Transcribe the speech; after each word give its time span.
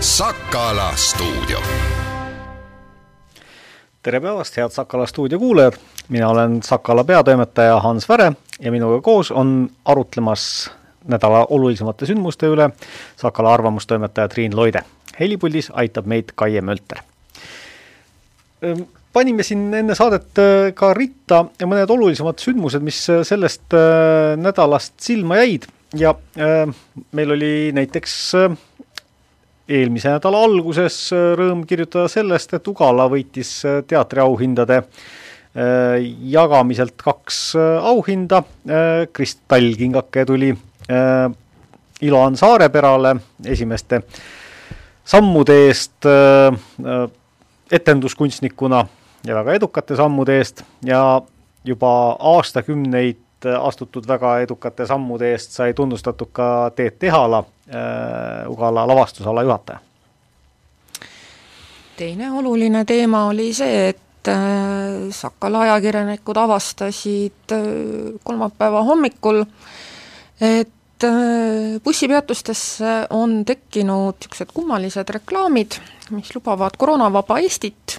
Sakala 0.00 0.92
stuudio. 0.96 1.58
tere 4.02 4.20
päevast, 4.20 4.56
head 4.56 4.70
Sakala 4.72 5.06
stuudio 5.06 5.38
kuulajad, 5.38 5.72
mina 6.08 6.28
olen 6.28 6.62
Sakala 6.62 7.04
peatoimetaja 7.04 7.80
Hans 7.80 8.08
Väre 8.08 8.32
ja 8.60 8.72
minuga 8.72 9.00
koos 9.00 9.30
on 9.30 9.70
arutlemas 9.84 10.70
nädala 11.04 11.46
olulisemate 11.50 12.06
sündmuste 12.06 12.48
üle 12.48 12.70
Sakala 13.16 13.52
arvamustoimetaja 13.54 14.28
Triin 14.28 14.56
Loide. 14.56 14.80
helipuldis 15.20 15.68
aitab 15.74 16.06
meid 16.06 16.32
Kaie 16.34 16.60
Mölter. 16.60 16.98
panime 19.12 19.42
siin 19.42 19.74
enne 19.74 19.94
saadet 19.94 20.38
äh, 20.38 20.72
ka 20.74 20.94
ritta 20.94 21.44
mõned 21.60 21.90
olulisemad 21.90 22.40
sündmused, 22.40 22.80
mis 22.80 23.04
äh, 23.10 23.20
sellest 23.22 23.76
äh, 23.76 24.40
nädalast 24.40 24.96
silma 25.00 25.36
jäid 25.36 25.68
ja 25.94 26.14
meil 27.12 27.30
oli 27.30 27.72
näiteks 27.72 28.32
eelmise 29.70 30.10
nädala 30.10 30.42
alguses 30.48 30.96
rõõm 31.38 31.64
kirjutada 31.68 32.10
sellest, 32.10 32.54
et 32.56 32.68
Ugala 32.68 33.06
võitis 33.10 33.60
teatriauhindade 33.86 34.82
jagamiselt 36.30 36.94
kaks 36.98 37.38
auhinda, 37.58 38.38
kristallkingake 39.12 40.22
tuli 40.28 40.52
äh, 40.54 41.24
Iloan 42.06 42.36
Saareperale 42.36 43.16
esimeste 43.44 44.02
sammude 45.04 45.56
eest 45.66 46.06
äh, 46.06 47.10
etenduskunstnikuna 47.72 48.84
ja 49.26 49.34
väga 49.34 49.58
edukate 49.58 49.96
sammude 49.96 50.38
eest 50.38 50.62
ja 50.84 51.20
juba 51.64 51.92
aastakümneid 52.18 53.18
astutud 53.60 54.08
väga 54.08 54.38
edukate 54.44 54.86
sammude 54.86 55.32
eest 55.32 55.52
sai 55.56 55.74
tunnustatud 55.74 56.28
ka 56.32 56.70
Teet 56.76 56.98
Tehala 56.98 57.38
äh,, 57.68 58.48
Ugala 58.48 58.86
lavastusala 58.86 59.42
juhataja. 59.42 59.78
teine 61.96 62.32
oluline 62.32 62.84
teema 62.84 63.26
oli 63.26 63.54
see, 63.54 63.88
et 63.88 64.28
äh, 64.28 65.08
Sakala 65.10 65.60
ajakirjanikud 65.60 66.36
avastasid 66.36 67.52
äh, 67.52 67.64
kolmapäeva 68.24 68.82
hommikul, 68.82 69.44
et 70.40 70.68
Äh, 71.04 71.80
bussipeatustesse 71.84 73.06
on 73.10 73.44
tekkinud 73.44 74.18
niisugused 74.20 74.50
kummalised 74.52 75.08
reklaamid, 75.08 75.78
mis 76.12 76.34
lubavad 76.34 76.76
koroonavaba 76.76 77.38
Eestit 77.40 77.94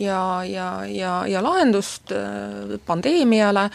ja, 0.00 0.40
ja, 0.44 0.86
ja, 0.88 1.26
ja 1.28 1.42
lahendust 1.44 2.12
äh, 2.16 2.78
pandeemiale. 2.86 3.64
Äh, 3.64 3.70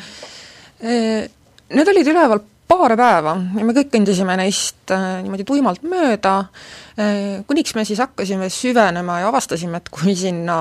need 0.82 1.92
olid 1.94 2.08
üleval 2.10 2.42
paar 2.72 2.96
päeva 2.98 3.36
ja 3.58 3.66
me 3.68 3.76
kõik 3.76 3.92
kõndisime 3.94 4.38
neist 4.40 4.90
niimoodi 4.92 5.46
tuimalt 5.46 5.84
mööda, 5.86 6.38
kuniks 7.48 7.76
me 7.76 7.84
siis 7.86 8.00
hakkasime 8.02 8.48
süvenema 8.50 9.20
ja 9.22 9.30
avastasime, 9.30 9.82
et 9.82 9.92
kui 9.94 10.16
sinna 10.18 10.58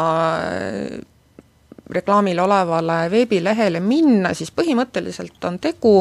reklaamil 1.91 2.39
olevale 2.43 2.99
veebilehele 3.11 3.81
minna, 3.83 4.35
siis 4.35 4.53
põhimõtteliselt 4.55 5.49
on 5.49 5.59
tegu 5.63 5.95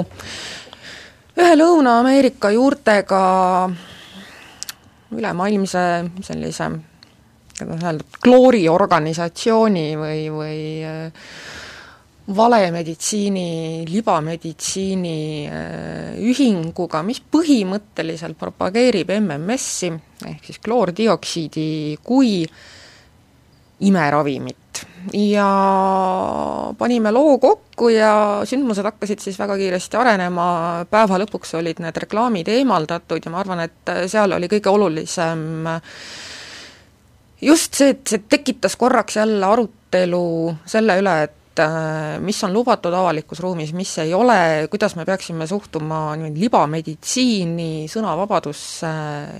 ühe 1.40 1.56
Lõuna-Ameerika 1.56 2.52
juurtega 2.54 3.24
ülemaailmse 5.16 5.86
sellise 6.26 6.70
kuidas 7.60 7.84
öelda, 7.84 8.06
klooriorganisatsiooni 8.24 9.88
või, 10.00 10.20
või 10.32 10.60
äh, 10.88 11.32
valemeditsiini, 12.36 13.86
libameditsiini 13.90 15.20
äh, 15.50 16.18
ühinguga, 16.22 17.02
mis 17.06 17.22
põhimõtteliselt 17.22 18.38
propageerib 18.40 19.12
MMS-i 19.18 19.92
ehk 20.30 20.50
siis 20.50 20.60
kloordioksiidi 20.62 21.98
kui 22.06 22.44
imeravimit. 23.80 24.84
Ja 25.16 25.48
panime 26.78 27.12
loo 27.16 27.38
kokku 27.40 27.90
ja 27.94 28.12
sündmused 28.48 28.86
hakkasid 28.86 29.24
siis 29.24 29.40
väga 29.40 29.56
kiiresti 29.58 29.98
arenema, 29.98 30.50
päeva 30.92 31.18
lõpuks 31.24 31.56
olid 31.58 31.80
need 31.82 31.98
reklaamid 32.04 32.52
eemaldatud 32.52 33.24
ja 33.24 33.32
ma 33.32 33.40
arvan, 33.42 33.64
et 33.64 33.94
seal 34.12 34.36
oli 34.36 34.52
kõige 34.52 34.74
olulisem 34.74 35.48
just 37.42 37.80
see, 37.80 37.96
et 37.96 38.04
see 38.12 38.24
tekitas 38.30 38.76
korraks 38.80 39.18
jälle 39.18 39.46
arutelu 39.46 40.56
selle 40.68 41.00
üle, 41.00 41.16
et 41.24 41.39
mis 42.24 42.44
on 42.46 42.54
lubatud 42.54 42.94
avalikus 42.94 43.42
ruumis, 43.44 43.74
mis 43.76 43.96
ei 44.04 44.14
ole, 44.14 44.68
kuidas 44.72 44.96
me 45.00 45.06
peaksime 45.08 45.48
suhtuma 45.50 46.16
niimoodi 46.20 46.46
libameditsiini, 46.46 47.72
sõnavabadusse 47.92 48.94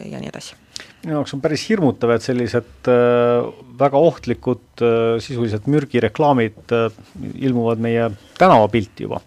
ja 0.10 0.20
nii 0.22 0.32
edasi 0.32 0.58
minu 1.04 1.16
jaoks 1.18 1.36
on 1.36 1.42
päris 1.44 1.64
hirmutav, 1.70 2.12
et 2.16 2.26
sellised 2.26 2.90
äh, 2.92 3.48
väga 3.80 4.02
ohtlikud 4.10 4.84
äh,, 4.84 5.16
sisuliselt 5.24 5.68
mürgireklaamid 5.72 6.76
äh, 6.76 7.00
ilmuvad 7.48 7.82
meie 7.84 8.10
tänavapilti 8.40 9.08
juba. 9.08 9.22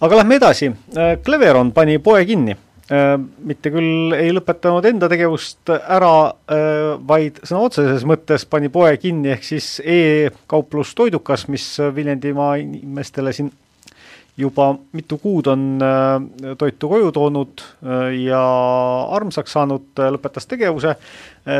aga 0.00 0.22
lähme 0.22 0.38
edasi 0.38 0.70
äh,, 0.70 1.16
Cleveron 1.24 1.72
pani 1.74 1.98
poe 1.98 2.24
kinni 2.26 2.54
äh,. 2.54 2.67
Mitte 2.88 3.68
küll 3.68 4.14
ei 4.16 4.30
lõpetanud 4.32 4.86
enda 4.88 5.10
tegevust 5.12 5.68
ära 5.76 6.12
äh,, 6.48 6.94
vaid 7.08 7.42
sõna 7.42 7.66
otseses 7.66 8.06
mõttes 8.08 8.46
pani 8.48 8.70
poe 8.72 8.94
kinni, 8.96 9.34
ehk 9.34 9.44
siis 9.44 9.74
e-kauplus 9.84 10.94
Toidukas, 10.96 11.44
mis 11.52 11.66
Viljandimaa 11.94 12.54
inimestele 12.62 13.34
siin 13.36 13.52
juba 14.38 14.78
mitu 14.92 15.18
kuud 15.18 15.46
on 15.46 15.82
äh, 15.82 16.54
toitu 16.58 16.88
koju 16.88 17.12
toonud 17.12 17.60
äh, 17.60 18.14
ja 18.22 18.42
armsaks 19.16 19.52
saanud, 19.52 19.90
äh, 19.98 20.12
lõpetas 20.14 20.46
tegevuse. 20.48 20.96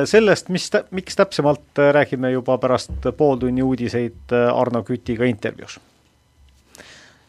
sellest, 0.04 0.50
mis, 0.52 0.66
miks 0.92 1.16
täpsemalt, 1.16 1.78
räägime 1.96 2.28
juba 2.30 2.58
pärast 2.60 3.06
pooltunni 3.16 3.62
uudiseid 3.64 4.34
Arno 4.52 4.82
Kütiga 4.84 5.24
intervjuus 5.24 5.78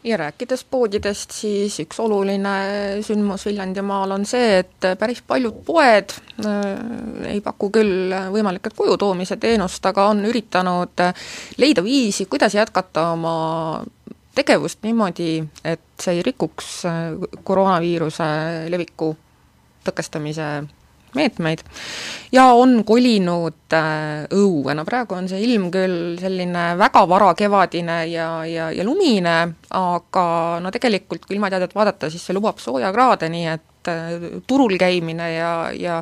ja 0.03 0.17
rääkides 0.17 0.63
poodidest, 0.63 1.33
siis 1.35 1.75
üks 1.83 1.99
oluline 1.99 2.53
sündmus 3.03 3.45
Viljandimaal 3.45 4.15
on 4.15 4.25
see, 4.25 4.61
et 4.61 4.87
päris 4.99 5.21
paljud 5.27 5.59
poed 5.67 6.15
äh, 6.45 7.33
ei 7.33 7.41
paku 7.43 7.71
küll 7.79 8.15
võimalikult 8.31 8.77
koju 8.77 8.97
toomise 9.01 9.37
teenust, 9.41 9.85
aga 9.85 10.07
on 10.13 10.23
üritanud 10.29 11.03
leida 11.59 11.83
viisi, 11.83 12.29
kuidas 12.31 12.55
jätkata 12.55 13.09
oma 13.17 13.35
tegevust 14.35 14.83
niimoodi, 14.87 15.43
et 15.67 15.83
see 15.99 16.19
ei 16.19 16.25
rikuks 16.25 16.73
äh, 16.87 16.99
koroonaviiruse 17.43 18.29
leviku 18.71 19.13
tõkestamise 19.83 20.49
meetmeid. 21.17 21.63
Ja 22.33 22.49
on 22.57 22.83
kolinud 22.87 23.75
äh, 23.75 24.27
õue, 24.35 24.75
no 24.77 24.85
praegu 24.87 25.17
on 25.17 25.29
see 25.31 25.41
ilm 25.47 25.69
küll 25.73 26.15
selline 26.21 26.71
väga 26.79 27.05
varakevadine 27.09 27.99
ja, 28.11 28.29
ja, 28.49 28.69
ja 28.75 28.85
lumine, 28.85 29.37
aga 29.75 30.25
no 30.63 30.73
tegelikult, 30.73 31.25
kui 31.25 31.37
ilmateadet 31.37 31.75
vaadata, 31.75 32.11
siis 32.11 32.25
see 32.27 32.37
lubab 32.37 32.61
soojakraade, 32.61 33.29
nii 33.33 33.45
et 33.55 33.91
äh, 33.91 34.17
turul 34.47 34.77
käimine 34.79 35.33
ja, 35.33 35.53
ja 35.73 36.01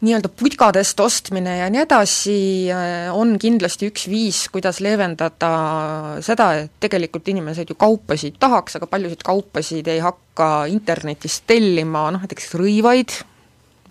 nii-öelda 0.00 0.30
putkadest 0.32 1.00
ostmine 1.00 1.58
ja 1.58 1.66
nii 1.72 1.82
edasi 1.82 2.36
äh, 2.72 3.08
on 3.12 3.34
kindlasti 3.40 3.90
üks 3.90 4.06
viis, 4.08 4.44
kuidas 4.52 4.80
leevendada 4.84 5.50
seda, 6.24 6.52
et 6.62 6.72
tegelikult 6.80 7.28
inimesed 7.28 7.72
ju 7.72 7.76
kaupasid 7.80 8.38
tahaks, 8.40 8.78
aga 8.78 8.88
paljusid 8.90 9.24
kaupasid 9.26 9.90
ei 9.92 10.00
hakka 10.04 10.50
internetist 10.72 11.44
tellima, 11.50 12.08
noh 12.14 12.24
näiteks 12.24 12.54
rõivaid 12.60 13.18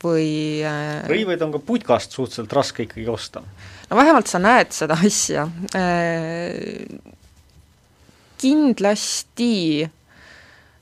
või 0.03 0.63
äh, 0.65 1.05
rõivaid 1.09 1.45
on 1.45 1.53
ka 1.55 1.63
putkast 1.65 2.15
suhteliselt 2.15 2.57
raske 2.57 2.87
ikkagi 2.87 3.07
osta? 3.11 3.43
no 3.89 3.99
vähemalt 3.99 4.31
sa 4.31 4.41
näed 4.41 4.73
seda 4.75 4.99
asja. 5.05 5.47
Äh, 5.75 6.99
kindlasti 8.39 9.89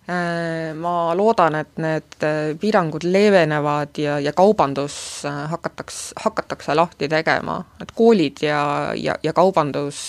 Äh, 0.08 0.72
ma 0.72 1.12
loodan, 1.19 1.58
et 1.60 1.80
need 1.84 2.14
äh, 2.24 2.54
piirangud 2.56 3.04
leevenevad 3.04 3.98
ja, 4.00 4.14
ja 4.24 4.31
kaubandus 4.31 4.96
äh, 5.28 5.42
hakataks, 5.52 5.98
hakatakse 6.24 6.75
lahti 6.80 7.10
tegema, 7.12 7.58
et 7.84 7.92
koolid 7.92 8.40
ja, 8.40 8.62
ja, 8.96 9.18
ja 9.20 9.34
kaubandus, 9.36 10.00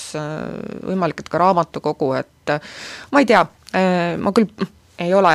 võimalik, 0.87 1.25
et 1.25 1.33
ka 1.33 1.41
raamatukogu, 1.43 2.13
et 2.15 2.55
ma 3.11 3.25
ei 3.25 3.27
tea, 3.27 3.43
ma 4.23 4.33
küll 4.37 4.69
ei 5.03 5.11
ole 5.19 5.35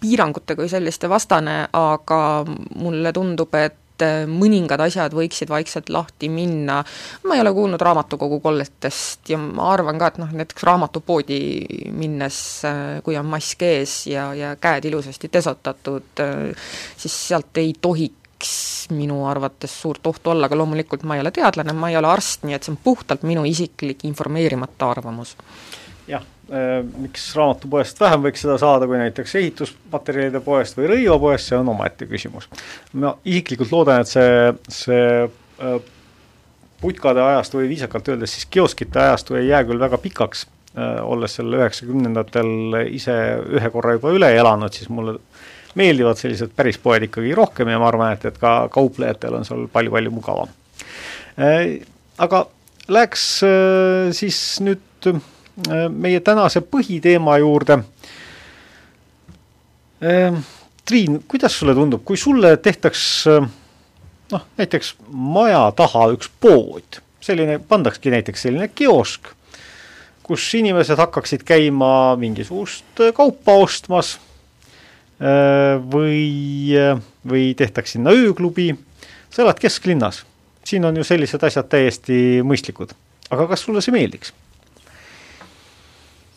piirangute 0.00 0.56
kui 0.58 0.68
selliste 0.68 1.08
vastane, 1.10 1.62
aga 1.76 2.20
mulle 2.80 3.12
tundub, 3.16 3.54
et 3.58 4.04
äh, 4.04 4.24
mõningad 4.30 4.80
asjad 4.84 5.14
võiksid 5.16 5.50
vaikselt 5.52 5.90
lahti 5.92 6.30
minna, 6.32 6.80
ma 7.26 7.36
ei 7.36 7.42
ole 7.44 7.52
kuulnud 7.56 7.82
raamatukogu 7.82 8.40
kolletest 8.44 9.32
ja 9.32 9.40
ma 9.40 9.70
arvan 9.74 10.00
ka, 10.00 10.12
et 10.12 10.22
noh, 10.22 10.32
näiteks 10.40 10.66
raamatupoodi 10.68 11.40
minnes, 11.96 12.38
äh, 12.68 12.80
kui 13.06 13.18
on 13.20 13.28
mask 13.30 13.62
ees 13.66 14.00
ja, 14.10 14.30
ja 14.34 14.54
käed 14.60 14.88
ilusasti 14.90 15.30
desotatud, 15.32 16.24
äh, 16.24 16.72
siis 16.96 17.20
sealt 17.28 17.62
ei 17.62 17.74
tohiks 17.80 18.56
minu 18.96 19.26
arvates 19.28 19.74
suurt 19.82 20.06
ohtu 20.06 20.32
olla, 20.32 20.48
aga 20.48 20.56
loomulikult 20.58 21.04
ma 21.04 21.16
ei 21.16 21.24
ole 21.24 21.30
teadlane, 21.34 21.76
ma 21.76 21.92
ei 21.92 22.00
ole 22.00 22.08
arst, 22.10 22.46
nii 22.48 22.56
et 22.56 22.66
see 22.66 22.72
on 22.74 22.80
puhtalt 22.82 23.26
minu 23.28 23.44
isiklik 23.46 24.06
informeerimata 24.08 24.90
arvamus. 24.96 25.36
Jah, 26.08 26.24
miks 26.50 27.28
raamatupoest 27.38 28.00
vähem 28.02 28.24
võiks 28.26 28.42
seda 28.42 28.56
saada 28.58 28.88
kui 28.90 28.98
näiteks 28.98 29.36
ehitusmaterjalide 29.38 30.40
poest 30.42 30.78
või 30.78 30.88
rõivapoest, 30.90 31.50
see 31.50 31.58
on 31.60 31.70
omaette 31.70 32.08
küsimus. 32.10 32.48
ma 32.92 33.14
isiklikult 33.24 33.70
loodan, 33.70 34.02
et 34.02 34.10
see, 34.10 34.50
see 34.74 35.76
putkade 36.80 37.22
ajastu 37.22 37.60
või 37.60 37.70
viisakalt 37.70 38.08
öeldes 38.10 38.34
siis 38.34 38.48
kioskite 38.50 38.98
ajastu 38.98 39.38
ei 39.38 39.46
jää 39.50 39.62
küll 39.68 39.82
väga 39.82 40.00
pikaks, 40.02 40.46
olles 41.02 41.38
seal 41.38 41.54
üheksakümnendatel 41.58 42.80
ise 42.90 43.16
ühe 43.58 43.70
korra 43.70 43.94
juba 43.98 44.14
üle 44.16 44.30
elanud, 44.34 44.74
siis 44.74 44.90
mulle 44.90 45.18
meeldivad 45.78 46.18
sellised 46.18 46.54
päris 46.56 46.78
poed 46.82 47.06
ikkagi 47.06 47.34
rohkem 47.36 47.70
ja 47.70 47.78
ma 47.78 47.90
arvan, 47.90 48.16
et, 48.16 48.24
et 48.26 48.38
ka 48.42 48.64
kauplejatel 48.74 49.38
on 49.38 49.46
seal 49.46 49.68
palju-palju 49.70 50.14
mugavam. 50.14 50.50
Aga 52.20 52.46
läheks 52.90 53.26
siis 54.18 54.40
nüüd 54.66 55.12
meie 55.90 56.20
tänase 56.20 56.60
põhiteema 56.60 57.38
juurde. 57.42 57.78
Triin, 60.88 61.18
kuidas 61.28 61.58
sulle 61.58 61.74
tundub, 61.76 62.04
kui 62.04 62.16
sulle 62.16 62.56
tehtaks 62.56 63.02
noh, 64.32 64.46
näiteks 64.58 64.94
maja 65.10 65.62
taha 65.76 66.06
üks 66.14 66.30
pood, 66.40 67.00
selline, 67.22 67.58
pandakski 67.68 68.12
näiteks 68.14 68.46
selline 68.46 68.70
kiosk, 68.74 69.32
kus 70.26 70.46
inimesed 70.58 70.98
hakkaksid 71.00 71.44
käima 71.46 72.16
mingisugust 72.20 73.02
kaupa 73.16 73.56
ostmas 73.64 74.16
või, 75.94 76.72
või 77.28 77.50
tehtaks 77.58 77.96
sinna 77.96 78.14
ööklubi, 78.14 78.70
sa 79.30 79.44
elad 79.44 79.60
kesklinnas, 79.60 80.24
siin 80.64 80.86
on 80.86 80.96
ju 80.96 81.04
sellised 81.06 81.42
asjad 81.44 81.68
täiesti 81.70 82.40
mõistlikud. 82.46 82.94
aga 83.30 83.46
kas 83.50 83.66
sulle 83.66 83.82
see 83.82 83.94
meeldiks? 83.94 84.32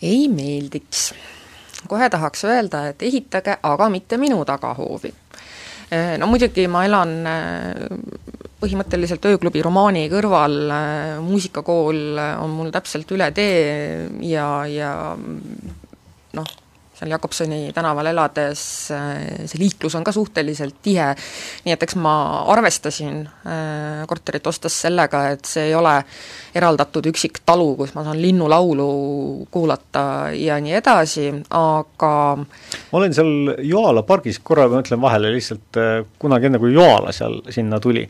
Ei 0.04 0.28
meeldiks. 0.28 1.14
kohe 1.88 2.10
tahaks 2.10 2.46
öelda, 2.48 2.88
et 2.92 3.02
ehitage, 3.04 3.58
aga 3.64 3.90
mitte 3.92 4.18
minu 4.18 4.44
tagahoovi 4.48 5.12
Äh, 5.94 6.18
no 6.18 6.28
muidugi 6.32 6.66
ma 6.72 6.86
elan 6.88 7.12
äh, 7.28 7.98
põhimõtteliselt 8.64 9.26
ööklubi 9.30 9.62
romaani 9.62 10.08
kõrval, 10.10 10.56
äh, 10.74 11.20
muusikakool 11.22 12.18
on 12.42 12.56
mul 12.56 12.72
täpselt 12.74 13.12
üle 13.14 13.28
tee 13.36 14.08
ja, 14.26 14.48
ja 14.70 14.94
noh, 16.40 16.54
seal 17.04 17.14
Jakobsoni 17.14 17.72
tänaval 17.76 18.08
elades 18.14 18.64
see 18.88 19.60
liiklus 19.60 19.96
on 19.96 20.04
ka 20.04 20.14
suhteliselt 20.16 20.80
tihe, 20.84 21.12
nii 21.66 21.76
et 21.76 21.84
eks 21.86 21.98
ma 22.00 22.16
arvestasin 22.54 23.24
äh, 23.28 24.04
korterit 24.10 24.48
ostes 24.48 24.76
sellega, 24.86 25.26
et 25.36 25.46
see 25.50 25.70
ei 25.70 25.76
ole 25.76 25.96
eraldatud 26.56 27.08
üksik 27.12 27.42
talu, 27.46 27.74
kus 27.80 27.94
ma 27.98 28.06
saan 28.08 28.22
linnulaulu 28.22 28.88
kuulata 29.52 30.06
ja 30.38 30.60
nii 30.64 30.78
edasi, 30.80 31.30
aga 31.60 32.14
ma 32.40 33.00
olen 33.00 33.16
seal 33.16 33.56
Joala 33.68 34.06
pargis, 34.08 34.40
korra 34.44 34.68
ma 34.72 34.84
ütlen 34.84 35.02
vahele 35.04 35.34
lihtsalt, 35.36 35.70
äh, 35.80 35.96
kunagi 36.20 36.50
enne, 36.50 36.62
kui 36.64 36.76
Joala 36.76 37.14
seal 37.16 37.42
sinna 37.54 37.82
tuli, 37.84 38.06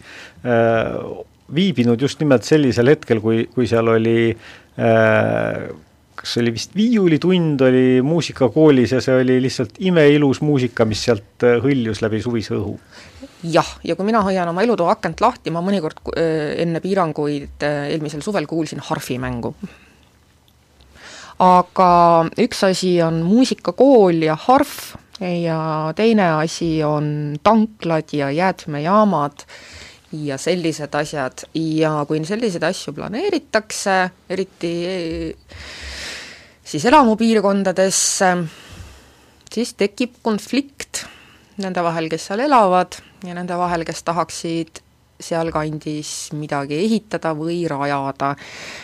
äh, 0.45 0.99
viibinud 1.53 2.01
just 2.01 2.21
nimelt 2.23 2.45
sellisel 2.47 2.93
hetkel, 2.93 3.21
kui, 3.23 3.47
kui 3.53 3.67
seal 3.69 3.89
oli 3.93 4.31
äh, 4.31 5.65
kas 6.23 6.37
see 6.37 6.43
oli 6.45 6.53
vist 6.55 6.75
viiulitund 6.75 7.61
oli 7.67 8.01
muusikakoolis 8.05 8.93
ja 8.95 9.01
see 9.03 9.17
oli 9.19 9.41
lihtsalt 9.43 9.75
imeilus 9.83 10.39
muusika, 10.41 10.85
mis 10.87 11.03
sealt 11.03 11.43
äh, 11.43 11.57
hõljus 11.63 11.99
läbi 11.99 12.21
suvise 12.23 12.55
õhu. 12.55 12.77
jah, 13.43 13.73
ja 13.83 13.97
kui 13.99 14.07
mina 14.07 14.21
hoian 14.23 14.47
oma 14.47 14.63
elutoa 14.63 14.95
akent 14.95 15.19
lahti, 15.19 15.51
ma 15.51 15.59
mõnikord 15.65 15.99
äh, 16.15 16.53
enne 16.63 16.79
piiranguid 16.83 17.67
äh, 17.67 17.89
eelmisel 17.91 18.23
suvel 18.23 18.47
kuulsin 18.47 18.79
harfimängu. 18.87 19.51
aga 21.43 21.91
üks 22.39 22.63
asi 22.71 22.95
on 23.03 23.19
muusikakool 23.27 24.23
ja 24.23 24.39
harf 24.47 24.95
ja 25.19 25.91
teine 25.95 26.31
asi 26.39 26.77
on 26.87 27.35
tanklad 27.43 28.15
ja 28.15 28.31
jäätmejaamad 28.31 29.43
ja 30.23 30.37
sellised 30.37 30.95
asjad 30.95 31.49
ja 31.53 31.97
kui 32.07 32.23
selliseid 32.25 32.63
asju 32.63 32.93
planeeritakse, 32.95 33.97
eriti 34.29 34.77
siis 36.73 36.85
elamupiirkondadesse, 36.89 38.29
siis 39.53 39.75
tekib 39.77 40.17
konflikt 40.25 41.03
nende 41.61 41.83
vahel, 41.85 42.09
kes 42.09 42.31
seal 42.31 42.41
elavad 42.47 42.97
ja 43.27 43.35
nende 43.37 43.57
vahel, 43.59 43.85
kes 43.85 44.01
tahaksid 44.07 44.81
sealkandis 45.23 46.33
midagi 46.35 46.79
ehitada 46.81 47.31
või 47.37 47.61
rajada. 47.69 48.33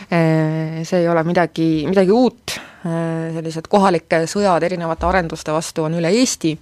See 0.08 1.00
ei 1.02 1.10
ole 1.10 1.24
midagi, 1.28 1.88
midagi 1.90 2.14
uut, 2.14 2.54
sellised 2.86 3.68
kohalike 3.68 4.22
sõjad 4.30 4.64
erinevate 4.70 5.10
arenduste 5.10 5.56
vastu 5.56 5.88
on 5.90 5.98
üle 6.00 6.14
Eesti 6.22 6.54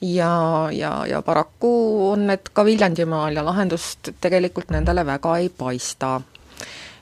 ja, 0.00 0.32
ja, 0.72 0.96
ja 1.06 1.20
paraku 1.22 1.70
on 2.10 2.26
need 2.32 2.50
ka 2.56 2.64
Viljandimaal 2.66 3.36
ja 3.36 3.44
lahendust 3.44 4.14
tegelikult 4.24 4.72
nendele 4.74 5.04
väga 5.06 5.36
ei 5.44 5.52
paista. 5.52 6.16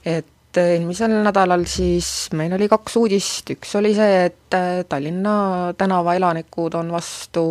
et 0.05 0.33
et 0.55 0.61
eelmisel 0.62 1.12
nädalal 1.25 1.65
siis 1.67 2.29
meil 2.39 2.53
oli 2.55 2.69
kaks 2.71 2.97
uudist, 3.01 3.51
üks 3.56 3.75
oli 3.79 3.91
see, 3.97 4.27
et 4.29 4.55
äh, 4.55 4.83
Tallinna 4.89 5.75
tänavaelanikud 5.79 6.77
on 6.79 6.93
vastu 6.95 7.45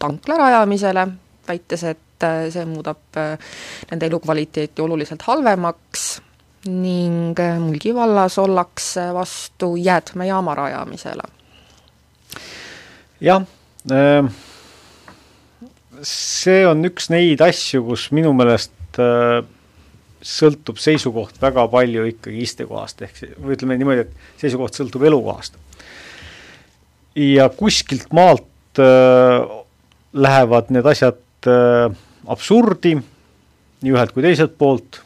tankla 0.00 0.38
rajamisele, 0.40 1.06
väites, 1.48 1.84
et 1.84 2.24
äh, 2.24 2.46
see 2.54 2.64
muudab 2.68 3.20
äh, 3.20 3.34
nende 3.90 4.08
elukvaliteeti 4.08 4.84
oluliselt 4.84 5.26
halvemaks 5.28 6.06
ning 6.72 7.36
Mulgi 7.60 7.92
vallas 7.92 8.38
ollakse 8.40 9.10
vastu 9.12 9.74
jäätmejaama 9.76 10.54
rajamisele. 10.56 11.26
jah, 13.20 13.44
see 16.00 16.62
on 16.66 16.88
üks 16.88 17.10
neid 17.12 17.44
asju, 17.44 17.84
kus 17.84 18.08
minu 18.16 18.32
meelest 18.32 18.72
sõltub 20.24 20.80
seisukoht 20.80 21.36
väga 21.42 21.66
palju 21.70 22.06
ikkagi 22.08 22.42
istekohast, 22.46 23.04
ehk 23.04 23.20
või 23.36 23.58
ütleme 23.58 23.76
niimoodi, 23.78 24.06
et 24.06 24.40
seisukoht 24.40 24.76
sõltub 24.76 25.04
elukohast. 25.04 25.58
ja 27.14 27.48
kuskilt 27.48 28.08
maalt 28.12 28.80
äh, 28.80 29.44
lähevad 30.12 30.72
need 30.74 30.86
asjad 30.88 31.20
äh, 31.46 31.92
absurdi, 32.26 32.96
nii 33.84 33.92
ühelt 33.92 34.14
kui 34.16 34.24
teiselt 34.24 34.56
poolt, 34.58 35.02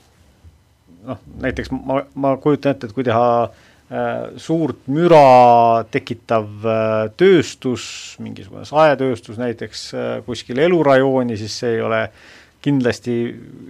noh, 1.09 1.19
näiteks 1.43 1.75
ma, 1.75 2.05
ma 2.15 2.37
kujutan 2.39 2.77
ette, 2.77 2.87
et 2.87 2.95
kui 2.95 3.05
teha 3.05 3.29
äh, 3.43 4.39
suurt 4.39 4.87
müra 4.87 5.85
tekitav 5.91 6.47
äh, 6.63 7.11
tööstus, 7.19 8.17
mingisugune 8.23 8.65
saetööstus 8.71 9.43
näiteks 9.43 9.87
äh, 9.99 10.11
kuskil 10.25 10.63
elurajooni, 10.63 11.37
siis 11.43 11.59
see 11.59 11.75
ei 11.77 11.87
ole 11.91 12.05
äh, 12.07 12.27
kindlasti 12.65 13.15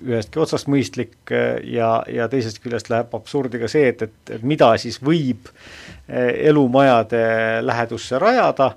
ühestki 0.06 0.40
otsast 0.40 0.68
mõistlik 0.70 1.32
äh, 1.34 1.58
ja, 1.74 1.98
ja 2.08 2.28
teisest 2.32 2.62
küljest 2.64 2.88
läheb 2.92 3.14
absurdi 3.16 3.60
ka 3.60 3.70
see, 3.70 3.90
et, 3.92 4.04
et, 4.08 4.20
et 4.38 4.44
mida 4.46 4.70
siis 4.80 5.00
võib 5.04 5.50
äh, 5.50 6.30
elumajade 6.50 7.22
lähedusse 7.64 8.20
rajada, 8.22 8.70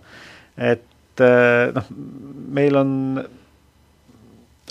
et 0.58 1.24
äh, 1.24 1.70
noh, 1.76 1.94
meil 2.60 2.82
on 2.82 2.92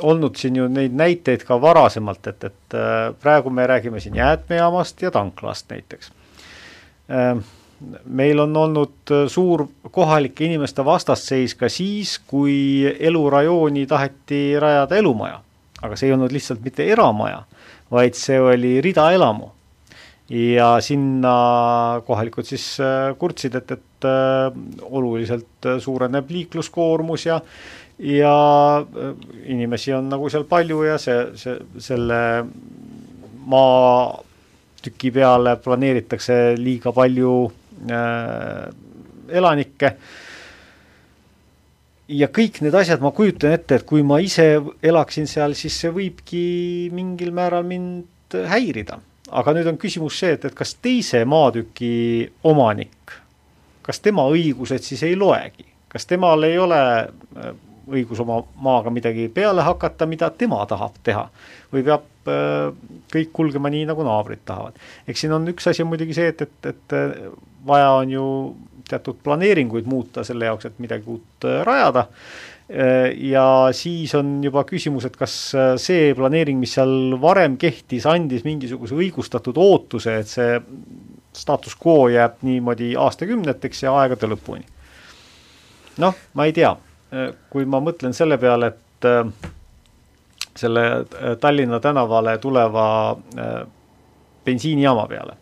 olnud 0.00 0.36
siin 0.40 0.56
ju 0.56 0.66
neid 0.72 0.94
näiteid 0.96 1.44
ka 1.44 1.58
varasemalt, 1.60 2.30
et, 2.30 2.44
et 2.48 2.76
praegu 3.20 3.50
me 3.52 3.66
räägime 3.68 4.00
siin 4.00 4.14
jäätmejaamast 4.16 5.02
ja 5.04 5.10
tanklast 5.12 5.68
näiteks 5.68 6.12
meil 8.04 8.38
on 8.38 8.56
olnud 8.56 9.12
äh, 9.12 9.26
suur 9.28 9.66
kohalike 9.90 10.44
inimeste 10.44 10.84
vastasseis 10.84 11.54
ka 11.58 11.68
siis, 11.68 12.18
kui 12.18 12.84
elurajooni 12.98 13.86
taheti 13.86 14.42
rajada 14.60 14.96
elumaja. 15.00 15.40
aga 15.80 15.96
see 15.96 16.10
ei 16.10 16.12
olnud 16.12 16.32
lihtsalt 16.32 16.60
mitte 16.60 16.84
eramaja, 16.84 17.38
vaid 17.90 18.14
see 18.14 18.40
oli 18.40 18.80
ridaelamu. 18.84 19.48
ja 20.30 20.76
sinna 20.80 22.02
kohalikud 22.06 22.44
siis 22.44 22.76
äh, 22.80 23.16
kurtsid, 23.18 23.54
et, 23.54 23.70
et 23.70 24.04
äh, 24.04 24.52
oluliselt 24.82 25.70
suureneb 25.78 26.30
liikluskoormus 26.30 27.26
ja 27.26 27.40
ja 28.00 28.86
inimesi 29.44 29.92
on 29.92 30.08
nagu 30.08 30.28
seal 30.32 30.44
palju 30.48 30.82
ja 30.86 30.96
see, 30.98 31.18
see, 31.36 31.56
selle 31.78 32.20
maatüki 33.50 35.10
peale 35.12 35.56
planeeritakse 35.60 36.38
liiga 36.56 36.94
palju 36.96 37.50
elanikke. 39.30 39.94
ja 42.10 42.26
kõik 42.26 42.58
need 42.64 42.74
asjad, 42.74 43.00
ma 43.00 43.12
kujutan 43.14 43.54
ette, 43.54 43.78
et 43.78 43.86
kui 43.86 44.02
ma 44.02 44.18
ise 44.18 44.58
elaksin 44.82 45.30
seal, 45.30 45.54
siis 45.54 45.76
see 45.78 45.92
võibki 45.94 46.42
mingil 46.92 47.30
määral 47.32 47.64
mind 47.64 48.36
häirida. 48.50 48.98
aga 49.30 49.54
nüüd 49.54 49.70
on 49.70 49.78
küsimus 49.78 50.18
see, 50.18 50.34
et, 50.34 50.44
et 50.44 50.54
kas 50.54 50.74
teise 50.82 51.24
maatüki 51.24 52.30
omanik, 52.42 53.14
kas 53.86 54.02
tema 54.02 54.26
õigused 54.30 54.82
siis 54.82 55.02
ei 55.06 55.16
loegi, 55.16 55.66
kas 55.88 56.06
temal 56.06 56.42
ei 56.44 56.58
ole 56.58 56.80
äh, 56.80 57.52
õigus 57.90 58.20
oma 58.22 58.40
maaga 58.62 58.90
midagi 58.90 59.28
peale 59.34 59.62
hakata, 59.66 60.06
mida 60.06 60.30
tema 60.30 60.64
tahab 60.66 60.98
teha. 61.02 61.28
või 61.72 61.84
peab 61.86 62.06
kõik 63.10 63.30
kulgema 63.32 63.70
nii, 63.72 63.86
nagu 63.88 64.04
naabrid 64.04 64.42
tahavad. 64.44 64.76
eks 65.08 65.24
siin 65.24 65.32
on 65.32 65.48
üks 65.48 65.66
asi 65.70 65.84
muidugi 65.84 66.14
see, 66.14 66.28
et, 66.28 66.42
et, 66.42 66.68
et 66.68 66.94
vaja 67.66 67.90
on 68.00 68.10
ju 68.10 68.26
teatud 68.90 69.20
planeeringuid 69.22 69.86
muuta 69.86 70.24
selle 70.26 70.48
jaoks, 70.48 70.66
et 70.66 70.80
midagi 70.82 71.06
uut 71.06 71.46
rajada 71.66 72.06
ja 73.18 73.44
siis 73.74 74.12
on 74.14 74.36
juba 74.44 74.62
küsimus, 74.66 75.06
et 75.06 75.16
kas 75.18 75.32
see 75.82 76.12
planeering, 76.14 76.58
mis 76.62 76.76
seal 76.76 77.16
varem 77.22 77.56
kehtis, 77.58 78.06
andis 78.06 78.44
mingisuguse 78.46 78.94
õigustatud 78.94 79.58
ootuse, 79.58 80.14
et 80.22 80.30
see 80.30 80.60
status 81.34 81.74
quo 81.74 82.08
jääb 82.10 82.42
niimoodi 82.46 82.92
aastakümneteks 82.98 83.82
ja 83.82 83.94
aegade 84.02 84.30
lõpuni. 84.30 84.62
noh, 85.98 86.14
ma 86.34 86.46
ei 86.46 86.54
tea, 86.54 86.70
kui 87.50 87.66
ma 87.66 87.80
mõtlen 87.82 88.14
selle 88.16 88.38
peale, 88.38 88.70
et 88.70 89.08
äh, 89.08 89.50
selle 90.56 90.84
äh, 90.86 91.36
Tallinna 91.40 91.80
tänavale 91.80 92.38
tuleva 92.38 92.86
äh, 93.12 93.54
bensiinijaama 94.44 95.06
peale, 95.10 95.36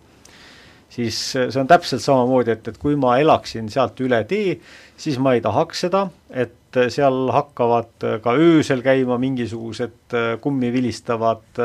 siis 0.92 1.18
see 1.36 1.60
on 1.60 1.68
täpselt 1.68 2.02
samamoodi, 2.04 2.54
et, 2.56 2.70
et 2.72 2.78
kui 2.80 2.96
ma 3.00 3.18
elaksin 3.20 3.68
sealt 3.72 4.00
üle 4.04 4.22
tee, 4.28 4.56
siis 4.98 5.18
ma 5.22 5.34
ei 5.36 5.44
tahaks 5.44 5.84
seda, 5.86 6.06
et 6.30 6.54
seal 6.92 7.30
hakkavad 7.32 8.06
ka 8.24 8.34
öösel 8.36 8.82
käima 8.84 9.16
mingisugused 9.20 10.16
kummi 10.44 10.72
vilistavad 10.72 11.62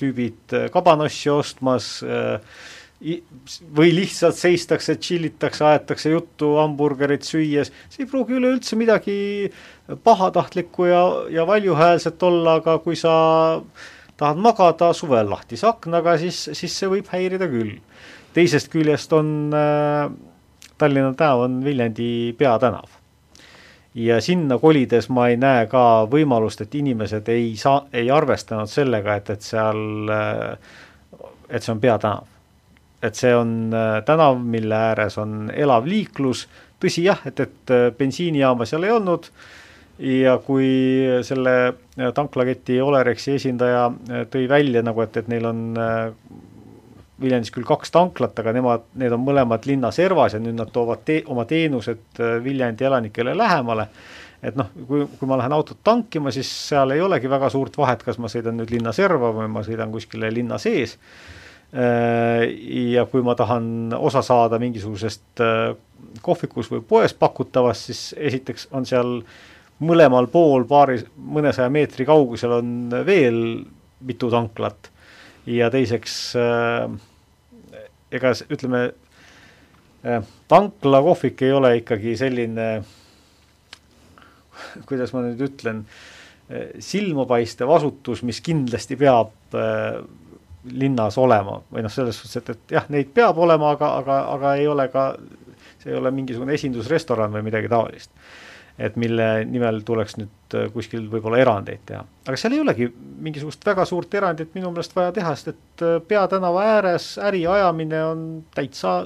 tüübid 0.00 0.56
kabanossi 0.74 1.30
ostmas 1.30 1.92
äh,, 2.02 2.40
või 3.76 3.90
lihtsalt 3.92 4.38
seistakse, 4.38 4.96
tšillitakse, 4.96 5.64
aetakse 5.68 6.10
juttu 6.14 6.54
hamburgerit 6.56 7.26
süües, 7.28 7.70
see 7.92 8.04
ei 8.06 8.08
pruugi 8.08 8.38
üleüldse 8.38 8.78
midagi 8.80 9.16
pahatahtlikku 10.04 10.88
ja, 10.88 11.02
ja 11.30 11.44
valjuhäälset 11.46 12.22
olla, 12.24 12.56
aga 12.62 12.78
kui 12.84 12.96
sa 12.96 13.12
tahad 14.16 14.40
magada 14.40 14.92
suvel 14.96 15.30
lahtise 15.30 15.66
aknaga, 15.68 16.16
siis, 16.18 16.48
siis 16.52 16.78
see 16.78 16.90
võib 16.90 17.08
häirida 17.12 17.48
küll. 17.52 17.78
teisest 18.36 18.70
küljest 18.72 19.12
on 19.16 19.52
äh, 19.54 20.10
Tallinna 20.78 21.14
tänav 21.16 21.40
on 21.40 21.64
Viljandi 21.64 22.34
peatänav. 22.38 22.88
ja 23.94 24.20
sinna 24.20 24.58
kolides 24.58 25.08
ma 25.08 25.28
ei 25.28 25.36
näe 25.40 25.66
ka 25.66 26.06
võimalust, 26.12 26.60
et 26.60 26.74
inimesed 26.74 27.28
ei 27.32 27.54
saa, 27.56 27.86
ei 27.92 28.10
arvestanud 28.10 28.68
sellega, 28.68 29.14
et, 29.16 29.30
et 29.30 29.42
seal, 29.42 30.10
äh, 30.12 30.58
et 31.48 31.62
see 31.62 31.72
on 31.72 31.80
peatänav 31.80 32.26
et 33.02 33.14
see 33.14 33.34
on 33.36 33.72
äh, 33.74 34.02
tänav, 34.04 34.38
mille 34.40 34.74
ääres 34.74 35.18
on 35.20 35.50
elav 35.54 35.86
liiklus, 35.88 36.46
tõsi 36.82 37.04
jah, 37.06 37.20
et, 37.28 37.40
et 37.40 37.72
äh, 37.74 37.88
bensiinijaama 37.96 38.66
seal 38.68 38.86
ei 38.86 38.94
olnud 38.94 39.28
ja 39.98 40.36
kui 40.44 40.68
selle 41.26 41.54
äh, 41.68 42.10
tanklaketi 42.14 42.80
Olerexi 42.84 43.36
esindaja 43.36 43.88
tõi 44.32 44.48
välja 44.50 44.82
nagu, 44.84 45.00
et, 45.04 45.16
et 45.16 45.30
neil 45.32 45.48
on 45.48 45.62
Viljandis 47.20 47.48
küll 47.54 47.64
kaks 47.64 47.94
tanklat, 47.94 48.36
aga 48.42 48.52
nemad, 48.52 48.82
need 49.00 49.14
on 49.16 49.22
mõlemad 49.24 49.64
linna 49.64 49.88
servas 49.94 50.34
ja 50.36 50.40
nüüd 50.42 50.58
nad 50.58 50.68
toovad 50.72 51.00
te, 51.08 51.22
oma 51.32 51.46
teenused 51.48 52.20
Viljandi 52.44 52.84
elanikele 52.84 53.32
lähemale, 53.32 53.86
et 54.44 54.58
noh, 54.58 54.68
kui, 54.88 55.06
kui 55.16 55.30
ma 55.30 55.38
lähen 55.40 55.54
autot 55.56 55.80
tankima, 55.84 56.32
siis 56.34 56.50
seal 56.68 56.92
ei 56.92 57.00
olegi 57.00 57.30
väga 57.30 57.48
suurt 57.52 57.78
vahet, 57.80 58.04
kas 58.04 58.20
ma 58.20 58.28
sõidan 58.28 58.60
nüüd 58.60 58.74
linna 58.74 58.92
serva 58.96 59.32
või 59.32 59.48
ma 59.48 59.64
sõidan 59.64 59.94
kuskile 59.94 60.28
linna 60.34 60.60
sees. 60.60 60.98
Äh, 61.74 62.46
ja 62.94 63.06
kui 63.10 63.24
ma 63.26 63.34
tahan 63.34 63.96
osa 63.98 64.22
saada 64.22 64.60
mingisugusest 64.62 65.42
äh, 65.42 65.72
kohvikus 66.22 66.70
või 66.70 66.84
poes 66.86 67.14
pakutavast, 67.16 67.90
siis 67.90 68.02
esiteks 68.16 68.68
on 68.76 68.86
seal 68.86 69.18
mõlemal 69.84 70.30
pool 70.32 70.64
paari, 70.68 71.00
mõnesaja 71.16 71.68
meetri 71.72 72.06
kaugusel 72.08 72.58
on 72.58 72.70
veel 73.06 73.40
mitu 74.06 74.30
tanklat 74.32 74.90
ja 75.50 75.68
teiseks 75.72 76.16
äh, 76.40 76.88
ega 78.14 78.32
ütleme, 78.52 78.90
tanklakohvik 80.48 81.42
ei 81.42 81.52
ole 81.52 81.72
ikkagi 81.80 82.14
selline, 82.18 82.68
kuidas 84.86 85.14
ma 85.14 85.24
nüüd 85.24 85.42
ütlen, 85.48 85.82
silmapaistev 86.78 87.70
asutus, 87.74 88.22
mis 88.26 88.38
kindlasti 88.44 88.98
peab 89.00 89.56
linnas 90.66 91.18
olema 91.18 91.60
või 91.72 91.82
noh, 91.86 91.92
selles 91.92 92.18
suhtes, 92.20 92.38
et, 92.38 92.52
et 92.54 92.76
jah, 92.78 92.86
neid 92.90 93.10
peab 93.14 93.38
olema, 93.38 93.72
aga, 93.74 93.92
aga, 94.00 94.18
aga 94.34 94.54
ei 94.60 94.66
ole 94.70 94.88
ka, 94.92 95.08
see 95.82 95.92
ei 95.92 95.98
ole 95.98 96.10
mingisugune 96.14 96.54
esindusrestoran 96.58 97.34
või 97.34 97.46
midagi 97.46 97.70
taolist. 97.70 98.10
Et 98.78 98.96
mille 99.00 99.26
nimel 99.48 99.80
tuleks 99.88 100.18
nüüd 100.20 100.56
äh, 100.56 100.66
kuskil 100.72 101.06
võib-olla 101.12 101.40
erandeid 101.40 101.84
teha. 101.88 102.02
aga 102.26 102.40
seal 102.40 102.56
ei 102.56 102.60
olegi 102.60 102.88
mingisugust 103.24 103.64
väga 103.66 103.86
suurt 103.88 104.14
erandit 104.14 104.52
minu 104.56 104.70
meelest 104.72 104.96
vaja 104.96 105.14
teha, 105.16 105.34
sest 105.34 105.54
et 105.54 105.84
äh, 105.86 105.96
peatänava 106.08 106.64
ääres 106.74 107.14
äri 107.24 107.46
ajamine 107.48 108.02
on 108.04 108.26
täitsa 108.54 108.98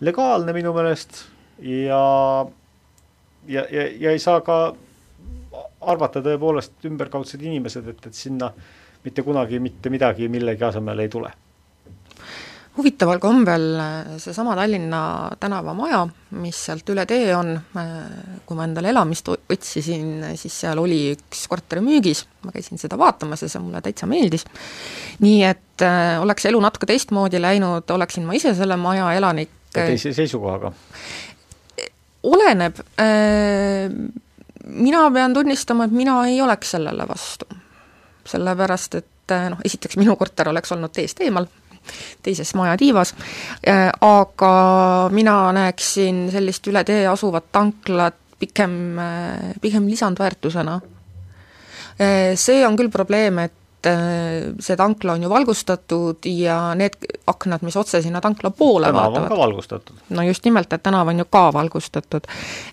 legaalne 0.00 0.54
minu 0.56 0.74
meelest 0.74 1.24
ja, 1.62 2.02
ja, 3.46 3.66
ja, 3.70 3.86
ja 4.06 4.14
ei 4.14 4.22
saa 4.22 4.40
ka 4.42 4.58
arvata 5.82 6.22
tõepoolest 6.22 6.86
ümberkaudsed 6.86 7.42
inimesed, 7.42 7.86
et, 7.88 8.06
et 8.06 8.18
sinna 8.18 8.50
mitte 9.04 9.22
kunagi 9.26 9.58
mitte 9.62 9.90
midagi 9.90 10.28
millegi 10.30 10.64
asemele 10.66 11.06
ei 11.06 11.10
tule 11.12 11.30
huvitaval 12.76 13.18
kombel 13.20 13.80
äh, 13.80 14.18
seesama 14.18 14.54
Tallinna 14.56 15.30
tänavamaja, 15.40 16.02
mis 16.40 16.58
sealt 16.66 16.88
üle 16.92 17.04
tee 17.08 17.34
on, 17.36 17.52
äh, 17.76 17.90
kui 18.46 18.56
ma 18.56 18.64
endale 18.64 18.92
elamist 18.92 19.28
otsisin, 19.32 20.24
siis 20.40 20.56
seal 20.64 20.80
oli 20.80 21.00
üks 21.12 21.44
korter 21.52 21.82
müügis, 21.84 22.24
ma 22.46 22.54
käisin 22.54 22.80
seda 22.80 22.98
vaatamas 23.00 23.44
ja 23.44 23.50
see 23.52 23.62
mulle 23.62 23.82
täitsa 23.84 24.08
meeldis. 24.10 24.46
nii 25.20 25.42
et 25.48 25.84
äh, 25.84 26.16
oleks 26.22 26.48
elu 26.48 26.60
natuke 26.64 26.88
teistmoodi 26.88 27.40
läinud, 27.42 27.90
oleksin 27.90 28.26
ma 28.28 28.38
ise 28.38 28.54
selle 28.56 28.76
maja 28.80 29.12
elanik. 29.18 29.52
teise 29.72 30.12
seisukohaga? 30.16 30.72
oleneb 32.22 32.76
mina 34.62 35.00
pean 35.10 35.34
tunnistama, 35.34 35.88
et 35.88 35.96
mina 35.96 36.20
ei 36.30 36.38
oleks 36.40 36.70
sellele 36.76 37.08
vastu 37.08 37.48
sellepärast 38.28 38.94
et 39.00 39.34
noh, 39.50 39.60
esiteks 39.64 39.96
minu 39.98 40.14
korter 40.16 40.50
oleks 40.52 40.72
olnud 40.74 40.92
teest 40.94 41.20
eemal, 41.24 41.48
teises 42.22 42.54
maja 42.58 42.76
tiivas, 42.80 43.14
eh, 43.64 43.88
aga 44.00 44.52
mina 45.12 45.36
näeksin 45.52 46.28
sellist 46.32 46.66
üle 46.70 46.84
tee 46.84 47.06
asuvat 47.10 47.50
tanklat 47.52 48.18
pigem, 48.38 48.98
eh, 48.98 49.54
pigem 49.60 49.88
lisandväärtusena. 49.90 50.80
See 52.34 52.62
on 52.66 52.74
küll 52.74 52.88
probleem, 52.90 53.36
et 53.38 53.52
see 53.84 54.76
tankla 54.76 55.12
on 55.12 55.22
ju 55.22 55.28
valgustatud 55.30 56.26
ja 56.26 56.56
need 56.74 56.96
aknad, 57.30 57.62
mis 57.62 57.76
otse 57.76 58.00
sinna 58.02 58.20
tankla 58.20 58.50
poole 58.50 58.88
tänav 58.88 59.02
vaatavad. 59.02 59.22
on 59.22 59.28
ka 59.28 59.38
valgustatud. 59.38 59.96
no 60.08 60.22
just 60.22 60.44
nimelt, 60.44 60.72
et 60.72 60.82
tänav 60.82 61.08
on 61.08 61.18
ju 61.18 61.24
ka 61.30 61.52
valgustatud. 61.52 62.26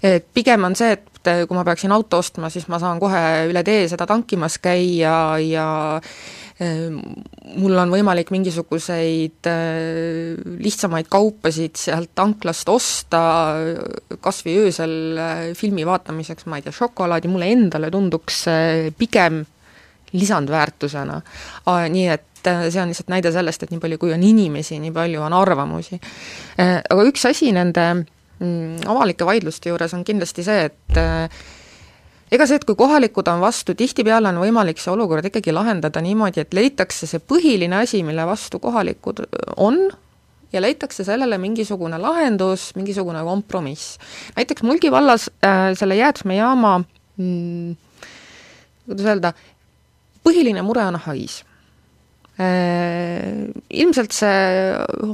et 0.03 0.25
pigem 0.33 0.63
on 0.63 0.75
see, 0.75 0.91
et 0.91 1.47
kui 1.47 1.57
ma 1.57 1.63
peaksin 1.67 1.91
auto 1.91 2.17
ostma, 2.23 2.49
siis 2.49 2.67
ma 2.71 2.79
saan 2.79 2.99
kohe 2.99 3.23
üle 3.49 3.63
tee 3.63 3.87
seda 3.91 4.07
tankimas 4.07 4.57
käia 4.63 5.37
ja 5.43 5.69
ehm, 5.99 6.48
mul 6.59 7.77
on 7.79 7.93
võimalik 7.93 8.33
mingisuguseid 8.35 9.47
ehm, 9.47 10.57
lihtsamaid 10.59 11.07
kaupasid 11.11 11.79
sealt 11.79 12.11
tanklast 12.17 12.69
osta, 12.71 13.21
kas 14.19 14.41
või 14.47 14.57
öösel 14.65 14.95
ehm, 15.15 15.53
filmi 15.59 15.87
vaatamiseks, 15.87 16.49
ma 16.51 16.59
ei 16.59 16.65
tea, 16.65 16.75
šokolaadi, 16.75 17.31
mulle 17.31 17.51
endale 17.55 17.91
tunduks 17.93 18.43
pigem 18.99 19.43
lisandväärtusena. 20.11 21.19
Nii 21.93 22.05
et 22.09 22.25
see 22.43 22.79
on 22.81 22.89
lihtsalt 22.89 23.11
näide 23.11 23.31
sellest, 23.35 23.63
et 23.63 23.71
nii 23.71 23.81
palju, 23.83 23.99
kui 24.01 24.13
on 24.15 24.23
inimesi, 24.25 24.79
nii 24.81 24.93
palju 24.95 25.21
on 25.21 25.35
arvamusi. 25.37 25.99
Aga 26.57 27.03
üks 27.05 27.27
asi 27.29 27.51
nende 27.53 27.91
Mm, 28.39 28.85
avalike 28.87 29.25
vaidluste 29.27 29.67
juures 29.67 29.93
on 29.97 30.05
kindlasti 30.07 30.45
see, 30.47 30.69
et 30.69 30.99
äh, 30.99 31.41
ega 32.31 32.47
see, 32.47 32.59
et 32.59 32.65
kui 32.67 32.77
kohalikud 32.79 33.27
on 33.31 33.41
vastu, 33.43 33.75
tihtipeale 33.77 34.31
on 34.31 34.41
võimalik 34.43 34.81
see 34.81 34.91
olukord 34.93 35.25
ikkagi 35.29 35.53
lahendada 35.55 36.01
niimoodi, 36.03 36.43
et 36.43 36.53
leitakse 36.53 37.09
see 37.09 37.19
põhiline 37.19 37.81
asi, 37.81 38.03
mille 38.05 38.25
vastu 38.29 38.61
kohalikud 38.63 39.23
on, 39.57 39.81
ja 40.53 40.61
leitakse 40.61 41.05
sellele 41.05 41.37
mingisugune 41.41 41.97
lahendus, 42.01 42.71
mingisugune 42.77 43.23
kompromiss. 43.25 43.97
näiteks 44.37 44.65
Mulgi 44.65 44.91
vallas 44.91 45.29
äh, 45.45 45.69
selle 45.77 45.99
jäätmejaama 45.99 46.79
mm, 47.17 47.75
kuidas 48.85 49.05
öelda, 49.05 49.33
põhiline 50.25 50.65
mure 50.65 50.85
on 50.85 50.97
hais 51.05 51.43
Äh, 51.43 51.48
ilmselt 52.39 54.13
see 54.15 54.35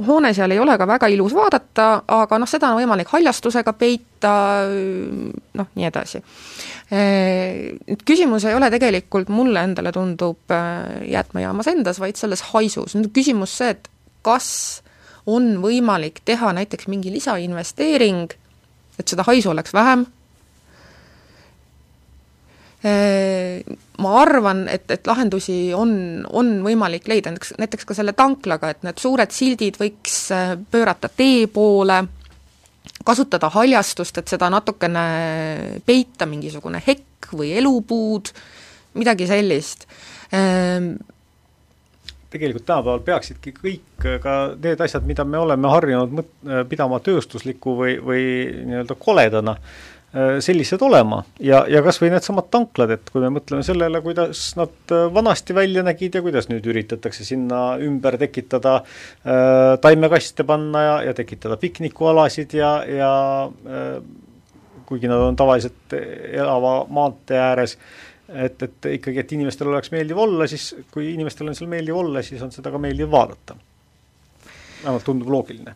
hoone 0.06 0.30
seal 0.36 0.52
ei 0.54 0.60
ole 0.62 0.76
ka 0.78 0.86
väga 0.86 1.08
ilus 1.10 1.34
vaadata, 1.34 1.86
aga 2.14 2.38
noh, 2.38 2.46
seda 2.46 2.70
on 2.70 2.78
võimalik 2.78 3.10
haljastusega 3.10 3.72
peita, 3.74 4.34
noh, 5.58 5.72
nii 5.74 5.88
edasi. 5.88 6.22
Äh, 6.94 7.98
küsimus 8.06 8.46
ei 8.46 8.54
ole 8.54 8.70
tegelikult, 8.70 9.32
mulle 9.34 9.64
endale 9.66 9.90
tundub, 9.94 10.38
äh, 10.54 11.02
jäätmejaamas 11.10 11.72
endas, 11.74 11.98
vaid 11.98 12.20
selles 12.20 12.44
haisus. 12.52 12.94
nüüd 12.94 13.10
küsimus 13.16 13.56
see, 13.58 13.74
et 13.74 13.90
kas 14.22 14.82
on 15.26 15.56
võimalik 15.62 16.22
teha 16.24 16.52
näiteks 16.54 16.86
mingi 16.86 17.10
lisainvesteering, 17.10 18.36
et 19.00 19.08
seda 19.08 19.26
haisu 19.26 19.50
oleks 19.50 19.74
vähem, 19.74 20.06
ma 22.84 24.10
arvan, 24.20 24.66
et, 24.68 24.84
et 24.92 25.08
lahendusi 25.08 25.72
on, 25.74 25.90
on 26.28 26.50
võimalik 26.62 27.08
leida, 27.08 27.32
näiteks, 27.32 27.54
näiteks 27.58 27.88
ka 27.88 27.96
selle 27.96 28.12
tanklaga, 28.14 28.70
et 28.70 28.84
need 28.86 29.00
suured 29.00 29.32
sildid 29.34 29.78
võiks 29.80 30.18
pöörata 30.70 31.08
tee 31.08 31.46
poole, 31.50 32.02
kasutada 33.06 33.50
haljastust, 33.54 34.20
et 34.20 34.28
seda 34.28 34.50
natukene 34.52 35.06
peita, 35.86 36.28
mingisugune 36.28 36.82
hekk 36.86 37.32
või 37.34 37.52
elupuud, 37.58 38.30
midagi 38.98 39.28
sellist. 39.30 39.86
Tegelikult 42.30 42.66
tänapäeval 42.66 43.02
peaksidki 43.06 43.52
kõik 43.56 44.06
ka 44.22 44.36
need 44.62 44.80
asjad, 44.82 45.06
mida 45.06 45.24
me 45.24 45.38
oleme 45.38 45.70
harjunud 45.70 46.16
mõt-, 46.20 46.32
pidama 46.70 46.98
tööstusliku 47.00 47.76
või, 47.78 47.94
või 48.02 48.24
nii-öelda 48.66 48.96
koledana, 48.98 49.56
sellised 50.14 50.80
olema 50.80 51.18
ja, 51.42 51.64
ja 51.68 51.82
kas 51.84 51.98
või 52.00 52.08
needsamad 52.14 52.46
tanklad, 52.48 52.92
et 52.94 53.10
kui 53.12 53.20
me 53.20 53.28
mõtleme 53.34 53.64
sellele, 53.66 54.00
kuidas 54.00 54.46
nad 54.56 54.94
vanasti 55.12 55.52
välja 55.56 55.82
nägid 55.84 56.16
ja 56.16 56.22
kuidas 56.24 56.48
nüüd 56.48 56.64
üritatakse 56.70 57.26
sinna 57.26 57.74
ümber 57.82 58.16
tekitada 58.22 58.78
äh, 58.78 59.74
taimekaste 59.82 60.46
panna 60.48 60.84
ja, 60.86 60.96
ja 61.10 61.16
tekitada 61.18 61.58
piknikualasid 61.60 62.56
ja, 62.56 62.72
ja 62.88 63.12
äh, 63.44 64.00
kuigi 64.88 65.10
nad 65.10 65.26
on 65.26 65.36
tavaliselt 65.36 65.98
elava 65.98 66.78
maantee 66.88 67.42
ääres 67.42 67.76
äh,, 67.76 68.06
et, 68.28 68.62
et 68.62 68.88
ikkagi, 68.96 69.20
et 69.22 69.32
inimestel 69.36 69.70
oleks 69.70 69.92
meeldiv 69.94 70.18
olla, 70.22 70.46
siis 70.50 70.72
kui 70.92 71.12
inimestel 71.12 71.50
on 71.50 71.56
seal 71.58 71.70
meeldiv 71.70 71.98
olla, 72.00 72.22
siis 72.26 72.42
on 72.42 72.52
seda 72.54 72.72
ka 72.74 72.80
meeldiv 72.82 73.10
vaadata. 73.10 73.56
vähemalt 74.82 75.04
tundub 75.04 75.30
loogiline. 75.30 75.74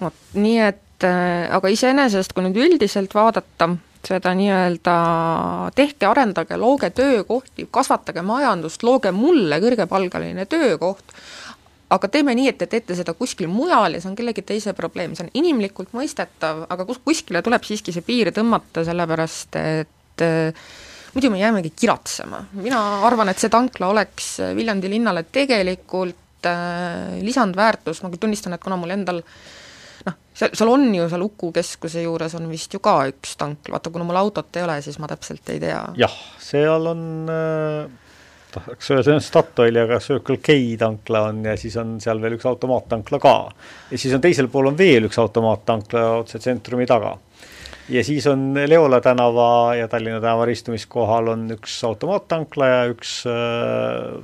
vot, 0.00 0.24
nii 0.34 0.58
et 0.60 0.82
äh, 1.04 1.46
aga 1.52 1.68
iseenesest, 1.72 2.32
kui 2.32 2.46
nüüd 2.46 2.56
üldiselt 2.56 3.14
vaadata 3.14 3.74
seda 4.06 4.32
nii-öelda 4.38 4.96
tehke, 5.74 6.06
arendage, 6.06 6.56
looge 6.60 6.90
töökohti, 6.94 7.66
kasvatage 7.74 8.22
majandust, 8.22 8.84
looge 8.86 9.10
mulle 9.14 9.58
kõrgepalgaline 9.62 10.46
töökoht, 10.50 11.14
aga 11.92 12.10
teeme 12.10 12.34
nii, 12.38 12.50
et 12.50 12.58
te 12.60 12.68
teete 12.70 12.96
seda 12.98 13.14
kuskil 13.18 13.50
mujal 13.50 13.96
ja 13.96 14.02
see 14.02 14.10
on 14.10 14.18
kellegi 14.18 14.44
teise 14.46 14.74
probleem, 14.78 15.14
see 15.14 15.26
on 15.26 15.32
inimlikult 15.38 15.94
mõistetav, 15.96 16.64
aga 16.70 16.86
kus, 16.88 17.00
kuskile 17.04 17.42
tuleb 17.46 17.66
siiski 17.66 17.94
see 17.94 18.04
piir 18.06 18.32
tõmmata, 18.34 18.84
sellepärast 18.86 19.58
et 19.62 20.26
äh, 20.26 20.66
muidu 21.14 21.30
me 21.32 21.40
jäämegi 21.40 21.72
kiratsema. 21.76 22.44
mina 22.60 22.80
arvan, 23.06 23.30
et 23.32 23.42
see 23.42 23.52
tankla 23.52 23.90
oleks 23.94 24.36
Viljandi 24.56 24.90
linnale 24.90 25.24
tegelikult 25.32 26.46
äh, 26.50 27.20
lisandväärtus, 27.22 28.02
ma 28.02 28.10
küll 28.10 28.26
tunnistan, 28.26 28.54
et 28.56 28.62
kuna 28.62 28.78
mul 28.80 28.94
endal 28.94 29.22
noh, 30.06 30.16
seal, 30.34 30.54
seal 30.54 30.72
on 30.72 30.88
ju 30.94 31.10
seal 31.10 31.26
Uku 31.26 31.52
keskuse 31.54 32.06
juures 32.06 32.34
on 32.38 32.48
vist 32.50 32.74
ju 32.74 32.80
ka 32.84 32.98
üks 33.10 33.36
tankla, 33.40 33.76
vaata 33.76 33.92
kuna 33.94 34.08
mul 34.08 34.20
autot 34.20 34.56
ei 34.56 34.66
ole, 34.66 34.80
siis 34.84 34.98
ma 35.02 35.10
täpselt 35.10 35.54
ei 35.54 35.62
tea. 35.62 35.82
jah, 36.00 36.18
seal 36.42 36.90
on 36.92 37.04
äh, 37.32 37.90
tahaks 38.56 38.90
öelda, 38.90 39.04
see 39.06 39.18
on 39.18 39.24
Statoili, 39.24 39.82
aga 39.82 40.00
Circle 40.02 40.38
K 40.42 40.56
tankla 40.80 41.26
on 41.30 41.44
ja 41.50 41.56
siis 41.60 41.76
on 41.80 41.96
seal 42.02 42.22
veel 42.22 42.38
üks 42.38 42.48
automaattankla 42.48 43.20
ka. 43.22 43.36
ja 43.90 43.98
siis 43.98 44.14
on 44.16 44.24
teisel 44.24 44.50
pool 44.52 44.70
on 44.72 44.78
veel 44.78 45.08
üks 45.10 45.18
automaattankla 45.22 46.08
otse 46.22 46.40
tsentrumi 46.42 46.86
taga 46.88 47.16
ja 47.92 48.04
siis 48.04 48.26
on 48.30 48.54
Leola 48.66 49.00
tänava 49.00 49.74
ja 49.78 49.88
Tallinna 49.88 50.20
tänava 50.20 50.48
ristumiskohal 50.48 51.34
on 51.34 51.46
üks 51.58 51.78
automaattankla 51.86 52.72
ja 52.72 52.80
üks 52.92 53.18
äh, 53.30 54.16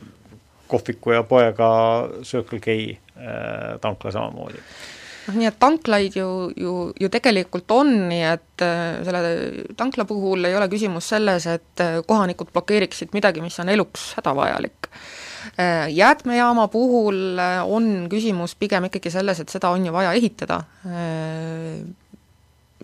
kohviku 0.72 1.12
ja 1.18 1.22
poega 1.22 1.70
Circle 2.22 2.60
K 2.60 2.80
äh, 2.80 3.78
tankla 3.80 4.14
samamoodi 4.14 4.64
noh, 5.26 5.38
nii 5.38 5.48
et 5.48 5.58
tanklaid 5.62 6.16
ju, 6.18 6.28
ju, 6.56 6.76
ju 7.00 7.10
tegelikult 7.12 7.70
on, 7.74 7.92
nii 8.10 8.22
et 8.32 8.64
äh, 8.64 9.00
selle 9.06 9.32
tankla 9.78 10.06
puhul 10.08 10.48
ei 10.48 10.56
ole 10.58 10.68
küsimus 10.72 11.12
selles, 11.14 11.48
et 11.50 11.84
äh, 11.84 12.00
kohanikud 12.06 12.52
blokeeriksid 12.54 13.14
midagi, 13.16 13.44
mis 13.44 13.58
on 13.62 13.72
eluks 13.72 14.12
hädavajalik 14.18 14.90
äh,. 14.92 15.88
Jäätmejaama 15.92 16.68
puhul 16.72 17.40
on 17.66 17.88
küsimus 18.10 18.54
pigem 18.58 18.86
ikkagi 18.88 19.10
selles, 19.10 19.42
et 19.42 19.52
seda 19.52 19.72
on 19.74 19.86
ju 19.86 19.94
vaja 19.94 20.14
ehitada 20.18 20.62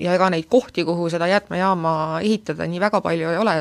ja 0.02 0.14
ega 0.16 0.30
neid 0.32 0.48
kohti, 0.50 0.84
kuhu 0.86 1.08
seda 1.12 1.28
jäätmejaama 1.30 1.92
ehitada 2.22 2.66
nii 2.68 2.80
väga 2.82 3.00
palju 3.04 3.32
ei 3.32 3.40
ole, 3.40 3.54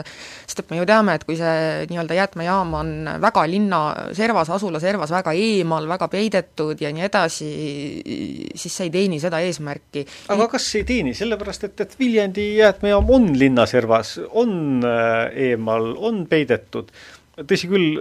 sest 0.46 0.64
et 0.64 0.72
me 0.72 0.80
ju 0.82 0.88
teame, 0.90 1.18
et 1.18 1.26
kui 1.28 1.38
see 1.40 1.86
nii-öelda 1.90 2.18
jäätmejaam 2.18 2.74
on 2.80 2.94
väga 3.24 3.46
linna 3.50 3.82
servas, 4.18 4.52
asula 4.54 4.82
servas 4.84 5.14
väga 5.14 5.34
eemal, 5.38 5.88
väga 5.90 6.10
peidetud 6.12 6.82
ja 6.82 6.92
nii 6.94 7.08
edasi, 7.08 7.52
siis 8.56 8.80
see 8.80 8.90
ei 8.90 8.94
teeni 8.94 9.22
seda 9.24 9.42
eesmärki. 9.46 10.06
aga 10.34 10.50
kas 10.52 10.70
ei 10.80 10.88
teeni, 10.88 11.16
sellepärast 11.18 11.70
et, 11.70 11.86
et 11.86 12.00
Viljandi 12.00 12.50
jäätmejaam 12.58 13.14
on 13.18 13.32
linnaservas, 13.40 14.18
on 14.30 14.84
äh, 14.86 15.32
eemal, 15.50 15.94
on 15.98 16.26
peidetud 16.30 16.92
tõsi 17.46 17.70
küll, 17.70 18.00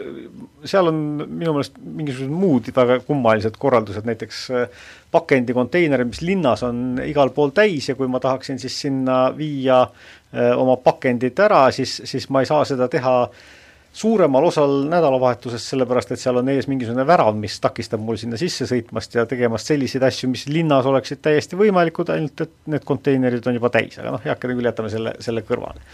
seal 0.64 0.88
on 0.88 1.01
minu 1.20 1.53
meelest 1.53 1.77
mingisugused 1.81 2.33
muud 2.33 2.70
väga 2.77 3.01
kummalised 3.05 3.59
korraldused, 3.61 4.07
näiteks 4.09 4.38
äh, 4.57 4.87
pakendikonteinerid, 5.12 6.09
mis 6.09 6.22
linnas 6.25 6.64
on 6.66 7.03
igal 7.05 7.33
pool 7.37 7.53
täis 7.57 7.90
ja 7.90 7.96
kui 7.99 8.09
ma 8.09 8.20
tahaksin 8.22 8.61
siis 8.62 8.79
sinna 8.87 9.27
viia 9.37 9.83
äh, 9.85 10.55
oma 10.57 10.79
pakendid 10.81 11.37
ära, 11.44 11.66
siis, 11.75 11.99
siis 12.09 12.31
ma 12.33 12.42
ei 12.42 12.49
saa 12.49 12.64
seda 12.68 12.88
teha 12.92 13.16
suuremal 13.96 14.44
osal 14.44 14.83
nädalavahetusest, 14.92 15.72
sellepärast 15.72 16.11
et 16.12 16.20
seal 16.20 16.40
on 16.40 16.49
ees 16.53 16.68
mingisugune 16.68 17.05
värav, 17.09 17.33
mis 17.40 17.57
takistab 17.64 18.03
mul 18.05 18.18
sinna 18.20 18.40
sisse 18.40 18.68
sõitmast 18.68 19.16
ja 19.16 19.25
tegemast 19.29 19.72
selliseid 19.72 20.05
asju, 20.05 20.29
mis 20.33 20.44
linnas 20.53 20.88
oleksid 20.88 21.22
täiesti 21.25 21.57
võimalikud, 21.61 22.12
ainult 22.12 22.44
et 22.44 22.57
need 22.72 22.85
konteinerid 22.88 23.49
on 23.49 23.57
juba 23.57 23.72
täis, 23.72 23.96
aga 24.01 24.16
noh, 24.16 24.25
heakene 24.25 24.57
küll, 24.57 24.68
jätame 24.68 24.92
selle, 24.92 25.16
selle 25.25 25.44
kõrvale 25.49 25.85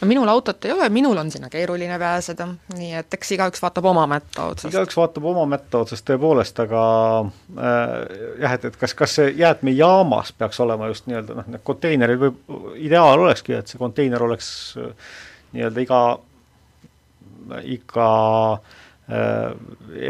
no 0.00 0.08
minul 0.08 0.28
autot 0.28 0.64
ei 0.64 0.72
ole, 0.72 0.88
minul 0.92 1.16
on 1.16 1.30
sinna 1.30 1.48
keeruline 1.52 1.98
pääseda, 1.98 2.46
nii 2.76 2.92
et 3.00 3.14
eks 3.16 3.32
igaüks 3.36 3.62
vaatab 3.62 3.88
oma 3.92 4.06
mätta 4.10 4.48
otsast. 4.50 4.72
igaüks 4.72 4.96
vaatab 4.98 5.28
oma 5.32 5.46
mätta 5.56 5.82
otsast 5.84 6.06
tõepoolest, 6.08 6.60
aga 6.66 6.84
äh, 7.24 7.92
jah, 8.42 8.56
et, 8.56 8.66
et 8.70 8.78
kas, 8.80 8.94
kas 8.98 9.18
see 9.20 9.32
jäätmejaamas 9.40 10.32
peaks 10.38 10.60
olema 10.64 10.90
just 10.92 11.08
nii-öelda 11.10 11.38
noh, 11.40 11.50
need 11.54 11.64
konteinerid 11.66 12.22
võib, 12.22 12.40
ideaal 12.82 13.26
olekski, 13.26 13.56
et 13.58 13.72
see 13.72 13.80
konteiner 13.80 14.22
oleks 14.26 14.48
äh, 14.80 15.12
nii-öelda 15.56 15.84
iga, 15.86 16.02
iga 17.76 18.10
äh, 18.56 19.54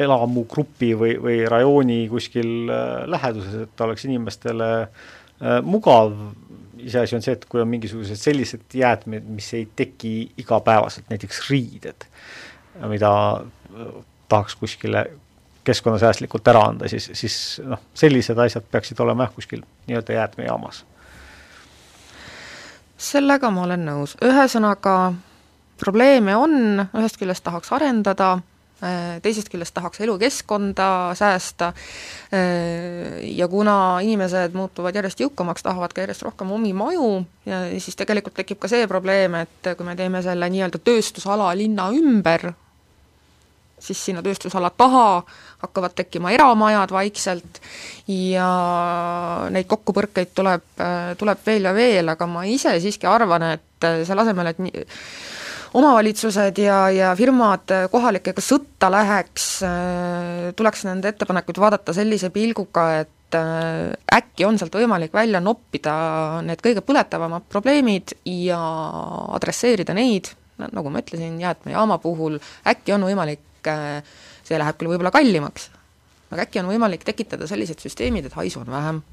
elamugrupi 0.06 0.94
või, 0.98 1.14
või 1.22 1.38
rajooni 1.50 2.00
kuskil 2.12 2.72
äh, 2.72 3.04
läheduses, 3.12 3.66
et 3.66 3.76
ta 3.76 3.88
oleks 3.88 4.08
inimestele 4.08 4.72
mugav 5.68 6.14
iseasi 6.86 7.16
on 7.16 7.24
see, 7.24 7.34
et 7.36 7.44
kui 7.50 7.60
on 7.62 7.68
mingisugused 7.68 8.18
sellised 8.20 8.74
jäätmed, 8.74 9.26
mis 9.36 9.48
ei 9.58 9.68
teki 9.76 10.14
igapäevaselt, 10.42 11.08
näiteks 11.10 11.44
riided, 11.50 12.08
mida 12.86 13.12
äh, 13.36 13.94
tahaks 14.28 14.56
kuskile 14.60 15.06
keskkonnasäästlikult 15.66 16.48
ära 16.48 16.62
anda, 16.70 16.88
siis, 16.88 17.10
siis 17.18 17.36
noh, 17.66 17.80
sellised 17.94 18.38
asjad 18.38 18.66
peaksid 18.70 19.00
olema 19.02 19.26
jah, 19.26 19.32
kuskil 19.34 19.64
nii-öelda 19.88 20.14
jäätmejaamas. 20.14 20.84
sellega 22.96 23.50
ma 23.50 23.64
olen 23.66 23.82
nõus, 23.84 24.14
ühesõnaga 24.24 25.12
probleeme 25.80 26.36
on, 26.36 26.86
ühest 26.86 27.18
küljest 27.20 27.44
tahaks 27.44 27.72
arendada, 27.74 28.38
teisest 29.24 29.48
küljest 29.48 29.72
tahaks 29.74 30.02
elukeskkonda 30.04 31.14
säästa 31.16 31.70
äh, 31.72 33.22
ja 33.36 33.48
kuna 33.48 33.98
inimesed 34.04 34.52
muutuvad 34.52 34.98
järjest 34.98 35.22
jõukamaks, 35.24 35.64
tahavad 35.64 35.94
ka 35.96 36.04
järjest 36.04 36.26
rohkem 36.26 36.52
omi 36.52 36.74
maju 36.76 37.24
siis 37.78 37.96
tegelikult 37.96 38.36
tekib 38.36 38.60
ka 38.60 38.68
see 38.70 38.86
probleem, 38.90 39.38
et 39.42 39.72
kui 39.78 39.86
me 39.86 39.96
teeme 39.98 40.22
selle 40.24 40.48
nii-öelda 40.50 40.80
tööstusala 40.84 41.52
linna 41.56 41.88
ümber, 41.94 42.50
siis 43.78 44.00
sinna 44.08 44.22
tööstusala 44.24 44.70
taha 44.74 45.22
hakkavad 45.62 45.94
tekkima 45.96 46.32
eramajad 46.34 46.92
vaikselt 46.92 47.60
ja 48.10 48.48
neid 49.52 49.68
kokkupõrkeid 49.70 50.34
tuleb, 50.36 50.66
tuleb 51.20 51.46
veel 51.46 51.70
ja 51.70 51.74
veel, 51.76 52.12
aga 52.12 52.28
ma 52.30 52.44
ise 52.48 52.74
siiski 52.82 53.08
arvan, 53.08 53.46
et 53.56 53.88
selle 54.08 54.24
asemel, 54.24 54.52
et 54.52 54.62
nii, 54.64 54.86
omavalitsused 55.76 56.58
ja, 56.62 56.78
ja 56.94 57.10
firmad 57.18 57.72
kohalikega 57.92 58.42
sõtta 58.44 58.88
läheks, 58.92 59.46
äh, 59.66 60.48
tuleks 60.56 60.86
nende 60.88 61.12
ettepanekuid 61.12 61.60
vaadata 61.60 61.94
sellise 61.96 62.30
pilguga, 62.34 62.86
et 63.02 63.36
äh, 63.36 63.92
äkki 64.16 64.46
on 64.48 64.58
sealt 64.60 64.76
võimalik 64.78 65.14
välja 65.16 65.42
noppida 65.44 65.96
need 66.46 66.62
kõige 66.64 66.84
põletavamad 66.86 67.48
probleemid 67.52 68.16
ja 68.30 68.60
adresseerida 69.36 69.96
neid, 69.96 70.32
nagu 70.62 70.92
ma 70.92 71.02
ütlesin, 71.04 71.36
jäätmejaama 71.42 71.98
puhul 72.04 72.38
äkki 72.66 72.96
on 72.96 73.04
võimalik, 73.10 73.44
äh, 73.68 74.00
see 74.46 74.60
läheb 74.60 74.80
küll 74.80 74.94
võib-olla 74.94 75.12
kallimaks, 75.14 75.68
aga 76.32 76.46
äkki 76.46 76.62
on 76.62 76.72
võimalik 76.72 77.04
tekitada 77.04 77.48
sellised 77.50 77.84
süsteemid, 77.84 78.30
et 78.30 78.40
haisu 78.40 78.64
on 78.64 78.72
vähem 78.72 79.04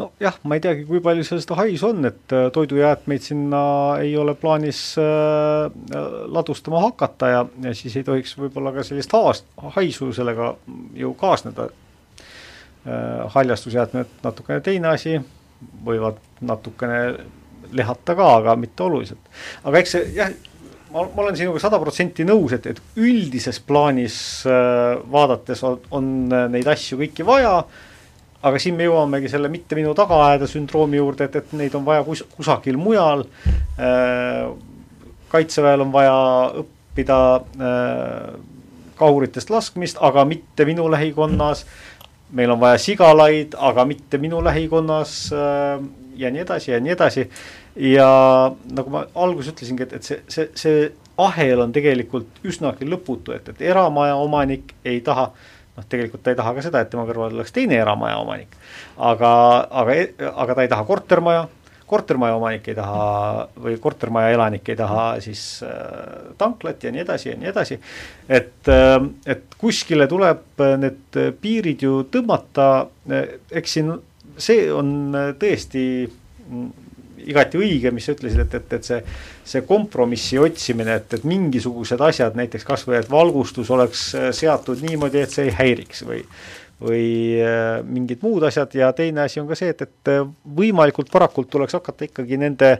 nojah, 0.00 0.38
ma 0.48 0.56
ei 0.56 0.62
teagi, 0.64 0.84
kui 0.88 1.00
palju 1.04 1.24
seal 1.26 1.42
seda 1.42 1.58
haisu 1.60 1.90
on, 1.90 2.06
et 2.08 2.34
äh, 2.34 2.48
toidujäätmeid 2.54 3.24
sinna 3.24 3.62
ei 4.02 4.14
ole 4.18 4.34
plaanis 4.38 4.80
äh, 5.00 5.68
ladustama 6.32 6.82
hakata 6.86 7.30
ja, 7.32 7.44
ja 7.66 7.74
siis 7.76 7.96
ei 8.00 8.06
tohiks 8.06 8.34
võib-olla 8.38 8.74
ka 8.74 8.86
sellist 8.86 9.12
haast, 9.16 9.48
haisu 9.76 10.12
sellega 10.16 10.54
ju 10.98 11.14
kaasneda 11.18 11.68
äh,. 11.68 13.28
haljastusjäätmed 13.34 14.22
natukene 14.24 14.60
teine 14.60 14.94
asi, 14.96 15.18
võivad 15.86 16.18
natukene 16.40 17.02
lehata 17.72 18.16
ka, 18.18 18.32
aga 18.40 18.56
mitte 18.58 18.82
oluliselt. 18.82 19.30
aga 19.64 19.78
eks 19.78 19.94
see 19.96 20.08
jah, 20.16 20.32
ma, 20.90 21.04
ma 21.04 21.22
olen 21.26 21.38
sinuga 21.38 21.62
sada 21.62 21.78
protsenti 21.80 22.26
nõus, 22.26 22.56
et, 22.56 22.66
et 22.72 22.82
üldises 22.96 23.60
plaanis 23.62 24.18
vaadates 25.12 25.62
on, 25.68 25.78
on 25.94 26.12
neid 26.52 26.68
asju 26.68 26.98
kõiki 27.04 27.26
vaja, 27.28 27.60
aga 28.42 28.58
siin 28.62 28.76
me 28.78 28.86
jõuamegi 28.88 29.30
selle 29.30 29.50
mitte 29.52 29.76
minu 29.78 29.94
tagaaeda 29.96 30.48
sündroomi 30.50 30.98
juurde, 30.98 31.28
et, 31.28 31.38
et 31.38 31.54
neid 31.58 31.74
on 31.78 31.84
vaja 31.86 32.04
kus, 32.06 32.24
kusagil 32.36 32.78
mujal 32.80 33.24
äh,. 33.78 34.50
kaitseväel 35.32 35.80
on 35.80 35.92
vaja 35.94 36.16
õppida 36.60 37.18
äh, 37.40 38.32
kahuritest 38.98 39.50
laskmist, 39.50 39.96
aga 40.00 40.24
mitte 40.28 40.66
minu 40.68 40.90
lähikonnas. 40.90 41.66
meil 42.32 42.50
on 42.50 42.60
vaja 42.60 42.78
sigalaid, 42.78 43.54
aga 43.58 43.84
mitte 43.84 44.18
minu 44.18 44.44
lähikonnas 44.44 45.32
äh, 45.32 45.84
ja 46.16 46.30
nii 46.30 46.40
edasi 46.40 46.70
ja 46.70 46.80
nii 46.80 46.92
edasi. 46.92 47.28
ja 47.76 48.08
nagu 48.76 48.90
ma 48.90 49.06
alguses 49.14 49.54
ütlesingi, 49.54 49.82
et, 49.82 49.92
et 49.92 50.04
see, 50.04 50.20
see, 50.28 50.50
see 50.54 50.92
ahel 51.18 51.60
on 51.64 51.72
tegelikult 51.72 52.42
üsnagi 52.44 52.88
lõputu, 52.88 53.32
et, 53.36 53.48
et 53.48 53.62
eramaja 53.72 54.16
omanik 54.20 54.74
ei 54.84 55.00
taha 55.00 55.30
noh, 55.76 55.88
tegelikult 55.88 56.22
ta 56.24 56.32
ei 56.32 56.38
taha 56.38 56.54
ka 56.56 56.64
seda, 56.64 56.82
et 56.82 56.92
tema 56.92 57.06
kõrval 57.08 57.34
oleks 57.38 57.54
teine 57.54 57.78
eramaja 57.80 58.20
omanik. 58.22 58.54
aga, 58.96 59.32
aga, 59.82 59.98
aga 60.32 60.54
ta 60.54 60.64
ei 60.66 60.72
taha 60.72 60.88
kortermaja 60.88 61.48
kortermaja 61.92 62.36
omanik 62.38 62.68
ei 62.72 62.76
taha 62.76 63.48
või 63.60 63.74
kortermaja 63.80 64.32
elanik 64.32 64.68
ei 64.72 64.78
taha 64.78 65.02
siis 65.20 65.42
äh, 65.66 66.30
tanklat 66.40 66.84
ja 66.84 66.92
nii 66.94 67.02
edasi 67.04 67.28
ja 67.28 67.36
nii 67.36 67.50
edasi. 67.50 67.76
et 68.28 68.70
äh,, 68.72 68.96
et 69.26 69.58
kuskile 69.60 70.08
tuleb 70.08 70.64
need 70.80 71.20
piirid 71.40 71.84
ju 71.84 72.00
tõmmata, 72.12 72.88
eks 73.52 73.76
siin 73.76 73.92
see 74.40 74.66
on 74.72 75.12
tõesti 75.40 75.84
igati 77.30 77.60
õige, 77.60 77.92
mis 77.94 78.08
sa 78.08 78.16
ütlesid, 78.16 78.40
et, 78.46 78.56
et, 78.58 78.72
et 78.78 78.88
see, 78.88 78.98
see 79.54 79.62
kompromissi 79.68 80.40
otsimine, 80.42 80.96
et, 81.02 81.18
et 81.18 81.28
mingisugused 81.28 82.00
asjad, 82.02 82.34
näiteks 82.38 82.66
kasvõi, 82.66 82.98
et 83.00 83.10
valgustus 83.10 83.70
oleks 83.70 84.08
seatud 84.38 84.82
niimoodi, 84.82 85.22
et 85.22 85.34
see 85.34 85.48
ei 85.50 85.56
häiriks 85.60 86.04
või 86.08 86.24
või 86.82 87.38
äh, 87.38 87.80
mingid 87.86 88.22
muud 88.24 88.44
asjad 88.48 88.74
ja 88.76 88.90
teine 88.96 89.26
asi 89.26 89.40
on 89.40 89.48
ka 89.50 89.58
see, 89.58 89.72
et, 89.72 89.84
et 89.86 90.12
äh, 90.12 90.22
võimalikult 90.58 91.12
varakult 91.14 91.50
tuleks 91.52 91.76
hakata 91.78 92.08
ikkagi 92.08 92.38
nende 92.40 92.74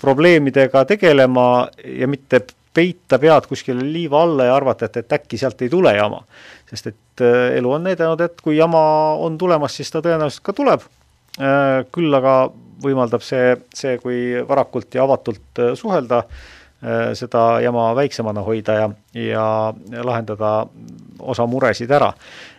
probleemidega 0.00 0.84
tegelema 0.88 1.46
ja 1.84 2.08
mitte 2.10 2.42
peita 2.76 3.18
pead 3.20 3.46
kuskile 3.48 3.84
liiva 3.84 4.20
alla 4.26 4.50
ja 4.50 4.56
arvata, 4.58 4.90
et, 4.90 5.00
et 5.00 5.16
äkki 5.18 5.38
sealt 5.40 5.62
ei 5.64 5.72
tule 5.72 5.94
jama. 5.96 6.20
sest 6.68 6.92
et 6.92 7.24
äh, 7.24 7.56
elu 7.60 7.72
on 7.78 7.86
näidanud, 7.86 8.20
et 8.20 8.40
kui 8.42 8.58
jama 8.58 8.82
on 9.22 9.38
tulemas, 9.38 9.78
siis 9.78 9.92
ta 9.92 10.02
tõenäoliselt 10.04 10.44
ka 10.44 10.56
tuleb. 10.56 10.92
küll 11.92 12.16
aga 12.16 12.34
võimaldab 12.82 13.24
see, 13.24 13.54
see, 13.74 13.96
kui 14.02 14.44
varakult 14.48 14.94
ja 14.94 15.04
avatult 15.06 15.62
suhelda, 15.78 16.22
seda 17.16 17.42
jama 17.64 17.86
väiksemana 17.96 18.42
hoida 18.44 18.74
ja, 18.76 18.88
ja 19.16 19.46
lahendada 20.04 20.50
osa 21.24 21.46
muresid 21.48 21.90
ära. 21.96 22.12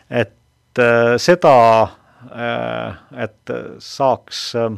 et 0.10 0.34
Äh, 0.78 1.16
seda, 1.18 1.54
äh, 2.30 2.98
et 3.24 3.54
saaks, 3.82 4.42
äh, 4.56 4.76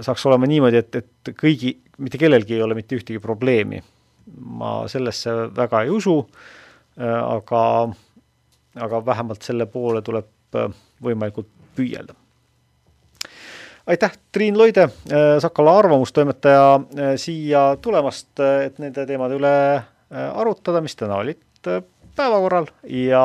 saaks 0.00 0.24
olema 0.26 0.48
niimoodi, 0.48 0.80
et, 0.80 0.96
et 1.02 1.32
kõigi, 1.36 1.74
mitte 2.00 2.20
kellelgi 2.20 2.56
ei 2.56 2.62
ole 2.64 2.76
mitte 2.78 2.96
ühtegi 2.96 3.20
probleemi. 3.20 3.82
ma 4.30 4.86
sellesse 4.86 5.32
väga 5.56 5.80
ei 5.82 5.88
usu, 5.90 6.14
aga, 7.02 7.62
aga 8.84 9.00
vähemalt 9.06 9.42
selle 9.42 9.66
poole 9.66 10.02
tuleb 10.06 10.58
võimalikult 11.02 11.48
püüelda 11.74 12.14
aitäh, 13.90 14.12
Triin 14.32 14.58
Loide, 14.58 14.88
Sakala 15.42 15.78
arvamustoimetaja, 15.78 16.80
siia 17.18 17.62
tulemast, 17.82 18.38
et 18.38 18.78
nende 18.78 19.06
teemade 19.06 19.34
üle 19.38 19.54
arutada, 20.10 20.82
mis 20.84 20.94
täna 20.98 21.18
olid 21.22 21.42
päevakorral 22.16 22.66
ja 22.84 23.24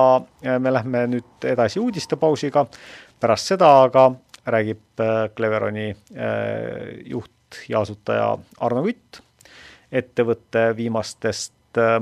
me 0.59 0.73
lähme 0.73 1.05
nüüd 1.07 1.45
edasi 1.45 1.79
uudistepausiga. 1.79 2.65
pärast 3.19 3.47
seda 3.47 3.69
aga 3.83 4.11
räägib 4.45 4.99
äh, 4.99 5.29
Cleveroni 5.35 5.89
äh, 5.89 5.97
juht 7.05 7.31
ja 7.69 7.79
asutaja 7.81 8.37
Arno 8.59 8.83
Kütt 8.83 9.21
ettevõtte 9.91 10.69
viimastest 10.77 11.79
äh, 11.81 11.99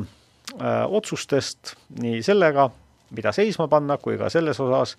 otsustest 0.87 1.75
nii 2.01 2.21
sellega, 2.23 2.69
mida 3.15 3.31
seisma 3.31 3.67
panna, 3.67 3.97
kui 3.97 4.17
ka 4.17 4.29
selles 4.29 4.59
osas, 4.59 4.97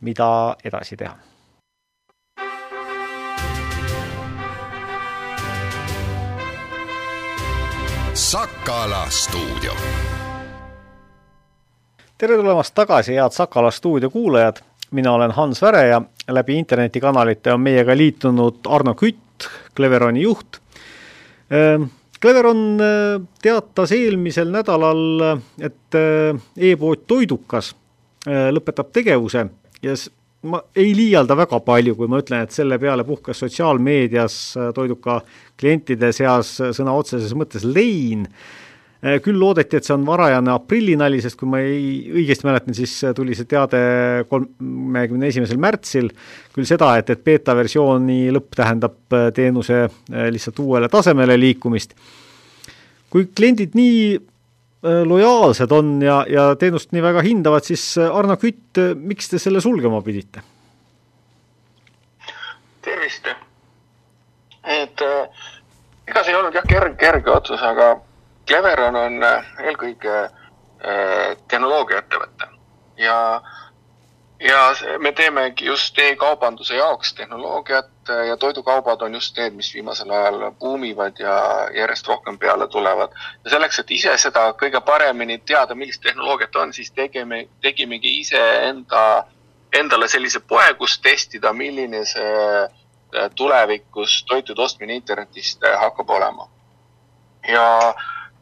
mida 0.00 0.56
edasi 0.64 0.96
teha 0.96 1.33
Sakala 8.34 9.06
stuudio 9.14 9.72
tere 12.18 12.36
tulemast 12.36 12.74
tagasi, 12.74 13.14
head 13.14 13.30
Sakala 13.30 13.70
stuudio 13.70 14.10
kuulajad, 14.10 14.56
mina 14.90 15.12
olen 15.12 15.30
Hans 15.30 15.62
Väre 15.62 15.84
ja 15.86 16.00
läbi 16.28 16.56
internetikanalite 16.58 17.52
on 17.52 17.60
meiega 17.60 17.94
liitunud 17.96 18.66
Arno 18.66 18.94
Kütt, 18.98 19.46
Cleveroni 19.76 20.22
juht. 20.22 20.58
Ehm, 21.50 21.86
Cleveron 22.20 22.64
eh, 22.80 23.22
teatas 23.42 23.92
eelmisel 23.92 24.50
nädalal, 24.50 25.38
et 25.62 26.00
eh, 26.00 26.42
e-pood 26.72 27.06
Toidukas 27.06 27.70
eh, 28.26 28.50
lõpetab 28.50 28.90
tegevuse 28.90 29.46
ja 29.82 29.94
ma 30.44 30.60
ei 30.76 30.92
liialda 30.96 31.36
väga 31.38 31.60
palju, 31.64 31.94
kui 31.98 32.10
ma 32.10 32.20
ütlen, 32.22 32.44
et 32.44 32.52
selle 32.52 32.78
peale 32.78 33.06
puhkes 33.06 33.40
sotsiaalmeedias 33.44 34.36
Toiduka 34.76 35.20
klientide 35.60 36.12
seas 36.12 36.56
sõna 36.76 36.94
otseses 36.98 37.32
mõttes 37.38 37.64
lein 37.64 38.28
Äh, 39.04 39.18
küll 39.20 39.36
loodeti, 39.36 39.76
et 39.76 39.84
see 39.84 39.92
on 39.92 40.04
varajane 40.08 40.48
aprillinali, 40.54 41.18
sest 41.20 41.36
kui 41.36 41.48
ma 41.50 41.58
ei, 41.60 42.06
õigesti 42.08 42.46
mäletan, 42.48 42.76
siis 42.76 42.92
tuli 43.16 43.34
see 43.36 43.44
teade 43.50 43.80
kolmekümne 44.30 45.28
esimesel 45.28 45.60
märtsil, 45.60 46.08
küll 46.54 46.68
seda, 46.68 46.94
et, 46.96 47.12
et 47.12 47.24
beeta 47.26 47.52
versiooni 47.58 48.30
lõpp 48.32 48.56
tähendab 48.56 49.12
äh, 49.12 49.26
teenuse 49.36 49.82
äh, 49.84 50.30
lihtsalt 50.32 50.62
uuele 50.64 50.88
tasemele 50.88 51.36
liikumist. 51.36 51.92
kui 53.12 53.28
kliendid 53.36 53.76
nii 53.76 54.16
lojaalsed 54.84 55.72
on 55.72 55.94
ja, 56.04 56.18
ja 56.28 56.50
teenust 56.60 56.90
nii 56.92 57.00
väga 57.02 57.22
hindavad, 57.24 57.64
siis 57.64 57.94
Arno 58.04 58.36
Kütt, 58.36 58.80
miks 59.00 59.30
te 59.32 59.40
selle 59.40 59.62
sulgema 59.64 60.02
pidite? 60.04 60.42
tervist! 62.84 63.28
et 64.64 65.02
äh, 65.02 65.28
ega 66.08 66.22
see 66.24 66.32
ei 66.32 66.38
olnud 66.38 66.56
jah, 66.56 66.66
kerge, 66.68 66.96
kerge 67.00 67.32
otsus, 67.32 67.62
aga 67.62 67.94
Cleveron 68.48 68.96
on 68.96 69.18
äh, 69.24 69.50
eelkõige 69.64 70.14
äh, 70.24 71.34
tehnoloogiaettevõte 71.48 72.48
ja, 73.00 73.16
ja 74.40 74.74
me 74.98 75.12
teemegi 75.12 75.66
just 75.66 75.98
e-kaubanduse 75.98 76.76
jaoks 76.76 77.14
tehnoloogiat 77.14 78.10
äh, 78.10 78.26
ja 78.26 78.36
toidukaubad 78.36 79.00
on 79.00 79.14
just 79.14 79.36
need, 79.36 79.54
mis 79.54 79.74
viimasel 79.74 80.10
ajal 80.10 80.50
buumivad 80.50 81.18
ja 81.18 81.68
järjest 81.74 82.08
rohkem 82.08 82.38
peale 82.38 82.68
tulevad. 82.68 83.12
ja 83.44 83.50
selleks, 83.50 83.78
et 83.78 83.90
ise 83.90 84.16
seda 84.18 84.52
kõige 84.62 84.80
paremini 84.80 85.38
teada, 85.38 85.74
millist 85.74 86.02
tehnoloogiat 86.02 86.56
on, 86.56 86.72
siis 86.72 86.90
tegime, 86.90 87.48
tegimegi 87.62 88.18
iseenda, 88.20 89.24
endale 89.72 90.08
sellise 90.08 90.40
poe, 90.40 90.74
kus 90.78 90.98
testida, 90.98 91.52
milline 91.52 92.04
see 92.04 92.66
tulevikus 93.36 94.24
toitude 94.26 94.62
ostmine 94.62 94.94
internetist 94.94 95.62
hakkab 95.78 96.10
olema. 96.10 96.48
ja 97.48 97.94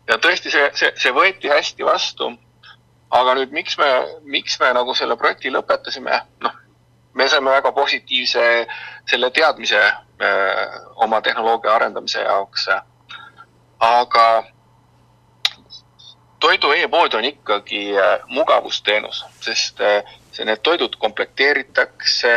ja 0.09 0.19
tõesti, 0.19 0.51
see, 0.53 0.71
see, 0.79 0.93
see 0.99 1.13
võeti 1.15 1.51
hästi 1.53 1.87
vastu. 1.87 2.33
Aga 3.13 3.35
nüüd, 3.37 3.53
miks 3.53 3.77
me, 3.79 3.89
miks 4.25 4.59
me 4.61 4.73
nagu 4.77 4.95
selle 4.97 5.17
projekti 5.21 5.53
lõpetasime, 5.53 6.21
noh, 6.45 6.57
me 7.19 7.29
saime 7.29 7.53
väga 7.53 7.73
positiivse 7.77 8.45
selle 9.11 9.31
teadmise 9.31 9.81
öö, 9.83 10.29
äh, 10.29 10.81
oma 11.05 11.21
tehnoloogia 11.21 11.75
arendamise 11.75 12.23
jaoks. 12.23 12.69
aga 13.81 14.27
toidu 16.41 16.73
e-pood 16.73 17.15
on 17.15 17.25
ikkagi 17.25 17.83
äh, 17.99 18.21
mugavusteenus, 18.27 19.25
sest 19.41 19.81
äh, 19.81 20.03
see, 20.33 20.45
need 20.45 20.63
toidud 20.63 20.97
komplekteeritakse 20.99 22.33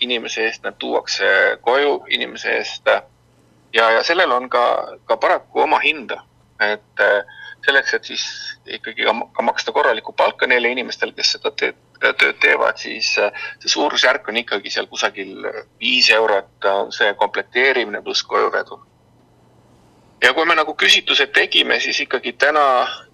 inimese 0.00 0.44
eest, 0.48 0.62
need 0.66 0.76
tuuakse 0.78 1.58
koju 1.60 2.04
inimese 2.08 2.58
eest. 2.58 2.86
ja, 3.72 3.90
ja 3.90 4.02
sellel 4.02 4.32
on 4.32 4.50
ka, 4.50 4.66
ka 5.04 5.16
paraku 5.16 5.64
oma 5.64 5.80
hinda 5.80 6.22
et 6.70 7.00
äh, 7.00 7.24
selleks, 7.64 7.94
et 7.94 8.04
siis 8.04 8.24
ikkagi 8.66 9.06
ka, 9.06 9.42
maksta 9.42 9.72
korralikku 9.72 10.12
palka 10.18 10.46
neile 10.50 10.72
inimestele, 10.74 11.14
kes 11.16 11.34
seda 11.36 11.52
tööd, 11.58 11.78
tööd 12.00 12.38
teevad, 12.42 12.78
siis 12.80 13.12
äh, 13.22 13.44
see 13.62 13.72
suurusjärk 13.72 14.28
on 14.28 14.40
ikkagi 14.42 14.72
seal 14.74 14.88
kusagil 14.90 15.46
viis 15.80 16.10
eurot 16.14 16.70
see 16.94 17.12
komplekteerimine 17.20 18.02
pluss 18.02 18.24
kojuvedu. 18.26 18.80
ja 20.22 20.32
kui 20.34 20.46
me 20.46 20.54
nagu 20.54 20.74
küsitlused 20.78 21.32
tegime, 21.34 21.80
siis 21.80 22.00
ikkagi 22.00 22.32
täna 22.32 22.64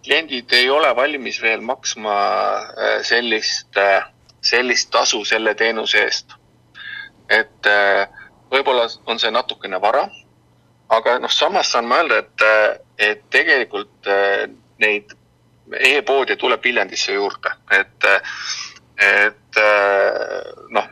kliendid 0.04 0.52
ei 0.52 0.70
ole 0.70 0.94
valmis 0.96 1.42
veel 1.42 1.60
maksma 1.60 2.16
äh, 2.16 3.00
sellist, 3.02 3.80
sellist 4.40 4.90
tasu 4.90 5.24
selle 5.24 5.54
teenuse 5.54 6.04
eest. 6.04 6.32
et 7.28 7.66
võib-olla 8.48 8.86
on 9.06 9.18
see 9.20 9.30
natukene 9.30 9.80
vara 9.80 10.06
aga 10.88 11.18
noh, 11.22 11.32
samas 11.32 11.72
saan 11.72 11.88
ma 11.88 12.02
öelda, 12.02 12.18
et, 12.22 12.44
et 12.98 13.24
tegelikult 13.30 14.08
neid 14.78 15.12
e-poodi 15.92 16.36
tuleb 16.40 16.64
Viljandisse 16.64 17.12
juurde, 17.12 17.52
et, 17.76 18.08
et 19.04 19.60
noh, 20.72 20.88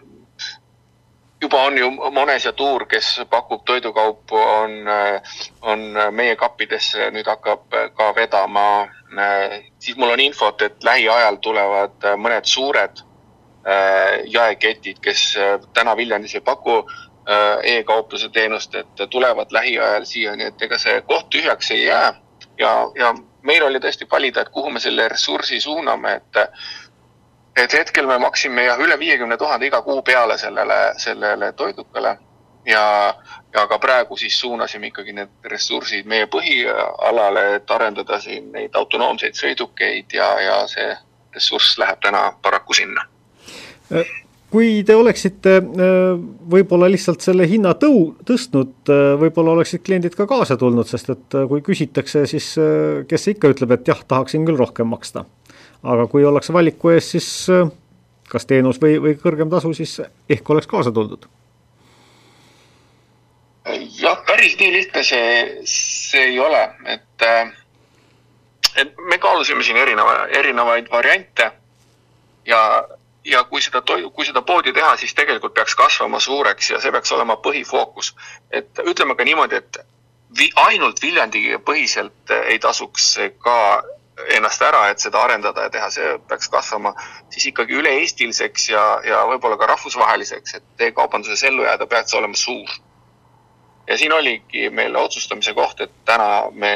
juba 1.40 1.62
on 1.62 1.78
ju 1.78 1.90
Mones 2.11 2.44
ja 2.44 2.52
Tuur, 2.52 2.87
kes 2.87 3.20
pakub 3.30 3.64
toidukaupu, 3.64 4.37
on, 4.37 4.76
on 5.62 5.85
meie 6.11 6.37
kappidesse 6.37 7.11
nüüd 7.14 7.26
hakkab 7.26 7.76
ka 7.96 8.12
vedama. 8.16 8.88
siis 9.78 9.96
mul 9.96 10.11
on 10.11 10.20
infot, 10.20 10.62
et 10.62 10.85
lähiajal 10.85 11.37
tulevad 11.40 12.09
mõned 12.16 12.44
suured 12.44 13.04
jaeketid, 14.26 14.98
kes 15.02 15.37
täna 15.74 15.96
Viljandis 15.96 16.35
ei 16.35 16.40
paku 16.40 16.82
e-kaupluse 17.62 18.28
teenust, 18.28 18.74
et 18.74 19.02
tulevad 19.10 19.50
lähiajal 19.50 20.04
siia, 20.04 20.36
nii 20.36 20.46
et 20.52 20.62
ega 20.62 20.78
see 20.78 21.00
koht 21.08 21.30
tühjaks 21.34 21.70
ei 21.74 21.84
jää. 21.84 22.14
ja, 22.58 22.70
ja 22.94 23.14
meil 23.42 23.62
oli 23.62 23.78
tõesti 23.78 24.06
valida, 24.10 24.40
et 24.40 24.48
kuhu 24.48 24.70
me 24.70 24.80
selle 24.80 25.08
ressursi 25.08 25.60
suuname, 25.60 26.14
et 26.14 26.42
et 27.56 27.72
hetkel 27.72 28.06
me 28.06 28.18
maksime 28.18 28.64
jah, 28.64 28.78
üle 28.78 28.98
viiekümne 28.98 29.36
tuhande 29.36 29.66
iga 29.66 29.82
kuu 29.82 30.02
peale 30.02 30.38
sellele, 30.38 30.78
sellele 31.00 31.52
toidukale 31.52 32.18
ja, 32.66 33.14
ja 33.54 33.66
ka 33.66 33.78
praegu 33.78 34.16
siis 34.16 34.40
suunasime 34.40 34.86
ikkagi 34.86 35.12
need 35.16 35.50
ressursid 35.52 36.06
meie 36.06 36.26
põhialale, 36.26 37.46
et 37.56 37.70
arendada 37.70 38.20
siin 38.20 38.52
neid 38.52 38.76
autonoomseid 38.76 39.38
sõidukeid 39.38 40.12
ja, 40.18 40.28
ja 40.40 40.60
see 40.70 40.92
ressurss 41.34 41.78
läheb 41.78 42.00
täna 42.04 42.28
paraku 42.42 42.76
sinna 42.76 43.06
kui 44.50 44.82
te 44.87 44.94
oleksite 44.96 45.56
äh, 45.59 46.18
võib-olla 46.50 46.88
lihtsalt 46.90 47.24
selle 47.24 47.46
hinna 47.50 47.74
tõu-, 47.80 48.14
tõstnud, 48.26 48.74
äh, 48.92 49.14
võib-olla 49.20 49.56
oleksid 49.56 49.82
kliendid 49.87 50.16
ka 50.18 50.28
kaasa 50.30 50.59
tulnud, 50.61 50.87
sest 50.88 51.11
et 51.14 51.38
äh, 51.38 51.46
kui 51.50 51.64
küsitakse, 51.66 52.26
siis 52.30 52.52
kes 53.09 53.32
ikka 53.35 53.50
ütleb, 53.54 53.76
et 53.76 53.90
jah, 53.90 54.02
tahaksin 54.09 54.46
küll 54.46 54.59
rohkem 54.61 54.88
maksta. 54.90 55.26
aga 55.82 56.06
kui 56.11 56.24
ollakse 56.24 56.52
valiku 56.52 56.90
ees, 56.94 57.11
siis 57.14 57.48
kas 58.30 58.46
teenus 58.46 58.80
või, 58.82 58.96
või 59.02 59.14
kõrgem 59.20 59.50
tasu, 59.50 59.72
siis 59.74 60.00
ehk 60.28 60.50
oleks 60.50 60.66
kaasa 60.70 60.92
tuldud? 60.92 61.26
jah, 63.98 64.18
päris 64.26 64.54
nii 64.61 64.72
lihtne 64.72 65.02
see, 65.02 65.30
see 65.66 66.22
ei 66.30 66.38
ole, 66.38 66.61
et, 66.87 67.26
et 68.78 68.92
me 69.11 69.18
kaalusime 69.18 69.66
siin 69.66 69.78
erineva, 69.82 70.28
erinevaid 70.38 70.90
variante 70.90 71.50
ja 72.46 72.61
ja 73.26 73.42
kui 73.44 73.62
seda 73.62 73.82
toidu, 73.82 74.10
kui 74.14 74.26
seda 74.26 74.42
poodi 74.46 74.72
teha, 74.72 74.94
siis 75.00 75.14
tegelikult 75.14 75.54
peaks 75.54 75.74
kasvama 75.78 76.20
suureks 76.22 76.70
ja 76.70 76.80
see 76.80 76.92
peaks 76.94 77.12
olema 77.12 77.36
põhifookus. 77.42 78.14
et 78.50 78.82
ütleme 78.84 79.16
ka 79.16 79.24
niimoodi, 79.24 79.56
et 79.56 79.78
vi, 80.38 80.50
ainult 80.68 81.02
Viljandi 81.02 81.42
põhiselt 81.66 82.34
ei 82.44 82.58
tasuks 82.58 83.16
ka 83.42 83.58
ennast 84.36 84.62
ära, 84.62 84.86
et 84.90 85.02
seda 85.02 85.20
arendada 85.22 85.66
ja 85.66 85.70
teha, 85.70 85.90
see 85.90 86.16
peaks 86.28 86.48
kasvama 86.48 86.94
siis 87.34 87.50
ikkagi 87.50 87.76
üle-eestiliseks 87.80 88.70
ja, 88.70 88.84
ja 89.04 89.22
võib-olla 89.28 89.58
ka 89.60 89.68
rahvusvaheliseks, 89.74 90.54
et 90.60 90.88
e-kaubanduses 90.88 91.44
ellu 91.50 91.66
jääda, 91.66 91.86
peaks 91.86 92.14
olema 92.14 92.38
suur. 92.38 92.70
ja 93.86 93.98
siin 93.98 94.12
oligi 94.12 94.70
meil 94.70 94.96
otsustamise 94.96 95.54
koht, 95.54 95.80
et 95.80 95.92
täna 96.04 96.50
me 96.52 96.72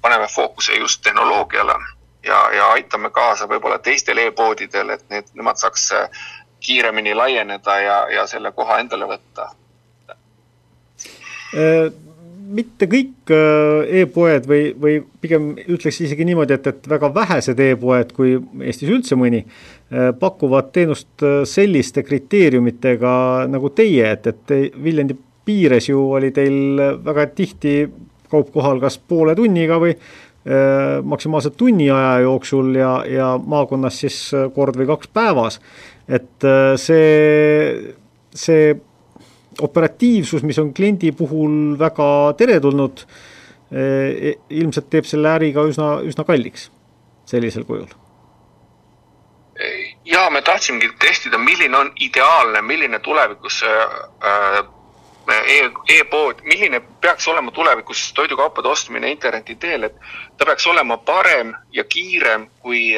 paneme 0.00 0.28
fookuse 0.28 0.78
just 0.78 1.02
tehnoloogiale 1.02 1.74
ja, 2.26 2.40
ja 2.56 2.70
aitame 2.76 3.10
kaasa 3.10 3.48
võib-olla 3.50 3.78
teistel 3.82 4.18
e-poodidel, 4.24 4.94
et 4.96 5.04
need, 5.12 5.28
nemad 5.38 5.60
saaks 5.60 5.90
äh, 5.96 6.24
kiiremini 6.64 7.14
laieneda 7.14 7.78
ja, 7.80 8.00
ja 8.12 8.26
selle 8.30 8.52
koha 8.56 8.80
endale 8.82 9.08
võtta. 9.10 9.50
Äh, 11.56 11.86
mitte 12.56 12.88
kõik 12.90 13.32
äh, 13.34 14.00
e-poed 14.02 14.48
või, 14.50 14.64
või 14.80 14.98
pigem 15.22 15.52
ütleks 15.66 16.00
isegi 16.06 16.26
niimoodi, 16.28 16.58
et, 16.58 16.66
et 16.72 16.90
väga 16.90 17.12
vähesed 17.14 17.62
e-poed, 17.68 18.12
kui 18.16 18.36
Eestis 18.62 18.92
üldse 18.92 19.18
mõni, 19.18 19.44
pakuvad 20.20 20.72
teenust 20.74 21.22
selliste 21.46 22.02
kriteeriumitega 22.02 23.10
nagu 23.46 23.70
teie, 23.70 24.08
et, 24.16 24.26
et 24.26 24.54
Viljandi 24.82 25.14
piires 25.46 25.86
ju 25.86 26.00
oli 26.16 26.32
teil 26.34 26.80
väga 27.06 27.28
tihti 27.38 27.76
kaup 28.30 28.50
kohal 28.50 28.80
kas 28.82 28.98
poole 28.98 29.36
tunniga 29.38 29.78
või 29.78 29.94
maksimaalselt 31.02 31.56
tunni 31.58 31.88
aja 31.90 32.20
jooksul 32.22 32.74
ja, 32.78 32.90
ja 33.10 33.32
maakonnas 33.42 34.00
siis 34.04 34.18
äh, 34.34 34.46
kord 34.54 34.78
või 34.78 34.86
kaks 34.86 35.10
päevas. 35.10 35.60
et 36.08 36.44
äh, 36.44 36.74
see, 36.78 37.94
see 38.34 38.76
operatiivsus, 39.62 40.44
mis 40.46 40.58
on 40.62 40.72
kliendi 40.76 41.10
puhul 41.16 41.78
väga 41.80 42.08
teretulnud, 42.36 43.06
ilmselt 43.72 44.86
teeb 44.92 45.08
selle 45.08 45.32
äri 45.32 45.48
ka 45.56 45.64
üsna, 45.66 45.96
üsna 46.06 46.22
kalliks 46.28 46.68
sellisel 47.26 47.64
kujul 47.66 47.88
ja 50.06 50.30
me 50.30 50.42
tahtsimegi 50.42 50.92
testida, 51.02 51.38
milline 51.38 51.76
on 51.76 51.90
ideaalne, 52.00 52.62
milline 52.62 52.98
tulevikus 53.02 53.62
äh, 53.66 54.68
e, 55.32 55.70
e-pood, 55.98 56.42
milline 56.44 56.80
peaks 57.00 57.28
olema 57.28 57.50
tulevikus 57.50 58.12
toidukaupade 58.14 58.68
ostmine 58.68 59.10
interneti 59.10 59.54
teel, 59.54 59.88
et 59.88 59.96
ta 60.38 60.46
peaks 60.46 60.66
olema 60.66 60.96
parem 60.96 61.54
ja 61.72 61.84
kiirem, 61.84 62.48
kui, 62.60 62.94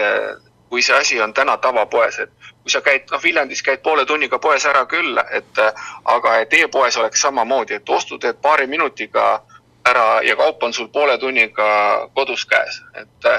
kui 0.68 0.82
see 0.82 0.96
asi 0.96 1.20
on 1.22 1.34
täna 1.34 1.56
tavapoes, 1.56 2.18
et 2.18 2.32
kui 2.62 2.72
sa 2.72 2.80
käid, 2.84 3.08
noh, 3.10 3.22
Viljandis 3.22 3.62
käid 3.64 3.80
poole 3.82 4.04
tunniga 4.06 4.38
poes 4.38 4.66
ära 4.68 4.84
küll, 4.86 5.16
et 5.32 5.60
aga 6.04 6.36
et 6.42 6.54
e-poes 6.54 6.96
oleks 7.00 7.20
samamoodi, 7.24 7.78
et 7.78 7.88
ostu 7.88 8.18
teed 8.18 8.40
paari 8.42 8.66
minutiga 8.66 9.42
ära 9.88 10.20
ja 10.22 10.36
kaup 10.36 10.62
on 10.62 10.72
sul 10.72 10.90
poole 10.92 11.18
tunniga 11.18 11.68
kodus 12.14 12.44
käes, 12.44 12.82
et, 13.00 13.30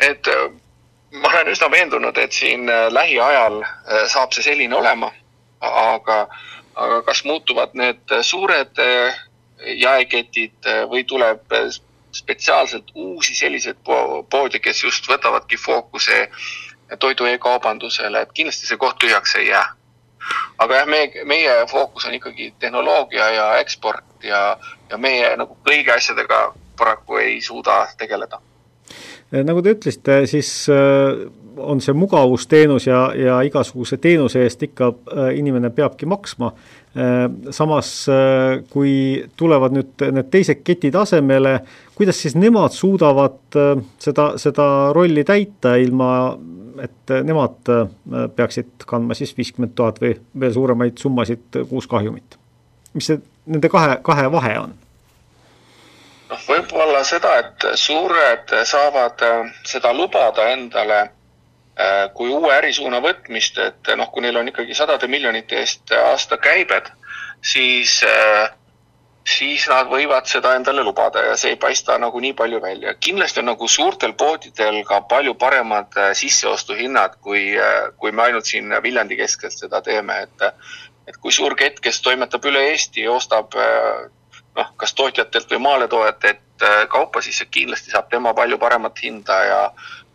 et 0.00 0.32
ma 1.12 1.30
olen 1.30 1.52
üsna 1.52 1.70
veendunud, 1.70 2.18
et 2.18 2.32
siin 2.32 2.66
lähiajal 2.90 3.62
saab 4.10 4.34
see 4.34 4.42
selline 4.48 4.76
olema, 4.76 5.12
aga 5.60 6.26
aga 6.76 7.02
kas 7.02 7.24
muutuvad 7.24 7.74
need 7.74 8.16
suured 8.22 8.78
eh, 8.78 9.20
jaeketid 9.80 10.68
eh, 10.68 10.84
või 10.90 11.04
tuleb 11.08 11.52
spetsiaalselt 12.16 12.92
uusi 12.94 13.34
selliseid 13.34 13.80
poodi, 13.84 14.60
kes 14.60 14.84
just 14.84 15.08
võtavadki 15.08 15.58
fookuse 15.60 16.28
toidu 16.98 17.26
e-kaubandusele, 17.26 18.22
et 18.22 18.32
kindlasti 18.32 18.68
see 18.68 18.78
koht 18.80 18.98
tühjaks 19.02 19.34
ei 19.40 19.48
jää. 19.48 19.66
aga 20.58 20.76
jah, 20.76 20.86
meie, 20.90 21.24
meie 21.24 21.52
fookus 21.70 22.04
on 22.04 22.14
ikkagi 22.14 22.54
tehnoloogia 22.58 23.28
ja 23.30 23.44
eksport 23.58 24.24
ja, 24.24 24.58
ja 24.90 24.98
meie 24.98 25.36
nagu 25.36 25.58
kõigi 25.66 25.92
asjadega 25.94 26.40
paraku 26.78 27.16
ei 27.16 27.40
suuda 27.40 27.86
tegeleda. 27.98 28.40
Nagu 29.32 29.62
te 29.62 29.72
ütlesite, 29.74 30.20
siis 30.30 30.50
on 31.56 31.80
see 31.80 31.94
mugavusteenus 31.96 32.86
ja, 32.86 33.00
ja 33.16 33.40
igasuguse 33.46 33.96
teenuse 34.02 34.42
eest 34.44 34.62
ikka 34.66 34.90
äh, 34.92 35.30
inimene 35.38 35.70
peabki 35.74 36.06
maksma. 36.06 36.52
Äh, 36.96 37.26
samas, 37.50 37.90
äh, 38.08 38.62
kui 38.70 39.24
tulevad 39.36 39.76
nüüd 39.76 40.06
need 40.12 40.30
teised 40.32 40.62
ketid 40.66 40.96
asemele, 40.98 41.58
kuidas 41.96 42.20
siis 42.22 42.36
nemad 42.36 42.74
suudavad 42.76 43.60
seda, 44.02 44.32
seda 44.40 44.68
rolli 44.96 45.24
täita, 45.24 45.76
ilma 45.80 46.10
et 46.82 47.12
nemad 47.24 47.70
peaksid 48.36 48.84
kandma 48.88 49.16
siis 49.16 49.30
viiskümmend 49.36 49.72
tuhat 49.78 49.96
või 50.02 50.10
veel 50.40 50.52
suuremaid 50.52 50.98
summasid 51.00 51.62
kuus 51.70 51.88
kahjumit? 51.88 52.36
mis 52.96 53.08
see 53.08 53.20
nende 53.48 53.68
kahe, 53.72 53.96
kahe 54.04 54.28
vahe 54.32 54.58
on? 54.60 54.74
Noh, 56.30 56.46
võib-olla 56.48 57.04
seda, 57.04 57.38
et 57.38 57.68
suured 57.78 58.56
saavad 58.64 59.22
seda 59.64 59.92
lubada 59.92 60.50
endale 60.52 61.04
Äh, 61.76 62.06
kui 62.16 62.30
uue 62.32 62.54
ärisuuna 62.56 63.02
võtmist, 63.04 63.58
et 63.60 63.88
noh, 64.00 64.08
kui 64.08 64.22
neil 64.24 64.38
on 64.40 64.48
ikkagi 64.48 64.72
sadade 64.74 65.10
miljonite 65.12 65.58
eest 65.60 65.90
aastakäibed, 65.92 66.86
siis, 67.44 67.98
äh, 68.08 68.46
siis 69.28 69.66
nad 69.68 69.90
võivad 69.90 70.24
seda 70.30 70.54
endale 70.56 70.80
lubada 70.86 71.20
ja 71.26 71.34
see 71.36 71.52
ei 71.52 71.58
paista 71.60 71.98
nagu 72.00 72.22
nii 72.24 72.32
palju 72.38 72.62
välja. 72.64 72.94
kindlasti 72.94 73.42
on 73.42 73.50
nagu 73.50 73.68
suurtel 73.68 74.16
poodidel 74.16 74.80
ka 74.88 75.02
palju 75.10 75.34
paremad 75.34 76.00
äh, 76.00 76.14
sisseostuhinnad, 76.16 77.20
kui, 77.20 77.44
kui 78.00 78.12
me 78.12 78.24
ainult 78.24 78.48
siin 78.48 78.72
Viljandi 78.82 79.20
keskelt 79.20 79.52
seda 79.52 79.82
teeme, 79.82 80.22
et 80.22 80.48
et 81.06 81.20
kui 81.20 81.30
suur 81.30 81.54
kett, 81.54 81.76
kes 81.80 82.00
toimetab 82.00 82.48
üle 82.48 82.70
Eesti 82.70 83.04
ostab 83.08 83.52
noh, 84.56 84.72
kas 84.76 84.94
tootjatelt 84.94 85.50
või 85.52 85.62
maaletoojatelt 85.68 86.64
kaupa, 86.88 87.20
siis 87.20 87.42
kindlasti 87.50 87.92
saab 87.92 88.08
tema 88.10 88.32
palju 88.34 88.58
paremat 88.58 89.02
hinda 89.04 89.36
ja 89.44 89.60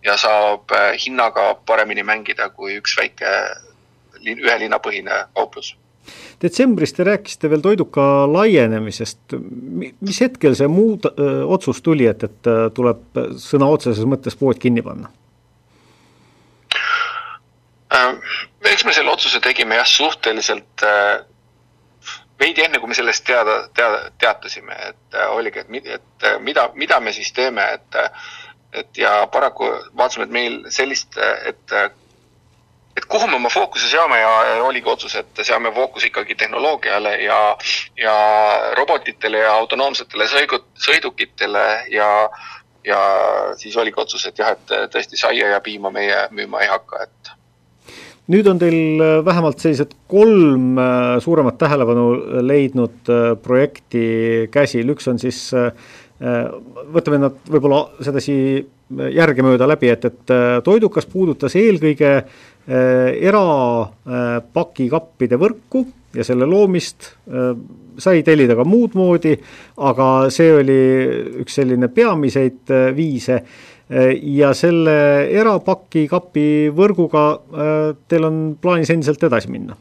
ja 0.03 0.17
saab 0.17 0.71
äh, 0.71 0.95
hinnaga 1.05 1.53
paremini 1.65 2.03
mängida 2.03 2.49
kui 2.55 2.77
üks 2.79 2.97
väike 2.97 3.29
ühe 4.21 4.57
linna 4.61 4.79
põhine 4.81 5.23
kauplus. 5.37 5.75
detsembris 6.41 6.93
te 6.97 7.05
rääkisite 7.05 7.49
veel 7.49 7.61
toiduka 7.61 8.03
laienemisest, 8.29 9.35
mis 10.01 10.21
hetkel 10.21 10.55
see 10.57 10.69
muud 10.69 11.05
öö, 11.11 11.43
otsus 11.45 11.81
tuli, 11.85 12.07
et, 12.09 12.23
et 12.25 12.49
äh, 12.49 12.63
tuleb 12.73 13.19
sõna 13.41 13.69
otseses 13.69 14.07
mõttes 14.09 14.37
pood 14.37 14.57
kinni 14.61 14.81
panna? 14.85 15.11
Äh, 17.93 18.33
eks 18.73 18.85
me 18.87 18.95
selle 18.97 19.13
otsuse 19.13 19.41
tegime 19.43 19.77
jah, 19.77 19.85
suhteliselt 19.85 20.87
veidi 22.41 22.65
enne, 22.65 22.81
kui 22.81 22.91
me 22.91 22.97
sellest 22.97 23.25
teada, 23.27 23.57
teada, 23.77 24.03
teatasime, 24.21 24.77
et 24.89 25.17
oligi, 25.29 25.63
et, 25.63 25.89
et 25.97 26.29
mida, 26.43 26.69
mida 26.75 26.99
me 26.99 27.13
siis 27.15 27.31
teeme, 27.37 27.65
et 27.77 28.01
et 28.71 28.97
ja 28.97 29.27
paraku 29.27 29.67
vaatasime, 29.99 30.29
et 30.29 30.31
meil 30.31 30.61
sellist, 30.71 31.17
et 31.45 31.73
et 32.97 33.05
kuhu 33.07 33.27
me 33.27 33.35
oma 33.35 33.49
fookuse 33.49 33.89
seame 33.89 34.19
ja 34.19 34.31
oligi 34.63 34.89
otsus, 34.89 35.15
et 35.15 35.43
seame 35.47 35.71
fookuse 35.75 36.09
ikkagi 36.09 36.35
tehnoloogiale 36.35 37.15
ja, 37.23 37.39
ja 37.97 38.15
robotitele 38.77 39.43
ja 39.45 39.53
autonoomsetele 39.59 40.27
sõigut, 40.27 40.67
sõidukitele 40.87 41.65
ja, 41.93 42.09
ja 42.87 43.01
siis 43.59 43.77
oligi 43.77 44.01
otsus, 44.03 44.25
et 44.27 44.39
jah, 44.43 44.55
et 44.57 44.75
tõesti 44.91 45.19
saia 45.19 45.53
ja 45.55 45.61
piima 45.63 45.91
meie 45.91 46.25
müüma 46.35 46.63
ei 46.63 46.71
hakka, 46.71 47.05
et 47.07 47.31
nüüd 48.31 48.47
on 48.47 48.59
teil 48.61 49.01
vähemalt 49.25 49.59
sellised 49.61 49.91
kolm 50.11 50.77
äh, 50.79 51.19
suuremat 51.23 51.57
tähelepanu 51.61 52.05
leidnud 52.47 53.09
äh, 53.11 53.15
projekti 53.43 54.03
käsil, 54.53 54.89
üks 54.93 55.05
on 55.11 55.17
siis 55.21 55.39
äh, 55.57 55.71
võtame 56.93 57.17
nad 57.21 57.35
võib-olla 57.49 57.79
sedasi 58.05 58.35
järgemööda 58.91 59.67
läbi, 59.69 59.87
et, 59.89 60.05
et 60.05 60.25
toidukas 60.61 61.05
puudutas 61.09 61.55
eelkõige 61.57 62.25
erapakikappide 62.69 65.37
võrku 65.41 65.81
ja 66.13 66.23
selle 66.27 66.45
loomist, 66.45 67.17
sai 67.97 68.21
tellida 68.27 68.55
ka 68.59 68.63
muud 68.67 68.93
moodi, 68.99 69.33
aga 69.81 70.29
see 70.29 70.53
oli 70.59 70.81
üks 71.41 71.53
selline 71.57 71.87
peamiseid 71.89 72.69
viise 72.99 73.41
ja 73.91 74.53
selle 74.55 74.93
erapakikapi 75.35 76.71
võrguga 76.75 77.23
teil 78.07 78.27
on 78.27 78.37
plaanis 78.61 78.91
endiselt 78.93 79.23
edasi 79.27 79.51
minna? 79.51 79.75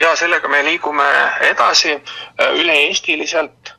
ja 0.00 0.10
sellega 0.20 0.50
me 0.52 0.60
liigume 0.66 1.06
edasi 1.48 1.94
üle-eestiliselt 2.60 3.72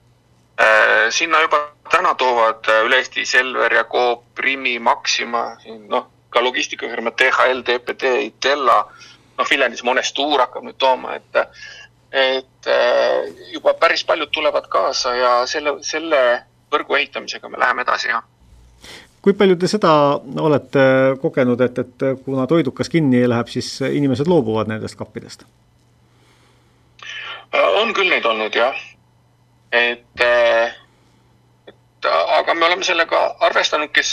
Äh, 0.62 1.12
sinna 1.12 1.42
juba 1.42 1.58
täna 1.92 2.14
toovad 2.16 2.68
äh, 2.72 2.86
üle 2.88 3.02
Eesti 3.02 3.26
Selver 3.26 3.74
ja 3.74 3.84
Coop, 3.84 4.22
Primi, 4.36 4.80
Maxima, 4.80 5.58
noh, 5.90 6.06
ka 6.32 6.44
logistikafirmad 6.44 7.18
DHL, 7.20 7.60
DPD, 7.68 8.14
Itella, 8.30 8.78
noh, 9.38 9.50
Viljandis 9.50 9.84
Monestuur 9.84 10.40
hakkab 10.40 10.64
nüüd 10.64 10.80
tooma, 10.80 11.18
et 11.20 11.42
et 12.16 12.70
äh, 12.72 13.28
juba 13.52 13.74
päris 13.76 14.06
paljud 14.08 14.32
tulevad 14.32 14.70
kaasa 14.72 15.16
ja 15.20 15.34
selle, 15.52 15.76
selle 15.84 16.22
võrgu 16.72 16.96
ehitamisega 17.02 17.52
me 17.52 17.60
läheme 17.60 17.84
edasi, 17.84 18.14
jah 18.14 18.24
kui 19.26 19.34
palju 19.34 19.56
te 19.58 19.68
seda 19.70 19.92
olete 20.46 20.82
kogenud, 21.22 21.62
et, 21.66 21.80
et 21.82 22.04
kuna 22.26 22.46
toidukas 22.46 22.92
kinni 22.94 23.24
läheb, 23.26 23.50
siis 23.50 23.80
inimesed 23.88 24.30
loobuvad 24.30 24.70
nendest 24.70 25.00
kappidest? 25.00 25.48
on 27.56 27.94
küll 27.96 28.10
neid 28.12 28.26
olnud 28.28 28.56
jah, 28.58 28.76
et, 29.72 30.24
et 31.72 32.08
aga 32.12 32.54
me 32.54 32.68
oleme 32.68 32.86
sellega 32.86 33.22
arvestanud, 33.48 33.90
kes, 33.96 34.12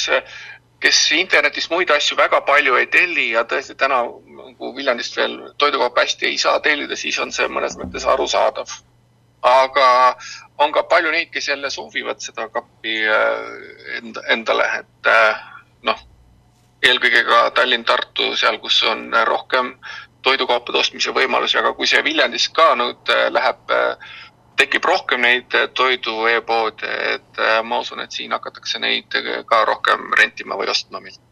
kes 0.83 1.01
internetis 1.19 1.69
muid 1.73 1.91
asju 1.91 2.17
väga 2.17 2.41
palju 2.47 2.79
ei 2.79 2.89
telli 2.93 3.29
ja 3.33 3.45
tõesti 3.49 3.77
täna 3.79 4.05
nagu 4.07 4.73
Viljandist 4.77 5.19
veel 5.19 5.37
toidukaupa 5.59 6.07
hästi 6.07 6.31
ei 6.31 6.39
saa 6.39 6.61
tellida, 6.65 6.97
siis 6.97 7.19
on 7.21 7.35
see 7.35 7.51
mõnes 7.53 7.77
mõttes 7.81 8.07
arusaadav. 8.15 8.73
Aga 9.43 10.17
on 10.59 10.73
ka 10.73 10.83
palju 10.83 11.11
neid, 11.11 11.31
kes 11.35 11.49
jälle 11.49 11.71
soovivad 11.71 12.21
seda 12.23 12.49
kappi 12.49 12.97
äh, 13.09 13.99
enda, 13.99 14.23
endale, 14.31 14.69
et 14.79 15.11
äh, 15.11 15.43
noh, 15.83 16.03
eelkõige 16.83 17.25
ka 17.27 17.43
Tallinn-Tartu, 17.59 18.33
seal, 18.39 18.59
kus 18.63 18.83
on 18.87 19.09
rohkem 19.27 19.75
toidukaupade 20.23 20.79
ostmise 20.79 21.15
võimalusi, 21.15 21.59
aga 21.59 21.73
kui 21.75 21.91
see 21.91 22.03
Viljandis 22.05 22.49
ka 22.55 22.73
nüüd 22.79 23.11
äh, 23.11 23.27
läheb 23.35 23.75
tekib 24.61 24.85
rohkem 24.85 25.25
neid 25.25 25.55
toidu 25.75 26.29
e-poode, 26.29 26.91
et 27.17 27.39
ma 27.65 27.81
usun, 27.83 28.03
et 28.05 28.13
siin 28.13 28.35
hakatakse 28.37 28.79
neid 28.79 29.17
ka 29.49 29.63
rohkem 29.65 30.13
rentima 30.19 30.59
või 30.61 30.69
ostma 30.71 31.01
meilt. 31.01 31.32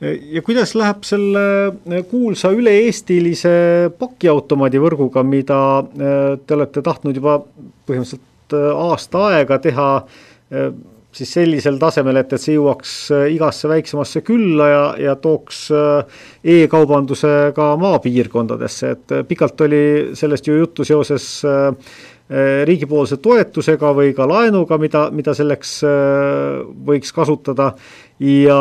Ja 0.00 0.42
kuidas 0.44 0.74
läheb 0.76 1.04
selle 1.08 1.44
äh, 1.68 2.02
kuulsa 2.10 2.50
üle-eestilise 2.52 3.54
pakiautomaadi 3.98 4.82
võrguga, 4.82 5.24
mida 5.24 5.60
äh, 5.80 6.36
te 6.46 6.58
olete 6.58 6.84
tahtnud 6.84 7.16
juba 7.16 7.38
põhimõtteliselt 7.86 8.22
aasta 8.76 9.24
aega 9.32 9.56
teha 9.58 9.86
siis 11.16 11.32
sellisel 11.32 11.78
tasemel, 11.80 12.20
et, 12.20 12.32
et 12.32 12.42
see 12.42 12.56
jõuaks 12.56 12.96
äh, 13.14 13.28
igasse 13.34 13.70
väiksemasse 13.70 14.22
külla 14.26 14.68
ja, 14.68 14.82
ja 15.00 15.14
tooks 15.20 15.66
äh, 15.74 16.18
e-kaubanduse 16.56 17.52
ka 17.56 17.70
maapiirkondadesse, 17.80 18.90
et 18.96 19.16
äh, 19.16 19.24
pikalt 19.28 19.64
oli 19.66 19.86
sellest 20.18 20.50
ju 20.50 20.60
juttu 20.60 20.86
seoses 20.86 21.46
riigipoolse 22.66 23.20
toetusega 23.22 23.92
või 23.94 24.08
ka 24.10 24.24
laenuga, 24.26 24.80
mida, 24.82 25.04
mida 25.14 25.30
selleks 25.38 25.76
võiks 26.88 27.14
kasutada. 27.14 27.68
Ja 28.20 28.60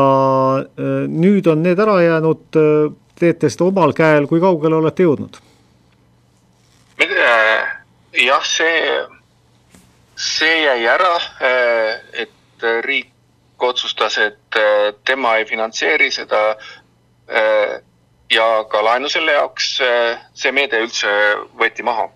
nüüd 1.07 1.47
on 1.47 1.61
need 1.63 1.79
ära 1.79 1.99
jäänud, 2.03 2.59
teete 3.15 3.49
seda 3.49 3.69
omal 3.69 3.93
käel, 3.95 4.27
kui 4.27 4.41
kaugele 4.43 4.81
olete 4.81 5.07
jõudnud? 5.07 5.41
jah, 8.15 8.43
see, 8.47 8.95
see 10.15 10.55
jäi 10.63 10.87
ära, 10.87 11.13
et 12.13 12.31
et 12.55 12.85
riik 12.85 13.11
otsustas, 13.59 14.17
et 14.17 14.57
äh, 14.57 14.93
tema 15.05 15.35
ei 15.37 15.45
finantseeri 15.45 16.11
seda 16.11 16.49
äh, 17.29 17.81
ja 18.31 18.63
ka 18.69 18.83
laenu 18.83 19.09
selle 19.09 19.31
jaoks, 19.31 19.79
äh, 19.81 20.19
see 20.33 20.51
meede 20.51 20.81
üldse 20.83 21.09
võeti 21.59 21.83
maha. 21.83 22.09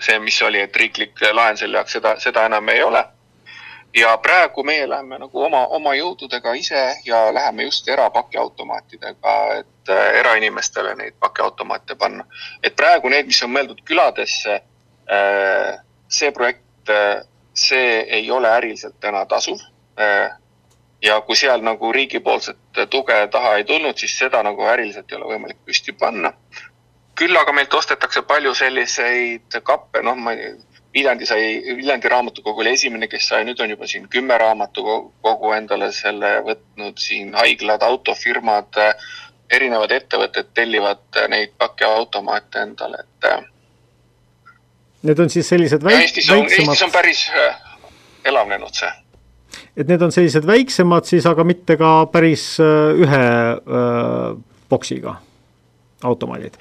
see, 0.00 0.18
mis 0.18 0.38
oli, 0.42 0.60
et 0.64 0.76
riiklik 0.76 1.18
laen 1.32 1.58
selle 1.60 1.76
jaoks, 1.76 1.92
seda, 1.92 2.14
seda 2.20 2.46
enam 2.48 2.68
ei 2.72 2.82
ole. 2.82 3.04
Ja 3.96 4.16
praegu 4.18 4.62
meie 4.64 4.88
läheme 4.88 5.18
nagu 5.18 5.42
oma, 5.42 5.66
oma 5.66 5.94
jõududega 5.94 6.54
ise 6.54 6.84
ja 7.04 7.34
läheme 7.34 7.62
just 7.62 7.88
erapakiautomaatidega, 7.88 9.34
et 9.58 9.92
erainimestele 10.20 10.94
neid 10.94 11.14
pakiautomaate 11.20 11.94
panna. 11.94 12.24
et 12.62 12.76
praegu 12.76 13.08
need, 13.08 13.26
mis 13.26 13.42
on 13.42 13.50
mõeldud 13.50 13.82
küladesse, 13.84 14.60
see 16.08 16.30
projekt, 16.32 16.94
see 17.54 18.00
ei 18.18 18.30
ole 18.30 18.48
äriliselt 18.48 19.00
täna 19.00 19.26
tasuv 19.26 19.60
Äh, 20.00 20.30
ja 21.02 21.20
kui 21.20 21.36
seal 21.36 21.62
nagu 21.64 21.92
riigipoolset 21.92 22.58
tuge 22.90 23.16
taha 23.32 23.54
ei 23.56 23.64
tulnud, 23.64 23.96
siis 23.98 24.16
seda 24.18 24.42
nagu 24.42 24.64
äriliselt 24.72 25.12
ei 25.12 25.16
ole 25.18 25.34
võimalik 25.34 25.60
püsti 25.66 25.92
panna. 25.92 26.32
küll 27.20 27.36
aga 27.36 27.52
meilt 27.52 27.74
ostetakse 27.74 28.22
palju 28.24 28.54
selliseid 28.56 29.56
kappe, 29.62 30.00
noh, 30.02 30.16
ma 30.16 30.32
ei 30.32 30.54
Viljandi 30.94 31.26
sai, 31.26 31.62
Viljandi 31.76 32.08
raamatukogu 32.10 32.64
oli 32.64 32.72
esimene, 32.74 33.06
kes 33.08 33.28
sai, 33.30 33.44
nüüd 33.46 33.60
on 33.62 33.70
juba 33.70 33.86
siin 33.86 34.08
kümme 34.10 34.38
raamatukogu 34.42 35.52
endale 35.54 35.92
selle 35.94 36.32
võtnud, 36.46 36.98
siin 36.98 37.34
haiglad, 37.38 37.84
autofirmad, 37.86 38.80
erinevad 39.50 39.94
ettevõtted 39.94 40.50
tellivad 40.54 41.20
neid 41.30 41.54
pakiautomaate 41.58 42.64
endale, 42.66 43.04
et. 43.04 43.30
Need 45.06 45.22
on 45.22 45.30
siis 45.30 45.48
sellised 45.48 45.86
väik-, 45.86 46.02
Eestis 46.02 46.30
on, 46.34 46.42
Eestis 46.50 46.82
on 46.82 46.90
päris 46.92 47.28
äh, 47.30 47.62
elavnenud 48.24 48.74
see 48.74 48.90
et 49.76 49.88
need 49.88 50.02
on 50.02 50.12
sellised 50.14 50.46
väiksemad 50.46 51.06
siis, 51.08 51.26
aga 51.26 51.44
mitte 51.46 51.76
ka 51.80 51.92
päris 52.12 52.44
äh, 52.62 53.04
ühe 53.04 53.22
äh, 53.22 54.36
boksiga 54.70 55.16
automaadid? 56.04 56.58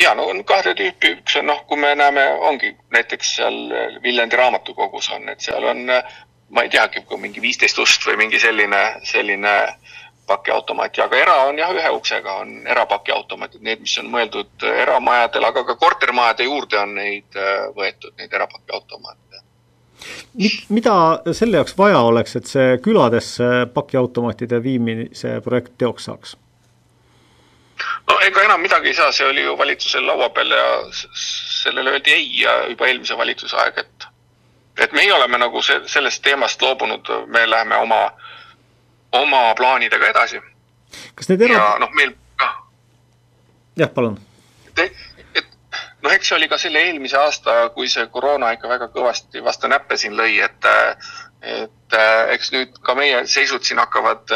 Ja 0.00 0.14
no 0.14 0.26
on 0.32 0.44
kahte 0.48 0.74
tüüpi, 0.78 1.14
üks 1.20 1.36
on 1.40 1.50
noh, 1.50 1.62
kui 1.68 1.78
me 1.80 1.94
näeme, 1.94 2.26
ongi 2.48 2.74
näiteks 2.94 3.36
seal 3.36 3.58
Viljandi 4.02 4.36
raamatukogus 4.36 5.10
on, 5.16 5.28
et 5.28 5.40
seal 5.44 5.64
on, 5.64 5.86
ma 6.50 6.66
ei 6.66 6.70
teagi, 6.72 7.04
mingi 7.18 7.42
viisteist 7.42 7.78
ust 7.78 8.06
või 8.08 8.16
mingi 8.24 8.40
selline, 8.40 8.82
selline 9.04 9.56
pakiautomaat. 10.30 10.98
Ja 10.98 11.08
ka 11.10 11.18
era 11.18 11.36
on 11.48 11.58
jah, 11.58 11.72
ühe 11.74 11.90
uksega 11.96 12.36
on 12.44 12.66
erapakiautomaadid, 12.70 13.62
need, 13.66 13.82
mis 13.84 13.96
on 14.02 14.10
mõeldud 14.12 14.66
eramajadele, 14.70 15.50
aga 15.50 15.64
ka 15.68 15.76
kortermajade 15.80 16.46
juurde 16.46 16.78
on 16.78 16.94
neid 16.98 17.38
äh, 17.38 17.66
võetud, 17.76 18.14
neid 18.18 18.38
erapakiautomaate. 18.38 19.42
Mida 20.72 20.94
selle 21.36 21.58
jaoks 21.58 21.74
vaja 21.76 21.98
oleks, 22.08 22.36
et 22.38 22.48
see 22.48 22.78
küladesse 22.84 23.66
pakiautomaatide 23.74 24.62
viimise 24.64 25.40
projekt 25.44 25.74
teoks 25.82 26.08
saaks? 26.08 26.36
No 28.10 28.18
ega 28.26 28.44
enam 28.44 28.62
midagi 28.62 28.90
ei 28.90 28.94
saa, 28.98 29.12
see 29.12 29.26
oli 29.28 29.44
ju 29.44 29.56
valitsusel 29.58 30.06
laua 30.06 30.30
peal 30.34 30.50
ja 30.56 30.66
sellele 30.92 31.96
öeldi 31.96 32.14
ei 32.14 32.40
ja 32.40 32.56
juba 32.72 32.88
eelmise 32.90 33.18
valitsuse 33.18 33.56
aeg, 33.64 33.78
et 33.84 34.08
et 34.80 34.96
meie 34.96 35.12
oleme 35.12 35.38
nagu 35.38 35.62
see, 35.62 35.82
sellest 35.92 36.22
teemast 36.24 36.62
loobunud, 36.62 37.10
me 37.26 37.44
läheme 37.50 37.76
oma, 37.76 38.00
oma 39.12 39.42
plaanidega 39.58 40.08
edasi. 40.14 40.40
kas 41.14 41.28
need 41.28 41.46
era-? 41.46 41.60
ja 41.60 41.78
noh, 41.82 41.92
meil 41.94 42.14
noh. 42.14 42.58
jah, 43.84 43.94
palun 43.94 44.18
noh, 46.02 46.12
eks 46.12 46.30
see 46.30 46.36
oli 46.38 46.48
ka 46.48 46.58
selle 46.60 46.82
eelmise 46.86 47.18
aasta, 47.20 47.56
kui 47.74 47.88
see 47.92 48.06
koroona 48.12 48.54
ikka 48.56 48.70
väga 48.70 48.90
kõvasti 48.94 49.44
vastu 49.44 49.68
näppe 49.70 49.98
siin 50.00 50.16
lõi, 50.18 50.38
et, 50.44 50.68
et 51.42 51.98
eks 52.36 52.52
nüüd 52.56 52.80
ka 52.86 52.96
meie 52.98 53.24
seisud 53.30 53.66
siin 53.66 53.82
hakkavad 53.82 54.32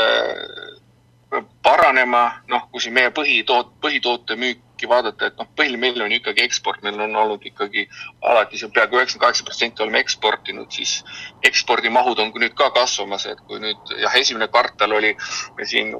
paranema, 1.62 2.24
noh, 2.48 2.68
kui 2.70 2.80
siin 2.80 2.94
meie 2.94 3.10
põhitoot-, 3.14 3.74
põhitoote 3.82 4.36
müük 4.40 4.64
müüki 4.74 4.88
vaadata, 4.88 5.26
et 5.26 5.36
noh, 5.38 5.46
põhiline 5.56 5.80
meil 5.80 6.02
on 6.02 6.12
ikkagi 6.12 6.42
eksport, 6.42 6.82
meil 6.82 6.98
on 7.00 7.14
olnud 7.16 7.44
ikkagi 7.46 7.86
alati 8.22 8.58
see 8.58 8.68
peaaegu 8.74 8.98
üheksakümmend 8.98 9.22
kaheksa 9.22 9.44
protsenti 9.44 9.82
oleme 9.82 10.00
eksportinud, 10.00 10.70
siis 10.70 11.04
ekspordimahud 11.42 12.18
on 12.18 12.32
nüüd 12.34 12.54
ka 12.54 12.70
kasvamas, 12.70 13.26
et 13.26 13.40
kui 13.46 13.60
nüüd 13.60 13.94
jah, 14.02 14.14
esimene 14.16 14.48
kvartal 14.48 14.92
oli 14.92 15.14
siin 15.62 15.94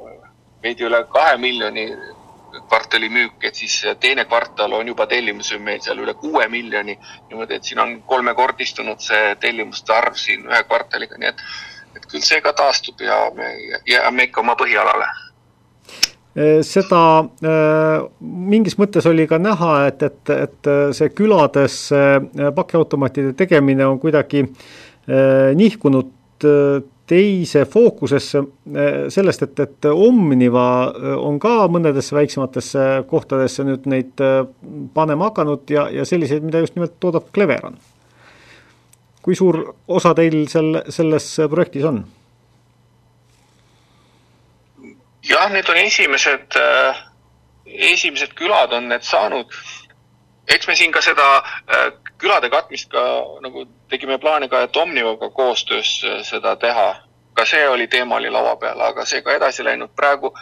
veidi 0.63 0.85
üle 0.85 1.05
kahe 1.13 1.37
miljoni 1.37 1.87
kvartali 2.69 3.09
müük, 3.09 3.39
et 3.43 3.55
siis 3.55 3.81
teine 4.01 4.25
kvartal 4.25 4.73
on 4.73 4.87
juba 4.87 5.07
tellimusi 5.07 5.59
meil 5.59 5.81
seal 5.83 5.99
üle 5.99 6.15
kuue 6.15 6.47
miljoni. 6.49 6.99
niimoodi, 7.29 7.55
et 7.55 7.65
siin 7.65 7.79
on 7.79 8.03
kolmekordistunud 8.03 9.01
see 9.01 9.37
tellimuste 9.41 9.93
arv 9.93 10.15
siin 10.15 10.47
ühe 10.51 10.63
kvartaliga, 10.65 11.19
nii 11.19 11.29
et, 11.29 11.43
et 11.97 12.09
küll 12.11 12.25
see 12.25 12.41
ka 12.45 12.53
taastub 12.57 13.01
ja 13.01 13.27
me 13.37 13.53
jääme 13.89 14.29
ikka 14.29 14.45
oma 14.45 14.57
põhialale 14.59 15.09
seda 16.67 17.01
mingis 18.21 18.75
mõttes 18.81 19.07
oli 19.07 19.27
ka 19.31 19.39
näha, 19.39 19.75
et, 19.87 20.03
et, 20.03 20.33
et 20.35 20.71
see 20.97 21.13
külades 21.15 21.77
pakiautomaatide 22.57 23.37
tegemine 23.39 23.87
on 23.87 24.01
kuidagi 24.03 24.43
nihkunud 25.55 26.11
teise 27.07 27.65
fookusesse 27.69 28.43
sellest, 29.13 29.43
et, 29.47 29.61
et 29.61 29.89
Omniva 29.93 30.67
on 31.21 31.39
ka 31.39 31.69
mõnedesse 31.71 32.17
väiksematesse 32.17 32.87
kohtadesse 33.11 33.67
nüüd 33.69 33.87
neid 33.93 34.23
panema 34.97 35.31
hakanud 35.31 35.71
ja, 35.71 35.87
ja 35.93 36.09
selliseid, 36.09 36.43
mida 36.43 36.65
just 36.65 36.75
nimelt 36.75 36.97
toodab 37.01 37.29
Cleveron. 37.35 37.77
Kui 39.25 39.37
suur 39.37 39.61
osa 39.89 40.15
teil 40.15 40.45
seal 40.53 40.83
selles 40.93 41.31
projektis 41.51 41.89
on? 41.89 42.05
jah, 45.25 45.49
need 45.53 45.69
on 45.73 45.81
esimesed, 45.81 46.59
esimesed 47.65 48.35
külad 48.37 48.73
on 48.77 48.91
need 48.93 49.03
saanud. 49.03 49.49
eks 50.49 50.69
me 50.69 50.75
siin 50.77 50.93
ka 50.93 51.01
seda 51.01 51.29
külade 52.25 52.51
katmist 52.51 52.91
ka 52.91 53.03
nagu 53.45 53.67
tegime 53.91 54.19
plaani 54.19 54.49
ka, 54.49 54.63
et 54.65 54.77
Omnivaga 54.77 55.31
koostöös 55.31 56.03
äh, 56.05 56.23
seda 56.23 56.57
teha. 56.57 56.95
ka 57.35 57.45
see 57.45 57.69
oli, 57.69 57.89
teema 57.91 58.15
oli 58.15 58.31
laua 58.31 58.57
peal, 58.57 58.81
aga 58.81 59.05
see 59.05 59.23
ka 59.23 59.35
edasi 59.35 59.65
läinud. 59.65 59.91
praegu, 59.97 60.35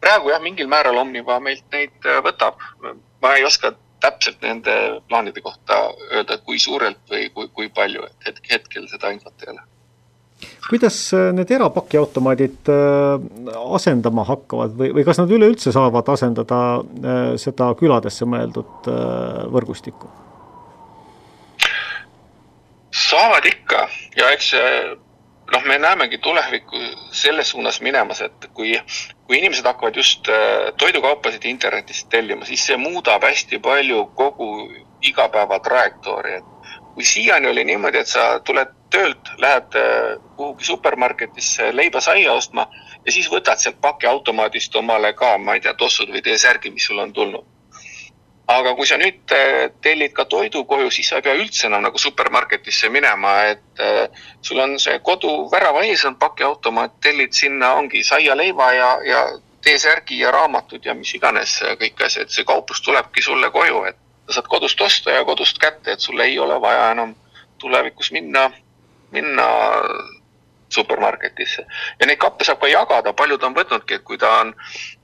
praegu 0.00 0.30
jah, 0.30 0.42
mingil 0.42 0.68
määral 0.68 0.96
Omniva 0.96 1.40
meilt 1.40 1.64
neid 1.72 2.06
äh, 2.06 2.22
võtab. 2.22 2.62
ma 3.22 3.34
ei 3.34 3.44
oska 3.44 3.72
täpselt 4.00 4.42
nende 4.44 4.74
plaanide 5.08 5.40
kohta 5.40 5.78
öelda, 6.10 6.38
kui 6.44 6.58
suurelt 6.60 7.00
või 7.10 7.30
kui, 7.34 7.48
kui 7.54 7.70
palju, 7.72 8.04
et 8.06 8.28
hetk, 8.28 8.44
hetkel 8.52 8.86
seda 8.90 9.14
infot 9.14 9.46
ei 9.46 9.54
ole 9.54 9.64
kuidas 10.66 10.98
äh, 11.16 11.30
need 11.32 11.50
erapakiautomaadid 11.56 12.68
asendama 13.78 14.26
hakkavad 14.28 14.74
või, 14.76 14.90
või 14.98 15.04
kas 15.06 15.22
nad 15.22 15.30
üleüldse 15.32 15.72
saavad 15.72 16.10
asendada 16.12 16.58
seda 17.40 17.70
küladesse 17.78 18.28
mõeldud 18.28 18.90
võrgustikku? 19.54 20.12
saavad 22.96 23.44
ikka 23.48 23.86
ja 24.18 24.28
eks 24.34 24.52
noh, 25.52 25.62
me 25.64 25.78
näemegi 25.78 26.18
tulevikku 26.18 26.80
selles 27.12 27.50
suunas 27.50 27.80
minemas, 27.80 28.20
et 28.20 28.48
kui, 28.54 28.74
kui 29.26 29.38
inimesed 29.38 29.66
hakkavad 29.66 29.96
just 29.96 30.28
äh, 30.28 30.72
toidukaupasid 30.78 31.44
internetist 31.44 32.08
tellima, 32.10 32.44
siis 32.44 32.66
see 32.66 32.76
muudab 32.80 33.24
hästi 33.24 33.58
palju 33.62 34.06
kogu 34.18 34.50
igapäeva 35.06 35.58
trajektoori, 35.60 36.38
et 36.40 36.76
kui 36.94 37.04
siiani 37.04 37.50
oli 37.50 37.64
niimoodi, 37.64 38.02
et 38.02 38.10
sa 38.10 38.28
tuled 38.44 38.72
töölt, 38.90 39.32
lähed 39.42 39.76
äh, 39.78 40.14
kuhugi 40.36 40.64
supermarketisse 40.64 41.72
leiba-saia 41.76 42.32
ostma 42.32 42.68
ja 43.04 43.12
siis 43.12 43.28
võtad 43.30 43.60
sealt 43.62 43.80
pakiautomaadist 43.80 44.76
omale 44.76 45.12
ka, 45.18 45.36
ma 45.38 45.56
ei 45.56 45.64
tea, 45.64 45.74
tossud 45.74 46.10
või 46.12 46.24
T-särgi, 46.24 46.72
mis 46.74 46.88
sul 46.90 47.02
on 47.02 47.12
tulnud 47.12 47.55
aga 48.46 48.74
kui 48.78 48.86
sa 48.86 48.98
nüüd 49.00 49.32
äh, 49.34 49.68
tellid 49.82 50.14
ka 50.14 50.24
toidu 50.30 50.62
koju, 50.70 50.90
siis 50.94 51.10
sa 51.10 51.18
ei 51.18 51.24
pea 51.26 51.34
üldse 51.34 51.66
enam 51.66 51.82
nagu 51.82 51.98
supermarketisse 51.98 52.90
minema, 52.94 53.34
et 53.50 53.82
äh, 53.82 54.06
sul 54.42 54.60
on 54.62 54.76
see 54.82 55.00
kodu 55.06 55.48
värava 55.52 55.82
ees 55.86 56.04
on 56.06 56.14
pakiautomaat, 56.20 57.00
tellid 57.02 57.34
sinna, 57.34 57.74
ongi 57.80 58.04
saia-leiva 58.06 58.72
ja, 58.76 58.90
ja 59.06 59.26
T-särgi 59.66 60.20
ja 60.20 60.30
raamatud 60.30 60.84
ja 60.86 60.94
mis 60.94 61.10
iganes 61.18 61.58
kõik 61.80 62.04
asjad, 62.06 62.30
see 62.30 62.46
kauplus 62.46 62.84
tulebki 62.86 63.24
sulle 63.24 63.50
koju, 63.50 63.82
et 63.90 63.98
sa 64.28 64.38
saad 64.38 64.50
kodust 64.50 64.80
osta 64.80 65.16
ja 65.16 65.24
kodust 65.26 65.58
kätte, 65.58 65.96
et 65.96 66.02
sul 66.02 66.20
ei 66.22 66.38
ole 66.38 66.60
vaja 66.62 66.92
enam 66.94 67.16
tulevikus 67.58 68.12
minna, 68.14 68.50
minna 69.10 69.46
supermarketisse. 70.68 71.66
ja 72.00 72.06
neid 72.06 72.18
kappe 72.18 72.44
saab 72.44 72.60
ka 72.60 72.70
jagada, 72.70 73.12
paljud 73.12 73.42
on 73.42 73.54
võtnudki, 73.54 74.00
et 74.00 74.04
kui 74.04 74.18
ta 74.18 74.32
on, 74.40 74.54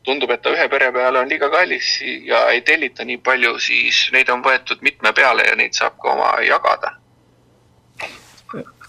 tundub, 0.04 0.30
et 0.30 0.42
ta 0.42 0.50
ühe 0.54 0.68
pere 0.68 0.92
peale 0.92 1.22
on 1.22 1.28
liiga 1.28 1.50
kallis 1.50 2.00
ja 2.26 2.48
ei 2.50 2.60
tellita 2.60 3.04
nii 3.04 3.18
palju, 3.18 3.58
siis 3.58 4.08
neid 4.12 4.28
on 4.28 4.42
võetud 4.42 4.82
mitme 4.82 5.12
peale 5.12 5.46
ja 5.48 5.56
neid 5.56 5.78
saab 5.78 5.98
ka 6.02 6.16
oma 6.16 6.34
jagada 6.46 6.96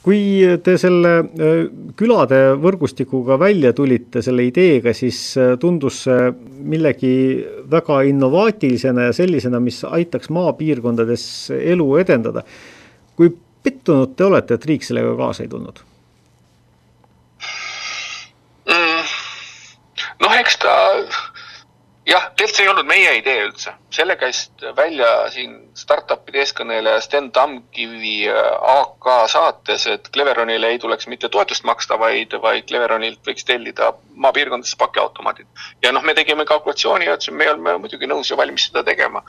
kui 0.03 0.43
te 0.63 0.75
selle 0.79 1.11
äh, 1.23 1.61
külade 1.95 2.39
võrgustikuga 2.59 3.37
välja 3.39 3.71
tulite, 3.75 4.21
selle 4.25 4.43
ideega, 4.49 4.91
siis 4.95 5.19
äh, 5.39 5.53
tundus 5.59 6.01
see 6.03 6.27
millegi 6.73 7.13
väga 7.71 8.01
innovaatilisena 8.09 9.07
ja 9.07 9.15
sellisena, 9.15 9.61
mis 9.63 9.81
aitaks 9.87 10.31
maapiirkondades 10.33 11.25
elu 11.55 11.87
edendada. 12.03 12.43
kui 13.15 13.29
pettunud 13.63 14.15
te 14.17 14.25
olete, 14.25 14.57
et 14.57 14.65
riik 14.65 14.83
sellega 14.83 15.15
kaasa 15.15 15.45
ei 15.45 15.51
tulnud? 15.51 15.83
noh, 20.23 20.32
eks 20.43 20.59
ta 20.61 20.75
jah, 22.05 22.25
tegelikult 22.35 22.57
see 22.57 22.65
ei 22.65 22.69
olnud 22.71 22.87
meie 22.87 23.11
idee 23.19 23.45
üldse, 23.45 23.73
selle 23.95 24.15
käis 24.19 24.41
välja 24.75 25.09
siin 25.31 25.53
startup'ide 25.79 26.41
eeskõneleja 26.43 27.01
Sten 27.03 27.29
Tamkivi 27.35 28.27
äh, 28.31 28.49
AK 28.73 29.07
saates, 29.31 29.85
et 29.91 30.09
Cleveronile 30.13 30.73
ei 30.73 30.81
tuleks 30.83 31.07
mitte 31.11 31.29
toetust 31.31 31.63
maksta, 31.67 31.97
vaid, 31.99 32.35
vaid 32.43 32.67
Cleveronilt 32.69 33.23
võiks 33.27 33.47
tellida 33.47 33.93
maapiirkondadesse 34.25 34.79
pakiautomaadid. 34.81 35.47
ja 35.83 35.93
noh, 35.95 36.03
me 36.03 36.15
tegime 36.17 36.45
kalkulatsiooni 36.49 37.07
ja 37.07 37.15
ütlesime, 37.17 37.39
me 37.39 37.51
oleme 37.53 37.77
muidugi 37.85 38.09
nõus 38.11 38.31
ja 38.31 38.39
valmis 38.39 38.67
seda 38.67 38.83
tegema. 38.83 39.23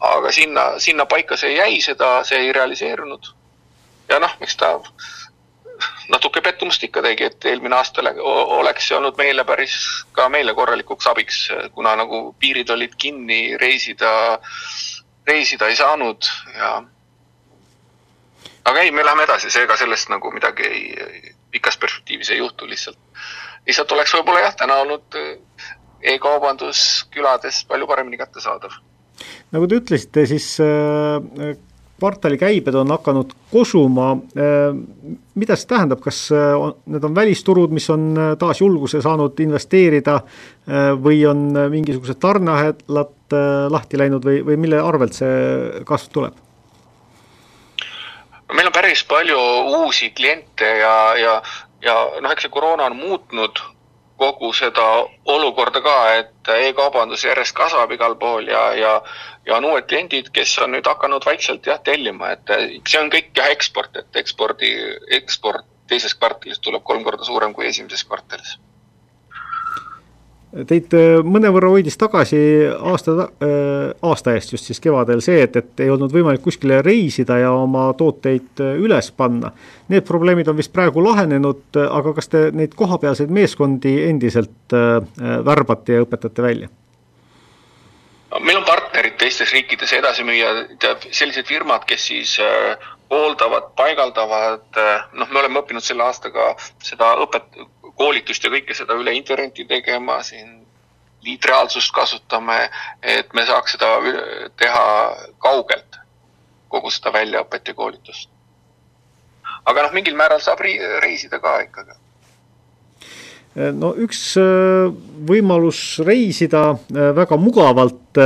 aga 0.00 0.32
sinna, 0.32 0.66
sinna 0.82 1.06
paika 1.06 1.36
see 1.36 1.54
jäi, 1.56 1.80
seda, 1.80 2.24
see 2.24 2.42
ei 2.46 2.52
realiseerunud. 2.52 3.32
ja 4.08 4.18
noh, 4.22 4.34
eks 4.40 4.58
ta 4.58 4.74
natuke 6.12 6.40
pettumust 6.44 6.82
ikka 6.86 7.02
tegi, 7.02 7.28
et 7.30 7.46
eelmine 7.50 7.76
aasta 7.76 8.02
oleks 8.58 8.88
see 8.88 8.96
olnud 8.96 9.16
meile 9.18 9.44
päris, 9.44 9.76
ka 10.12 10.28
meile 10.32 10.54
korralikuks 10.54 11.06
abiks, 11.12 11.40
kuna 11.74 11.96
nagu 11.96 12.34
piirid 12.38 12.70
olid 12.70 12.94
kinni, 12.98 13.56
reisida, 13.60 14.12
reisida 15.26 15.68
ei 15.68 15.76
saanud 15.76 16.28
ja 16.56 16.76
aga 18.66 18.82
ei, 18.82 18.90
me 18.90 19.04
läheme 19.04 19.26
edasi, 19.26 19.50
seega 19.50 19.76
sellest 19.78 20.10
nagu 20.12 20.30
midagi 20.34 20.66
ei, 20.66 21.34
pikas 21.54 21.78
perspektiivis 21.82 22.30
ei 22.34 22.42
juhtu 22.42 22.68
lihtsalt. 22.68 22.98
lihtsalt 23.66 23.92
oleks 23.92 24.14
võib-olla 24.16 24.42
jah, 24.46 24.56
täna 24.58 24.80
olnud 24.82 25.18
e-kaubandus 26.02 27.06
külades 27.14 27.62
palju 27.68 27.86
paremini 27.86 28.18
kättesaadav. 28.20 28.74
nagu 29.54 29.68
te 29.70 29.80
ütlesite, 29.80 30.26
siis 30.26 30.48
äh, 30.60 31.56
kvartali 32.00 32.38
käibed 32.38 32.74
on 32.74 32.90
hakanud 32.90 33.32
kosuma. 33.52 34.12
Äh, 34.12 34.76
mida 35.34 35.56
see 35.56 35.68
tähendab, 35.70 36.00
kas 36.04 36.26
äh, 36.32 36.54
on, 36.60 36.74
need 36.86 37.04
on 37.04 37.14
välisturud, 37.14 37.74
mis 37.74 37.88
on 37.90 38.08
äh, 38.18 38.32
taas 38.38 38.60
julguse 38.60 39.02
saanud 39.04 39.40
investeerida 39.40 40.20
või 41.02 41.20
on 41.30 41.52
mingisugused 41.70 42.18
tarneahelad 42.18 43.34
lahti 43.70 43.98
läinud 44.00 44.24
või, 44.26 44.40
või 44.42 44.56
mille 44.58 44.80
arvelt 44.82 45.14
see 45.14 45.84
kasv 45.86 46.10
tuleb? 46.10 46.40
meil 48.54 48.66
on 48.66 48.74
päris 48.74 49.04
palju 49.06 49.38
uusi 49.78 50.10
kliente 50.10 50.66
ja, 50.80 50.96
ja, 51.18 51.36
ja 51.82 51.94
noh, 52.18 52.30
eks 52.32 52.46
see 52.46 52.52
koroona 52.54 52.86
on 52.90 52.98
muutnud 52.98 53.62
kogu 54.16 54.52
seda 54.56 54.84
olukorda 55.24 55.80
ka, 55.84 55.96
et 56.18 56.52
e-kaubandus 56.66 57.24
järjest 57.24 57.56
kasvab 57.56 57.92
igal 57.92 58.16
pool 58.20 58.48
ja, 58.48 58.62
ja, 58.74 58.92
ja 59.46 59.56
on 59.56 59.64
uued 59.64 59.86
kliendid, 59.88 60.32
kes 60.34 60.58
on 60.64 60.74
nüüd 60.74 60.86
hakanud 60.86 61.24
vaikselt 61.26 61.66
jah, 61.66 61.80
tellima, 61.84 62.34
et 62.34 62.54
see 62.88 63.00
on 63.00 63.10
kõik 63.12 63.32
jah, 63.36 63.50
eksport, 63.54 63.96
et 63.96 64.22
ekspordi, 64.22 64.72
eksport 65.20 65.66
teises 65.90 66.14
kvartalis 66.18 66.62
tuleb 66.62 66.82
kolm 66.86 67.04
korda 67.06 67.26
suurem 67.26 67.54
kui 67.54 67.68
esimeses 67.68 68.04
kvartalis 68.06 68.56
Teid 70.64 70.94
äh, 70.96 71.18
mõnevõrra 71.26 71.68
hoidis 71.68 71.98
tagasi 72.00 72.38
aasta, 72.72 73.26
äh, 73.44 73.90
aasta 74.08 74.32
eest 74.32 74.54
just 74.54 74.70
siis 74.70 74.78
kevadel 74.80 75.20
see, 75.20 75.42
et, 75.44 75.58
et 75.58 75.82
ei 75.84 75.90
olnud 75.92 76.14
võimalik 76.14 76.40
kuskile 76.40 76.78
reisida 76.86 77.36
ja 77.42 77.50
oma 77.52 77.90
tooteid 77.98 78.62
äh, 78.64 78.78
üles 78.80 79.10
panna. 79.12 79.50
Need 79.92 80.06
probleemid 80.08 80.48
on 80.48 80.56
vist 80.56 80.72
praegu 80.72 81.04
lahenenud, 81.04 81.76
aga 81.82 82.14
kas 82.16 82.32
te 82.32 82.46
neid 82.56 82.72
kohapealseid 82.78 83.34
meeskondi 83.34 83.98
endiselt 84.06 84.72
värbate 85.50 85.98
ja 85.98 86.06
õpetate 86.06 86.46
välja? 86.46 86.72
meil 88.36 88.58
on 88.58 88.64
partnerid 88.66 88.85
teistes 89.26 89.52
riikides 89.54 89.92
edasimüüjad, 89.96 90.84
sellised 91.10 91.48
firmad, 91.48 91.82
kes 91.88 92.04
siis 92.12 92.36
hooldavad, 93.10 93.72
paigaldavad, 93.78 94.78
noh, 95.18 95.32
me 95.32 95.40
oleme 95.42 95.62
õppinud 95.62 95.82
selle 95.82 96.06
aastaga 96.06 96.52
seda 96.84 97.12
õpet-, 97.24 97.58
koolitust 97.98 98.46
ja 98.46 98.52
kõike 98.54 98.76
seda 98.78 98.94
üle 98.98 99.16
interneti 99.18 99.66
tegema, 99.66 100.20
siin 100.26 100.62
liitreaalsust 101.26 101.90
kasutame, 101.94 102.68
et 103.02 103.34
me 103.34 103.42
saaks 103.48 103.74
seda 103.74 103.90
teha 104.62 104.86
kaugelt, 105.42 106.00
kogu 106.70 106.92
seda 106.94 107.10
väljaõpet 107.18 107.72
ja 107.72 107.74
koolitust. 107.74 108.30
aga 109.66 109.82
noh, 109.82 109.94
mingil 109.96 110.14
määral 110.14 110.42
saab 110.42 110.60
reisida 110.62 111.40
ka 111.42 111.58
ikkagi 111.64 112.05
no 113.56 113.92
üks 114.04 114.20
äh, 114.40 114.88
võimalus 115.28 115.98
reisida 116.04 116.68
äh, 116.74 117.12
väga 117.16 117.38
mugavalt 117.40 118.20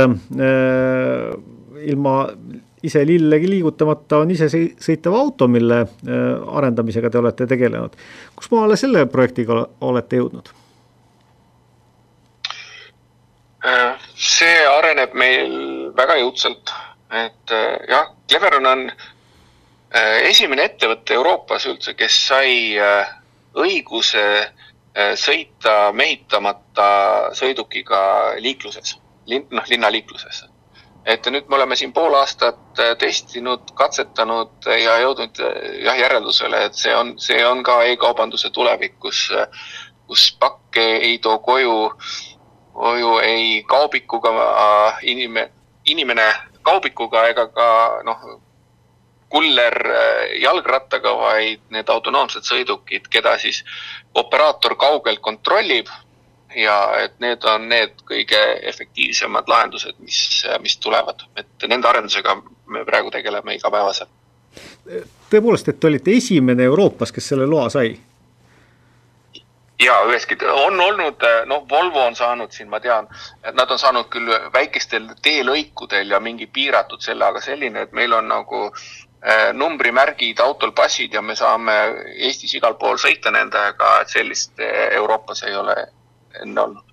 ilma 1.81 2.15
ise 2.85 3.03
lillegi 3.05 3.49
liigutamata 3.49 4.21
on 4.23 4.31
isesõitev 4.33 5.13
auto, 5.13 5.47
mille 5.51 5.81
arendamisega 6.57 7.09
te 7.11 7.19
olete 7.19 7.47
tegelenud. 7.49 7.97
kus 8.35 8.51
maale 8.53 8.77
selle 8.79 9.05
projektiga 9.11 9.59
olete 9.87 10.21
jõudnud? 10.21 10.51
see 14.15 14.63
areneb 14.65 15.11
meil 15.13 15.91
väga 15.97 16.15
jõudsalt, 16.21 16.71
et 17.13 17.53
jah, 17.91 18.07
Cleveron 18.31 18.65
on 18.71 18.87
esimene 20.31 20.65
ettevõte 20.71 21.13
Euroopas 21.19 21.67
üldse, 21.69 21.93
kes 21.99 22.17
sai 22.31 22.55
õiguse 23.53 24.23
Äh, 24.23 24.60
sõita 25.15 25.91
mehitamata 25.95 27.31
sõidukiga 27.37 28.01
liikluses, 28.43 28.97
linn, 29.25 29.47
noh, 29.51 29.67
linnaliikluses. 29.69 30.45
et 31.05 31.25
nüüd 31.33 31.47
me 31.49 31.55
oleme 31.55 31.75
siin 31.75 31.93
pool 31.93 32.13
aastat 32.13 32.79
äh, 32.79 32.91
testinud, 32.97 33.71
katsetanud 33.73 34.67
ja 34.67 34.99
jõudnud 35.01 35.39
äh, 35.41 35.55
jah 35.85 35.97
järeldusele, 35.97 36.65
et 36.65 36.77
see 36.77 36.93
on, 36.95 37.15
see 37.17 37.39
on 37.45 37.63
ka 37.63 37.79
e-kaubanduse 37.89 38.51
tulevik, 38.53 38.99
kus, 38.99 39.31
kus 40.07 40.27
pakke 40.39 40.85
ei 41.07 41.17
too 41.17 41.39
koju, 41.39 41.91
koju 42.73 43.17
ei 43.25 43.63
kaubikuga 43.63 44.29
inimene, 45.01 45.49
inimene 45.85 46.27
kaubikuga 46.61 47.25
ega 47.31 47.47
ka 47.47 47.67
noh, 48.05 48.27
kuller 49.31 49.75
jalgrattaga, 50.41 51.13
vaid 51.17 51.61
need 51.71 51.89
autonoomsed 51.89 52.43
sõidukid, 52.43 53.07
keda 53.11 53.37
siis 53.39 53.63
operaator 54.19 54.75
kaugelt 54.79 55.21
kontrollib 55.23 55.87
ja 56.55 56.77
et 57.03 57.19
need 57.23 57.43
on 57.47 57.67
need 57.71 58.03
kõige 58.07 58.39
efektiivsemad 58.69 59.47
lahendused, 59.47 59.95
mis, 60.03 60.21
mis 60.59 60.77
tulevad, 60.83 61.23
et 61.39 61.67
nende 61.71 61.87
arendusega 61.87 62.35
me 62.71 62.85
praegu 62.85 63.11
tegeleme 63.11 63.55
igapäevaselt. 63.55 64.09
tõepoolest, 65.31 65.69
et 65.69 65.79
te 65.79 65.87
olite 65.87 66.11
esimene 66.11 66.63
Euroopas, 66.67 67.11
kes 67.11 67.31
selle 67.33 67.47
loa 67.47 67.69
sai? 67.69 67.93
ja 69.81 69.95
üheski, 70.05 70.35
on 70.53 70.79
olnud, 70.79 71.23
noh, 71.49 71.63
Volvo 71.69 72.03
on 72.05 72.15
saanud 72.15 72.51
siin, 72.51 72.67
ma 72.69 72.79
tean, 72.79 73.07
et 73.43 73.55
nad 73.55 73.71
on 73.71 73.79
saanud 73.79 74.11
küll 74.13 74.29
väikestel 74.53 75.07
teelõikudel 75.23 76.11
ja 76.11 76.19
mingi 76.19 76.45
piiratud 76.45 77.01
selle, 77.01 77.25
aga 77.25 77.41
selline, 77.41 77.87
et 77.87 77.95
meil 77.97 78.13
on 78.13 78.27
nagu 78.29 78.67
Äh, 78.67 79.10
numbrimärgid 79.53 80.39
autol, 80.41 80.71
passid 80.73 81.13
ja 81.13 81.21
me 81.21 81.35
saame 81.37 81.73
Eestis 82.25 82.55
igal 82.57 82.73
pool 82.81 82.97
sõita 82.97 83.29
nendega, 83.33 83.99
et 84.01 84.09
sellist 84.09 84.61
äh, 84.61 84.95
Euroopas 84.97 85.43
ei 85.45 85.55
ole 85.55 85.75
enne 86.41 86.61
olnud. 86.61 86.87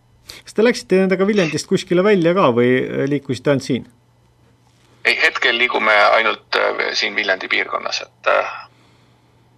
kas 0.45 0.55
te 0.55 0.64
läksite 0.64 1.01
nendega 1.01 1.26
Viljandist 1.26 1.70
kuskile 1.70 2.05
välja 2.05 2.35
ka 2.37 2.51
või 2.53 2.74
äh, 2.83 3.07
liikusite 3.09 3.55
ainult 3.55 3.64
siin? 3.64 3.89
ei, 5.09 5.16
hetkel 5.22 5.57
liigume 5.57 5.95
ainult 6.18 6.61
siin 6.93 7.16
Viljandi 7.16 7.49
piirkonnas, 7.49 8.03
et 8.05 8.33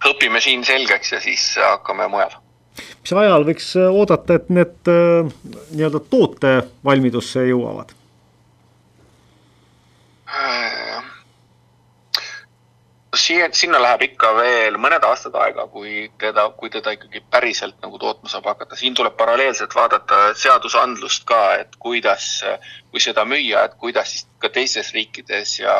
õpime 0.07 0.39
siin 0.39 0.63
selgeks 0.63 1.11
ja 1.11 1.19
siis 1.19 1.49
hakkame 1.59 2.07
mujal. 2.07 2.37
mis 3.03 3.13
ajal 3.19 3.43
võiks 3.51 3.73
oodata, 3.89 4.39
et 4.39 4.47
need 4.47 4.93
nii-öelda 5.75 5.99
tootevalmidusse 6.13 7.49
jõuavad? 7.51 7.91
Siia, 13.15 13.49
sinna 13.53 13.79
läheb 13.81 14.05
ikka 14.05 14.31
veel 14.37 14.77
mõned 14.79 15.03
aastad 15.03 15.35
aega, 15.35 15.65
kui 15.71 16.05
teda, 16.19 16.47
kui 16.55 16.71
teda 16.71 16.93
ikkagi 16.95 17.23
päriselt 17.31 17.75
nagu 17.83 17.99
tootma 17.99 18.31
saab 18.31 18.47
hakata. 18.51 18.75
siin 18.79 18.95
tuleb 18.95 19.17
paralleelselt 19.19 19.75
vaadata 19.75 20.33
seadusandlust 20.37 21.25
ka, 21.27 21.41
et 21.59 21.75
kuidas, 21.79 22.43
kui 22.91 23.03
seda 23.03 23.25
müüa, 23.25 23.65
et 23.65 23.75
kuidas 23.79 24.13
siis 24.13 24.27
ka 24.39 24.49
teistes 24.49 24.93
riikides 24.95 25.59
ja 25.59 25.75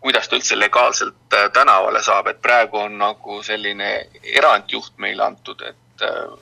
kuidas 0.00 0.28
ta 0.28 0.38
üldse 0.38 0.58
legaalselt 0.58 1.34
äh, 1.34 1.50
tänavale 1.52 2.02
saab, 2.02 2.30
et 2.30 2.42
praegu 2.42 2.78
on 2.78 2.98
nagu 3.00 3.42
selline 3.42 3.90
erandjuht 4.36 4.94
meile 5.02 5.24
antud, 5.26 5.62
et, 5.66 6.06
äh, 6.06 6.36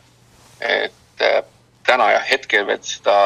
et 0.61 1.25
äh, 1.25 1.41
täna 1.87 2.11
jah, 2.13 2.27
hetkel 2.29 2.67
veel 2.69 2.83
seda 2.85 3.17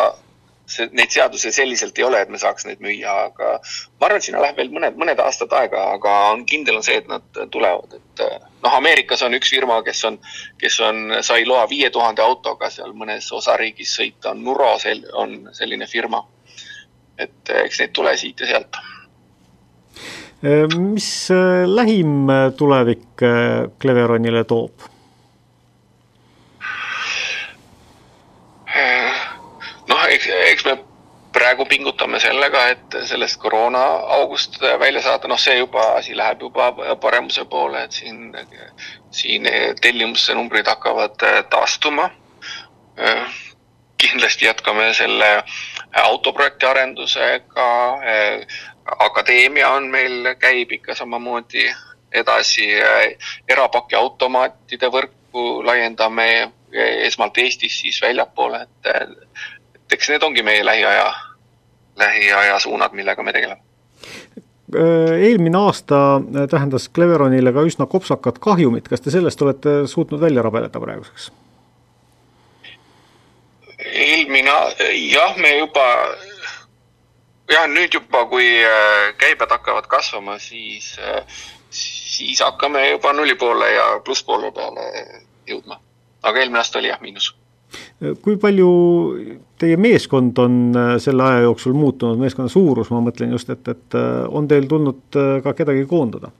see, 0.68 0.88
neid 0.96 1.12
seadusi 1.12 1.52
selliselt 1.54 1.98
ei 1.98 2.04
ole, 2.06 2.20
et 2.22 2.32
me 2.32 2.40
saaks 2.40 2.66
neid 2.68 2.82
müüa, 2.84 3.14
aga 3.28 3.54
ma 3.60 4.08
arvan, 4.08 4.20
et 4.20 4.26
sinna 4.28 4.42
läheb 4.42 4.58
veel 4.60 4.72
mõned, 4.74 4.98
mõned 5.00 5.22
aastad 5.24 5.52
aega, 5.56 5.84
aga 5.96 6.16
on 6.34 6.44
kindel 6.48 6.80
on 6.80 6.86
see, 6.86 6.98
et 7.00 7.08
nad 7.10 7.40
tulevad, 7.52 7.96
et 7.98 8.24
noh, 8.64 8.76
Ameerikas 8.80 9.24
on 9.26 9.36
üks 9.38 9.52
firma, 9.54 9.80
kes 9.86 10.04
on, 10.10 10.18
kes 10.60 10.78
on, 10.84 11.02
sai 11.26 11.46
loa 11.48 11.64
viie 11.70 11.90
tuhande 11.94 12.24
autoga 12.24 12.70
seal 12.74 12.92
mõnes 12.96 13.30
osariigis 13.32 13.96
sõita, 14.00 14.34
on 14.34 14.44
Nuro 14.44 14.74
on 15.24 15.40
selline 15.56 15.86
firma. 15.86 16.24
et 17.18 17.50
eks 17.64 17.80
neid 17.80 17.90
tule 17.92 18.12
siit 18.16 18.40
ja 18.40 18.46
sealt. 18.46 18.76
mis 20.76 21.30
äh, 21.34 21.64
lähim 21.66 22.30
tulevik 22.56 23.24
Cleveronile 23.80 24.44
toob? 24.44 24.86
eks, 30.18 30.28
eks 30.52 30.64
me 30.66 30.76
praegu 31.49 31.64
pingutame 31.64 32.18
sellega, 32.20 32.66
et 32.74 32.94
sellest 33.09 33.38
koroona 33.40 33.80
august 34.18 34.59
välja 34.61 35.01
saada, 35.01 35.28
noh, 35.30 35.38
see 35.40 35.55
juba, 35.57 35.94
asi 35.96 36.16
läheb 36.16 36.42
juba 36.44 36.66
paremuse 37.01 37.46
poole, 37.49 37.86
et 37.86 37.92
siin, 37.96 38.34
siin 39.11 39.49
tellimuste 39.80 40.34
numbrid 40.36 40.68
hakkavad 40.68 41.16
taastuma. 41.51 42.11
kindlasti 43.99 44.44
jätkame 44.44 44.92
selle 44.94 45.42
autoprojekti 46.03 46.66
arendusega. 46.66 47.68
akadeemia 48.99 49.70
on 49.70 49.88
meil, 49.90 50.34
käib 50.38 50.72
ikka 50.72 50.94
samamoodi 50.94 51.64
edasi. 52.12 52.68
erapakiautomaatide 53.49 54.86
võrku 54.86 55.64
laiendame 55.64 56.53
esmalt 57.09 57.38
Eestis, 57.38 57.80
siis 57.80 58.03
väljapoole, 58.03 58.62
et 58.62 58.92
et 59.88 59.92
eks 59.96 60.09
need 60.11 60.22
ongi 60.22 60.42
meie 60.42 60.64
lähiaja, 60.64 61.28
lähiaja 61.99 62.59
suunad, 62.59 62.92
millega 62.92 63.22
me 63.22 63.32
tegeleme 63.32 63.61
äh, 64.76 65.18
eelmine 65.28 65.59
aasta 65.59 66.20
tähendas 66.51 66.88
Cleveronile 66.94 67.53
ka 67.53 67.66
üsna 67.66 67.86
kopsakat 67.86 68.38
kahjumit, 68.38 68.88
kas 68.88 69.05
te 69.05 69.14
sellest 69.14 69.42
olete 69.42 69.80
suutnud 69.86 70.20
välja 70.20 70.42
rabeleda 70.42 70.80
praeguseks? 70.80 71.30
eelmine, 73.78 74.51
jah, 75.12 75.36
me 75.36 75.53
juba, 75.59 75.86
jah, 77.51 77.66
nüüd 77.70 77.94
juba, 77.94 78.24
kui 78.30 78.49
äh, 78.64 79.12
käibed 79.20 79.51
hakkavad 79.51 79.88
kasvama, 79.90 80.38
siis, 80.42 80.94
äh, 80.99 81.42
siis 81.70 82.42
hakkame 82.44 82.88
juba 82.90 83.12
nulli 83.12 83.34
poole 83.38 83.70
ja 83.72 83.90
plusspoole 84.05 84.53
peale 84.53 84.88
jõudma. 85.49 85.80
aga 86.22 86.40
eelmine 86.40 86.59
aasta 86.59 86.78
oli 86.78 86.90
jah, 86.90 87.01
miinus 87.01 87.30
kui 87.99 88.36
palju 88.38 88.68
teie 89.59 89.76
meeskond 89.76 90.38
on 90.38 90.59
äh, 90.76 90.90
selle 91.03 91.24
aja 91.24 91.46
jooksul 91.49 91.74
muutunud, 91.74 92.18
meeskonna 92.20 92.51
suurus, 92.53 92.92
ma 92.94 93.03
mõtlen 93.03 93.34
just, 93.34 93.51
et, 93.51 93.66
et 93.68 93.99
äh, 93.99 94.20
on 94.30 94.46
teil 94.51 94.68
tulnud 94.70 95.18
äh, 95.18 95.38
ka 95.44 95.55
kedagi 95.59 95.86
koondada? 95.90 96.32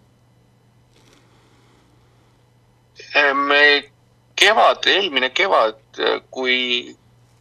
me 3.48 3.82
kevad, 4.38 4.84
eelmine 4.86 5.30
kevad, 5.34 5.80
kui 6.30 6.54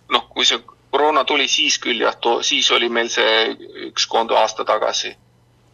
noh, 0.09 0.23
kui 0.33 0.45
see 0.47 0.57
koroona 0.65 1.21
tuli, 1.27 1.45
siis 1.51 1.75
küll 1.83 2.01
jah, 2.01 2.15
siis 2.41 2.69
oli 2.73 2.87
meil 2.89 3.11
see 3.13 3.51
üks 3.85 4.07
koondu 4.09 4.33
aasta 4.33 4.65
tagasi. 4.65 5.11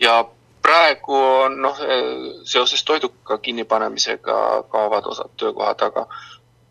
ja 0.03 0.17
praegu 0.65 1.15
on 1.15 1.55
noh, 1.63 1.79
seoses 2.43 2.83
toiduka 2.83 3.37
kinnipanemisega 3.37 4.37
kaovad 4.73 5.07
osad 5.13 5.31
töökohad, 5.39 5.85
aga 5.87 6.07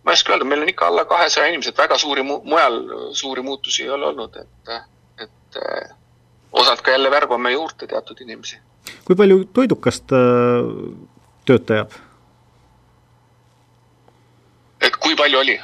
ma 0.05 0.11
ei 0.11 0.19
oska 0.19 0.33
öelda, 0.33 0.45
meil 0.45 0.63
on 0.63 0.69
ikka 0.69 0.87
alla 0.87 1.05
kahesaja 1.05 1.47
inimese, 1.53 1.71
et 1.71 1.79
väga 1.79 1.99
suuri 1.99 2.23
mu-, 2.27 2.41
mujal 2.45 2.79
suuri 3.15 3.43
muutusi 3.43 3.83
ei 3.83 3.91
ole 3.91 4.07
olnud, 4.07 4.37
et, 4.37 4.73
et 5.23 5.61
eh, 5.63 5.91
osalt 6.53 6.83
ka 6.83 6.91
jälle 6.91 7.11
värbame 7.11 7.53
juurde 7.53 7.87
teatud 7.87 8.21
inimesi. 8.21 8.59
kui 9.05 9.17
palju 9.17 9.45
toidukast 9.45 10.13
äh, 10.13 10.71
tööta 11.47 11.75
jääb? 11.75 11.95
et 14.81 14.97
kui 14.97 15.17
palju 15.17 15.39
oli? 15.39 15.59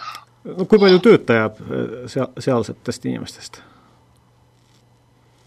no 0.44 0.64
kui 0.64 0.78
palju 0.78 1.02
tööta 1.02 1.40
jääb 1.42 1.62
äh, 1.62 1.86
sea-, 2.06 2.30
sealsetest 2.38 3.10
inimestest? 3.10 3.62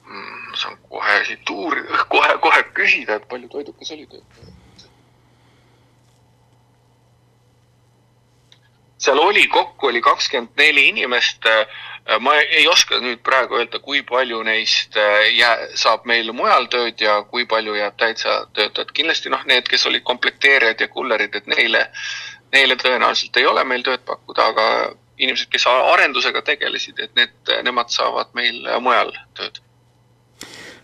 Mm, 0.07 0.55
saan 0.55 0.79
kohe 0.89 1.21
siit 1.27 1.49
uurida, 1.49 2.07
kohe, 2.09 2.37
kohe 2.43 2.63
küsida, 2.75 3.21
et 3.21 3.29
palju 3.31 3.47
toidukas 3.55 3.95
oli 3.95 4.07
töötajaid 4.07 4.60
seal 9.01 9.19
oli, 9.19 9.47
kokku 9.47 9.87
oli 9.87 10.01
kakskümmend 10.01 10.57
neli 10.57 10.87
inimest. 10.91 11.47
ma 12.19 12.33
ei 12.41 12.67
oska 12.67 12.97
nüüd 12.97 13.19
praegu 13.23 13.59
öelda, 13.59 13.79
kui 13.79 14.01
palju 14.03 14.41
neist 14.43 14.97
jää, 15.37 15.67
saab 15.77 16.05
meil 16.09 16.31
mujal 16.33 16.65
tööd 16.73 17.01
ja 17.01 17.19
kui 17.29 17.45
palju 17.45 17.75
jääb 17.77 17.97
täitsa 17.97 18.47
töötajat. 18.57 18.91
kindlasti 18.91 19.29
noh, 19.29 19.45
need, 19.45 19.69
kes 19.69 19.85
olid 19.85 20.03
komplekteerijad 20.03 20.81
ja 20.81 20.87
kullerid, 20.87 21.35
et 21.35 21.47
neile, 21.47 21.87
neile 22.53 22.77
tõenäoliselt 22.83 23.37
ei 23.37 23.45
ole 23.45 23.63
meil 23.63 23.85
tööd 23.85 24.05
pakkuda, 24.05 24.47
aga 24.53 24.67
inimesed, 25.17 25.49
kes 25.53 25.67
arendusega 25.69 26.41
tegelesid, 26.41 26.99
et 26.99 27.13
need, 27.15 27.35
nemad 27.63 27.93
saavad 27.93 28.33
meil 28.33 28.65
mujal 28.81 29.13
tööd 29.37 29.61
Äh, 29.61 29.70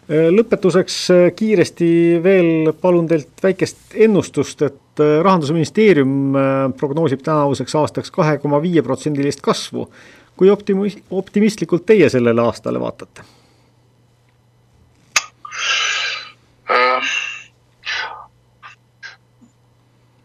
lõpetuseks 0.07 0.97
äh, 1.11 1.23
kiiresti 1.35 1.87
veel 2.23 2.71
palun 2.81 3.07
teilt 3.07 3.41
väikest 3.43 3.95
ennustust, 4.07 4.61
et 4.63 5.01
äh, 5.03 5.17
rahandusministeerium 5.23 6.37
prognoosib 6.79 7.23
tänavuseks 7.25 7.75
aastaks 7.75 8.13
kahe 8.15 8.37
koma 8.39 8.61
viie 8.63 8.83
protsendilist 8.83 9.43
kasvu. 9.43 9.91
kui 10.37 10.51
optimi-, 10.53 11.01
optimistlikult 11.11 11.85
teie 11.85 12.09
sellele 12.09 12.41
aastale 12.41 12.79
vaatate? 12.79 13.25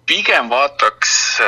pigem 0.07 0.51
vaataks 0.51 1.41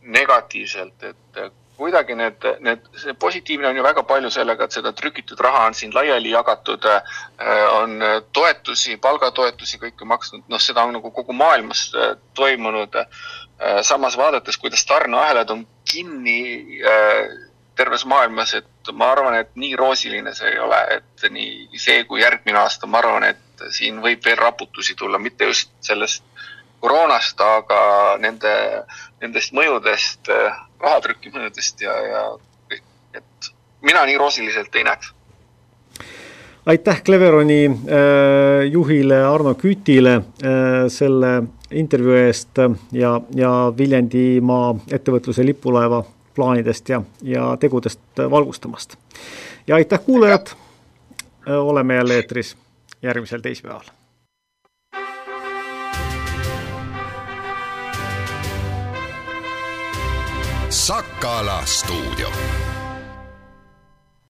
negatiivselt, 0.00 1.02
et 1.04 1.52
kuidagi 1.78 2.14
need, 2.18 2.44
need, 2.60 2.86
see 2.98 3.14
positiivne 3.14 3.68
on 3.68 3.76
ju 3.78 3.84
väga 3.86 4.02
palju 4.08 4.30
sellega, 4.34 4.66
et 4.66 4.74
seda 4.74 4.92
trükitud 4.98 5.38
raha 5.44 5.68
on 5.68 5.76
siin 5.78 5.94
laiali 5.94 6.32
jagatud, 6.32 6.84
äh, 6.90 7.18
on 7.78 8.02
toetusi, 8.34 8.96
palgatoetusi 9.02 9.78
kõike 9.84 10.08
maksnud, 10.08 10.42
noh, 10.50 10.62
seda 10.62 10.84
on 10.88 10.96
nagu 10.98 11.12
kogu 11.14 11.36
maailmas 11.38 11.86
äh, 11.94 12.16
toimunud. 12.38 12.98
Äh, 12.98 13.80
samas 13.86 14.18
vaadates, 14.18 14.58
kuidas 14.58 14.84
tarneahelad 14.86 15.50
on 15.54 15.64
kinni 15.88 16.38
terves 17.78 18.04
maailmas, 18.10 18.52
et 18.58 18.90
ma 18.92 19.12
arvan, 19.14 19.38
et 19.38 19.50
nii 19.58 19.76
roosiline 19.78 20.34
see 20.34 20.50
ei 20.50 20.58
ole, 20.62 20.78
et 20.98 21.28
nii 21.30 21.78
see 21.78 22.02
kui 22.10 22.20
järgmine 22.22 22.58
aasta, 22.58 22.90
ma 22.90 22.98
arvan, 23.02 23.26
et 23.30 23.66
siin 23.74 24.02
võib 24.02 24.24
veel 24.26 24.38
raputusi 24.38 24.94
tulla, 24.98 25.18
mitte 25.22 25.46
just 25.46 25.70
sellest 25.86 26.24
koroonast, 26.82 27.40
aga 27.42 27.80
nende, 28.22 28.54
nendest 29.22 29.54
mõjudest, 29.54 30.30
rahatrüki 30.30 30.67
mõjudest 30.80 31.80
ja, 31.80 31.94
ja 32.06 32.24
et 33.14 33.50
mina 33.82 34.04
nii 34.06 34.18
roosiliselt 34.18 34.74
ei 34.74 34.84
näeks. 34.84 35.12
aitäh 36.66 37.02
Cleveroni 37.02 37.64
äh, 37.66 38.66
juhile 38.70 39.22
Arno 39.24 39.54
Kütile 39.54 40.14
äh, 40.16 40.86
selle 40.88 41.42
intervjuu 41.70 42.14
eest 42.14 42.58
ja, 42.92 43.20
ja 43.34 43.72
Viljandimaa 43.78 44.74
ettevõtluse 44.90 45.44
lipulaeva 45.46 46.04
plaanidest 46.34 46.88
ja, 46.88 47.02
ja 47.22 47.56
tegudest 47.60 48.00
valgustamast. 48.30 48.96
ja 49.66 49.74
aitäh, 49.74 50.00
kuulajad, 50.04 50.54
oleme 51.46 51.94
jälle 51.94 52.14
eetris 52.14 52.56
järgmisel 53.02 53.40
teisipäeval. 53.40 53.97
Sakala 60.70 61.66
stuudio 61.66 62.28